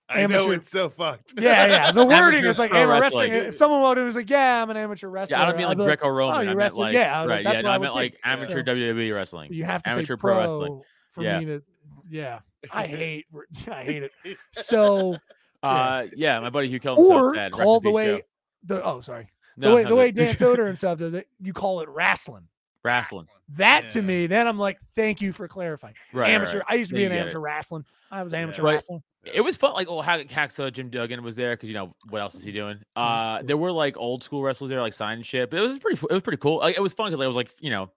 I 0.07 0.27
know 0.27 0.37
Amateur- 0.37 0.53
it's 0.53 0.71
so 0.71 0.91
fucked. 0.91 1.33
Yeah, 1.39 1.67
yeah. 1.67 1.91
The 1.93 2.05
wording 2.05 2.41
Amateur 2.41 2.49
is 2.51 2.59
like 2.59 2.71
amateur 2.73 3.01
wrestling. 3.01 3.31
wrestling. 3.31 3.49
If 3.49 3.55
someone 3.55 3.81
walked 3.81 3.97
in 3.97 4.01
and 4.03 4.07
was 4.09 4.17
like, 4.17 4.29
"Yeah, 4.29 4.63
I'm 4.63 4.69
an 4.69 4.77
amateur 4.77 5.09
wrestler," 5.09 5.39
Yeah, 5.39 5.43
I 5.43 5.47
don't 5.47 5.57
mean 5.57 5.67
like 5.67 5.79
be 5.79 5.85
Greco-Roman. 5.85 6.37
"Oh, 6.37 6.39
I 6.41 6.43
you 6.43 6.55
meant 6.55 6.75
like, 6.77 6.93
Yeah, 6.93 7.25
right. 7.25 7.43
that's 7.43 7.55
Yeah, 7.55 7.59
what 7.61 7.63
no, 7.63 7.69
I 7.71 7.75
I 7.75 7.79
would 7.79 7.85
meant 7.85 7.95
like 7.95 8.17
amateur 8.23 8.53
So- 8.65 8.75
WWE 8.75 9.15
wrestling. 9.15 9.53
You 9.55 9.65
have 9.65 9.83
to 9.85 9.89
amateur 9.91 10.17
say 10.17 10.21
pro 10.21 10.33
pro, 10.35 10.41
wrestling. 10.43 10.83
for 11.11 11.23
Yeah. 11.25 11.39
me 11.39 11.45
to. 11.47 11.63
Yeah, 12.11 12.41
I 12.71 12.87
hate. 12.87 13.25
I 13.73 13.83
hate 13.83 14.03
it. 14.03 14.13
So 14.53 15.17
Uh, 15.63 16.05
yeah, 16.15 16.39
my 16.41 16.51
buddy 16.51 16.69
Hugh 16.69 16.81
killed 16.81 16.99
himself. 16.99 17.23
or 17.23 17.35
Sad. 17.35 17.53
Called 17.53 17.83
the 17.83 17.91
way 17.91 18.05
Joe. 18.19 18.21
the 18.65 18.85
oh 18.85 19.01
sorry 19.01 19.29
No, 19.57 19.71
the 19.71 19.77
way 19.77 19.83
no, 19.85 19.89
the 19.91 19.95
way. 19.97 20.11
Dan 20.11 20.35
Soder 20.35 20.67
and 20.69 20.77
stuff 20.79 20.99
does 20.99 21.15
it. 21.15 21.29
You 21.41 21.53
call 21.53 21.81
it 21.81 21.89
wrestling. 21.89 22.49
wrestling. 22.83 23.27
That 23.51 23.89
to 23.91 24.03
me, 24.03 24.27
then 24.27 24.47
I'm 24.47 24.59
like, 24.59 24.79
thank 24.97 25.21
you 25.21 25.33
for 25.33 25.47
clarifying. 25.49 25.95
Right, 26.13 26.31
amateur. 26.31 26.59
right. 26.59 26.67
I 26.69 26.75
used 26.75 26.91
to 26.91 26.97
be 26.97 27.05
an 27.05 27.11
get 27.11 27.19
it. 27.19 27.21
amateur 27.23 27.39
wrestling. 27.41 27.85
I 28.11 28.23
was 28.23 28.33
amateur 28.35 28.63
Right. 28.63 28.75
wrestling. 28.75 29.03
It 29.33 29.41
was 29.41 29.57
fun. 29.57 29.73
Like, 29.73 29.89
oh, 29.89 30.03
Hack- 30.03 30.29
Hacksaw 30.29 30.71
Jim 30.73 30.91
Duggan 30.91 31.23
was 31.23 31.35
there 31.35 31.55
because 31.55 31.69
you 31.71 31.75
know 31.75 31.95
what 32.11 32.21
else 32.21 32.35
is 32.35 32.43
he 32.45 32.53
doing? 32.53 32.79
Uh, 32.95 33.43
there 33.43 33.57
were 33.57 33.73
like 33.73 33.97
old 33.97 34.23
school 34.23 34.43
wrestlers 34.43 34.69
there, 34.71 34.81
like 34.83 34.93
signing 34.93 35.23
shit. 35.25 35.51
But 35.51 35.61
it 35.61 35.63
was 35.63 35.79
pretty. 35.79 35.99
It 36.11 36.13
was 36.13 36.23
pretty 36.23 36.37
cool. 36.39 36.59
Like, 36.59 36.77
it 36.77 36.81
was 36.81 36.93
fun 36.93 37.11
because 37.11 37.23
I 37.23 37.27
was 37.27 37.37
like, 37.37 37.51
you 37.61 37.71
know, 37.71 37.91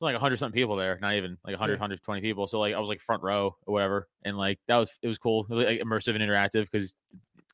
like 0.00 0.16
hundred 0.16 0.38
something 0.38 0.58
people 0.58 0.76
there, 0.76 0.98
not 1.00 1.14
even 1.14 1.32
like 1.44 1.52
100, 1.52 1.72
Yeah. 1.74 1.76
120 1.76 2.20
people. 2.20 2.46
So 2.46 2.58
like 2.60 2.74
I 2.74 2.78
was 2.78 2.88
like 2.88 3.00
front 3.00 3.22
row 3.22 3.56
or 3.66 3.72
whatever, 3.72 4.08
and 4.24 4.36
like 4.36 4.58
that 4.66 4.76
was 4.76 4.98
it 5.02 5.08
was 5.08 5.16
cool, 5.18 5.46
it 5.50 5.54
was, 5.54 5.66
like 5.66 5.80
immersive 5.80 6.14
and 6.14 6.22
interactive 6.22 6.70
because 6.70 6.94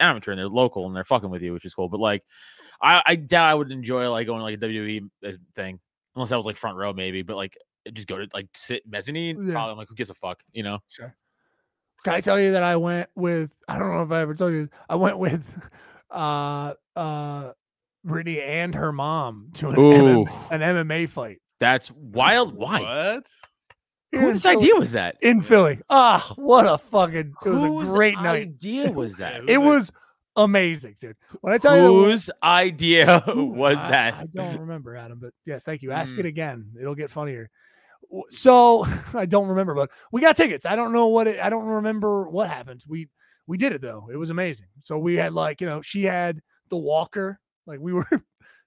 amateur 0.00 0.32
and 0.32 0.38
they're 0.38 0.48
local 0.48 0.86
and 0.86 0.94
they're 0.94 1.04
fucking 1.04 1.30
with 1.30 1.42
you, 1.42 1.52
which 1.52 1.64
is 1.64 1.74
cool. 1.74 1.88
But 1.88 2.00
like, 2.00 2.22
I, 2.80 3.02
I 3.06 3.16
doubt 3.16 3.48
I 3.48 3.54
would 3.54 3.70
enjoy 3.72 4.08
like 4.10 4.26
going 4.26 4.38
to 4.38 4.44
like 4.44 4.54
a 4.54 4.58
WWE 4.58 5.08
thing 5.54 5.80
unless 6.14 6.32
I 6.32 6.36
was 6.36 6.46
like 6.46 6.56
front 6.56 6.76
row 6.76 6.92
maybe. 6.92 7.22
But 7.22 7.36
like 7.36 7.56
just 7.92 8.08
go 8.08 8.18
to 8.18 8.28
like 8.34 8.48
sit 8.54 8.82
mezzanine. 8.88 9.46
Yeah. 9.46 9.52
Probably 9.52 9.72
I'm 9.72 9.78
like 9.78 9.88
who 9.88 9.94
gives 9.94 10.10
a 10.10 10.14
fuck, 10.14 10.42
you 10.52 10.62
know? 10.62 10.78
Sure. 10.88 11.14
Can 12.04 12.14
I 12.14 12.20
tell 12.20 12.38
you 12.38 12.52
that 12.52 12.62
I 12.62 12.76
went 12.76 13.08
with 13.14 13.52
I 13.68 13.78
don't 13.78 13.90
know 13.92 14.02
if 14.02 14.10
I 14.12 14.20
ever 14.20 14.34
told 14.34 14.52
you 14.52 14.68
I 14.88 14.94
went 14.96 15.18
with 15.18 15.42
uh 16.10 16.74
uh 16.94 17.52
Brittany 18.04 18.40
and 18.40 18.74
her 18.74 18.92
mom 18.92 19.48
to 19.54 19.68
an, 19.70 19.78
Ooh. 19.80 20.24
MM, 20.24 20.50
an 20.52 20.60
MMA 20.60 21.08
fight. 21.08 21.38
That's 21.58 21.90
wild. 21.90 22.54
Why? 22.54 22.80
What? 22.80 23.26
here 24.12 24.20
Whose 24.20 24.44
in 24.46 24.52
Philly- 24.52 24.56
idea 24.64 24.74
was 24.76 24.92
that? 24.92 25.16
in 25.20 25.40
Philly? 25.40 25.80
Ah, 25.90 26.32
what 26.36 26.66
a 26.66 26.78
fucking 26.78 27.34
it 27.44 27.48
was 27.48 27.62
Whose 27.62 27.88
a 27.90 27.92
great 27.92 28.14
night. 28.14 28.42
idea 28.42 28.92
was 28.92 29.16
that? 29.16 29.48
It 29.48 29.58
was 29.58 29.90
amazing, 30.36 30.96
dude. 31.00 31.16
When 31.40 31.52
I 31.52 31.58
tell 31.58 31.76
you 31.76 32.04
Whose 32.04 32.30
idea 32.42 33.22
was 33.26 33.76
I- 33.78 33.90
that? 33.90 34.14
I 34.14 34.24
don't 34.32 34.58
remember, 34.60 34.96
Adam, 34.96 35.18
but 35.20 35.32
yes, 35.44 35.64
thank 35.64 35.82
you. 35.82 35.92
Ask 35.92 36.16
it 36.18 36.24
Mm. 36.24 36.28
again. 36.28 36.70
It'll 36.80 36.94
get 36.94 37.10
funnier. 37.10 37.50
So 38.30 38.86
I 39.14 39.26
don't 39.26 39.48
remember, 39.48 39.74
but 39.74 39.90
we 40.12 40.20
got 40.20 40.36
tickets. 40.36 40.66
I 40.66 40.76
don't 40.76 40.92
know 40.92 41.08
what 41.08 41.26
it, 41.26 41.40
I 41.40 41.50
don't 41.50 41.64
remember 41.66 42.28
what 42.28 42.48
happened. 42.48 42.84
We 42.86 43.08
we 43.46 43.56
did 43.56 43.72
it 43.72 43.80
though. 43.80 44.08
It 44.12 44.16
was 44.16 44.30
amazing. 44.30 44.66
So 44.82 44.98
we 44.98 45.14
had 45.16 45.32
like, 45.32 45.60
you 45.60 45.66
know, 45.66 45.82
she 45.82 46.02
had 46.04 46.40
the 46.68 46.76
walker, 46.76 47.38
like 47.66 47.80
we 47.80 47.92
were 47.92 48.06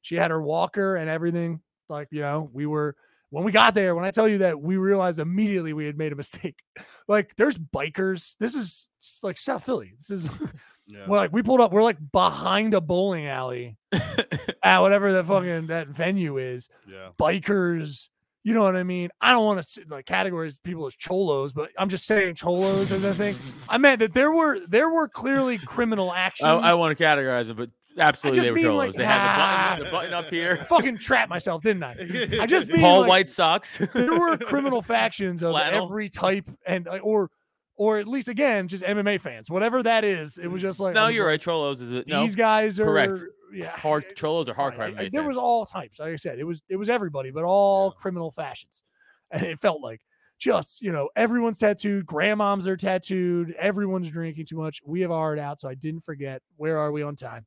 she 0.02 0.16
had 0.16 0.32
her 0.32 0.42
walker 0.42 0.96
and 0.96 1.10
everything. 1.10 1.62
Like, 1.90 2.08
you 2.12 2.22
know, 2.22 2.50
we 2.54 2.66
were 2.66 2.96
when 3.32 3.44
we 3.44 3.52
got 3.52 3.74
there, 3.76 3.96
when 3.96 4.06
I 4.06 4.12
tell 4.12 4.28
you 4.28 4.40
that 4.40 4.60
we 4.60 4.78
realized 4.78 5.20
immediately 5.20 5.74
we 5.74 5.86
had 5.86 5.98
made 5.98 6.12
a 6.12 6.16
mistake. 6.16 6.60
Like 7.08 7.36
there's 7.38 7.58
bikers. 7.58 8.36
This 8.40 8.54
is 8.54 8.86
like 9.24 9.40
South 9.40 9.64
Philly. 9.66 9.94
This 9.98 10.12
is 10.12 10.30
Yeah. 10.88 11.06
well, 11.08 11.22
like 11.22 11.32
we 11.34 11.44
pulled 11.44 11.62
up, 11.62 11.72
we're 11.72 11.84
like 11.84 11.98
behind 12.12 12.74
a 12.74 12.82
bowling 12.82 13.28
alley 13.28 13.78
at 14.64 14.80
whatever 14.80 15.12
the 15.12 15.24
fucking 15.24 15.68
that 15.68 15.88
venue 15.88 16.38
is. 16.38 16.68
yeah. 16.88 17.10
Bikers, 17.20 18.08
you 18.44 18.54
know 18.56 18.64
what 18.64 18.76
I 18.76 18.82
mean? 18.84 19.10
I 19.22 19.32
don't 19.32 19.46
want 19.46 19.64
to 19.64 19.82
like 19.90 20.06
categorize 20.06 20.62
people 20.64 20.86
as 20.88 20.96
cholos, 20.96 21.54
but 21.54 21.70
I'm 21.78 21.90
just 21.90 22.06
saying 22.06 22.36
cholos 22.36 22.92
as 22.92 23.04
a 23.04 23.14
thing. 23.14 23.36
I 23.70 23.78
meant 23.78 24.00
that 24.00 24.14
there 24.16 24.32
were 24.32 24.60
there 24.68 24.90
were 24.90 25.08
clearly 25.08 25.58
criminal 25.60 26.12
actions. 26.14 26.48
I, 26.48 26.54
I 26.56 26.74
want 26.74 26.98
to 26.98 27.04
categorize 27.04 27.48
them, 27.48 27.58
but 27.58 27.70
absolutely 27.98 28.42
they 28.42 28.52
were 28.52 28.56
mean, 28.56 28.76
like, 28.76 28.94
they 28.94 29.06
had 29.06 29.18
the 29.18 29.30
ah. 29.30 29.70
button, 29.76 29.86
the 29.86 29.92
button 29.92 30.14
up 30.14 30.30
here. 30.30 30.66
fucking 30.70 30.98
trap 30.98 31.30
myself, 31.30 31.62
didn't 31.62 31.84
I? 31.84 31.96
I 32.42 32.46
just 32.46 32.68
mean 32.72 32.82
Paul 32.82 33.02
like, 33.02 33.10
White 33.10 33.30
socks. 33.30 33.78
there 33.94 34.20
were 34.20 34.38
criminal 34.38 34.82
factions 34.82 35.44
of 35.44 35.52
Flannel. 35.52 35.86
every 35.86 36.10
type 36.10 36.50
and 36.66 36.88
uh, 36.88 36.98
or 37.02 37.30
or 37.76 37.98
at 38.00 38.08
least 38.08 38.28
again 38.28 38.68
just 38.68 38.84
MMA 38.84 39.22
fans, 39.22 39.50
whatever 39.50 39.82
that 39.84 40.04
is. 40.04 40.38
It 40.38 40.48
was 40.48 40.62
just 40.62 40.80
like 40.80 40.96
no, 40.96 41.08
you're 41.08 41.26
like, 41.26 41.32
right. 41.32 41.42
Trollos 41.42 41.82
is 41.82 41.92
it? 41.92 42.08
No, 42.08 42.22
These 42.22 42.36
guys 42.36 42.80
are 42.80 42.86
correct. 42.86 43.24
Yeah, 43.52 43.70
hard 43.70 44.06
trollos 44.16 44.48
are 44.48 44.54
hardcore. 44.54 44.96
I- 44.98 45.04
I- 45.04 45.10
there 45.12 45.24
was 45.24 45.38
all 45.38 45.66
types. 45.66 46.00
Like 46.00 46.14
I 46.14 46.18
said, 46.18 46.40
it 46.40 46.44
was 46.44 46.62
it 46.70 46.76
was 46.76 46.90
everybody, 46.90 47.32
but 47.32 47.44
all 47.44 47.88
Yeah. 47.96 48.02
criminal 48.02 48.32
fashions, 48.32 48.84
and 49.32 49.44
it 49.44 49.60
felt 49.60 49.82
like 49.82 50.02
just 50.38 50.82
you 50.82 50.92
know 50.92 51.10
everyone's 51.16 51.58
tattooed, 51.58 52.06
grandmoms 52.06 52.68
are 52.68 52.78
tattooed, 52.78 53.56
everyone's 53.60 54.10
drinking 54.10 54.46
too 54.46 54.58
much. 54.58 54.82
We 54.86 55.02
have 55.02 55.12
our 55.12 55.38
out, 55.38 55.60
so 55.60 55.68
I 55.68 55.74
didn't 55.74 56.02
forget. 56.02 56.42
Where 56.58 56.78
are 56.78 56.92
we 56.92 57.02
on 57.02 57.16
time? 57.16 57.46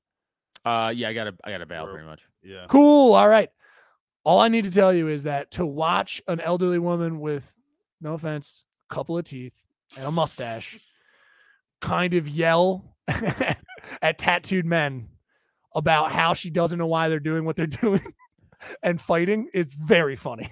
Uh, 0.65 0.93
yeah, 0.95 1.09
I 1.09 1.13
got 1.15 1.25
to, 1.25 1.35
I 1.45 1.51
got 1.51 1.59
to 1.59 1.67
bail 1.67 1.87
pretty 1.87 2.07
much. 2.07 2.21
Yeah. 2.43 2.67
Cool. 2.69 3.15
All 3.15 3.29
right. 3.29 3.51
All 4.25 4.39
I 4.41 4.49
need 4.49 4.65
to 4.65 4.71
tell 4.71 4.93
you 4.95 5.09
is 5.09 5.25
that 5.25 5.51
to 5.53 5.67
watch 5.67 6.23
an 6.29 6.41
elderly 6.41 6.79
woman 6.79 7.19
with, 7.21 7.53
no 8.01 8.15
offense, 8.15 8.65
a 8.91 8.95
couple 8.95 9.19
of 9.19 9.25
teeth 9.25 9.55
and 9.97 10.07
a 10.07 10.11
mustache 10.13 10.79
kind 11.81 12.15
of 12.15 12.29
yell 12.29 12.95
at 13.09 14.19
tattooed 14.19 14.65
men 14.65 15.09
about 15.75 16.13
how 16.13 16.35
she 16.35 16.51
doesn't 16.51 16.79
know 16.79 16.87
why 16.87 17.09
they're 17.09 17.19
doing 17.21 17.45
what 17.45 17.57
they're 17.57 17.67
doing 17.83 18.03
and 18.83 19.01
fighting 19.01 19.49
it's 19.53 19.75
very 19.75 20.15
funny 20.15 20.49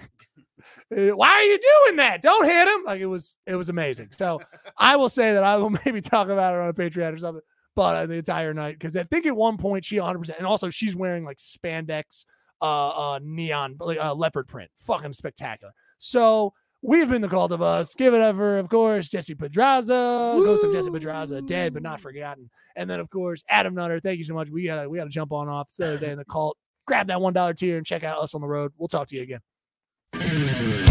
Uh, 0.95 1.15
why 1.15 1.29
are 1.29 1.43
you 1.43 1.57
doing 1.85 1.95
that 1.97 2.21
don't 2.21 2.43
hit 2.43 2.67
him 2.67 2.83
like 2.85 2.99
it 2.99 3.05
was 3.05 3.37
it 3.45 3.55
was 3.55 3.69
amazing 3.69 4.09
so 4.17 4.41
i 4.77 4.97
will 4.97 5.07
say 5.07 5.31
that 5.31 5.43
i 5.43 5.55
will 5.55 5.69
maybe 5.85 6.01
talk 6.01 6.27
about 6.27 6.53
it 6.53 6.59
on 6.59 6.67
a 6.67 6.73
patreon 6.73 7.13
or 7.13 7.17
something 7.17 7.41
but 7.75 7.95
uh, 7.95 8.05
the 8.05 8.15
entire 8.15 8.53
night 8.53 8.77
because 8.77 8.95
i 8.95 9.03
think 9.03 9.25
at 9.25 9.35
one 9.35 9.57
point 9.57 9.85
she 9.85 9.97
100% 9.97 10.37
and 10.37 10.45
also 10.45 10.69
she's 10.69 10.95
wearing 10.95 11.23
like 11.23 11.37
spandex 11.37 12.25
uh 12.61 12.89
uh 12.89 13.19
neon 13.23 13.75
like 13.79 13.97
uh, 13.97 14.13
leopard 14.13 14.47
print 14.47 14.69
fucking 14.77 15.13
spectacular 15.13 15.73
so 15.99 16.53
We've 16.83 17.07
been 17.07 17.21
the 17.21 17.27
cult 17.27 17.51
of 17.51 17.61
us. 17.61 17.93
Give 17.93 18.15
it 18.15 18.21
up 18.21 18.35
for, 18.35 18.57
of 18.57 18.67
course, 18.67 19.07
Jesse 19.07 19.35
Pedraza, 19.35 19.93
ghost 20.43 20.63
of 20.63 20.73
Jesse 20.73 20.89
Pedraza, 20.89 21.39
dead 21.43 21.73
but 21.73 21.83
not 21.83 21.99
forgotten. 21.99 22.49
And 22.75 22.89
then, 22.89 22.99
of 22.99 23.09
course, 23.11 23.43
Adam 23.47 23.75
Nutter. 23.75 23.99
Thank 23.99 24.17
you 24.17 24.23
so 24.23 24.33
much. 24.33 24.49
We 24.49 24.65
gotta 24.65 24.89
we 24.89 24.97
gotta 24.97 25.11
jump 25.11 25.31
on 25.31 25.47
off. 25.47 25.69
The 25.77 25.85
other 25.85 25.97
day 25.99 26.11
in 26.11 26.17
the 26.17 26.25
cult. 26.25 26.57
Grab 26.87 27.07
that 27.07 27.21
one 27.21 27.33
dollar 27.33 27.53
tier 27.53 27.77
and 27.77 27.85
check 27.85 28.03
out 28.03 28.17
us 28.17 28.33
on 28.33 28.41
the 28.41 28.47
road. 28.47 28.71
We'll 28.77 28.87
talk 28.87 29.07
to 29.09 29.15
you 29.15 29.21
again. 29.21 30.90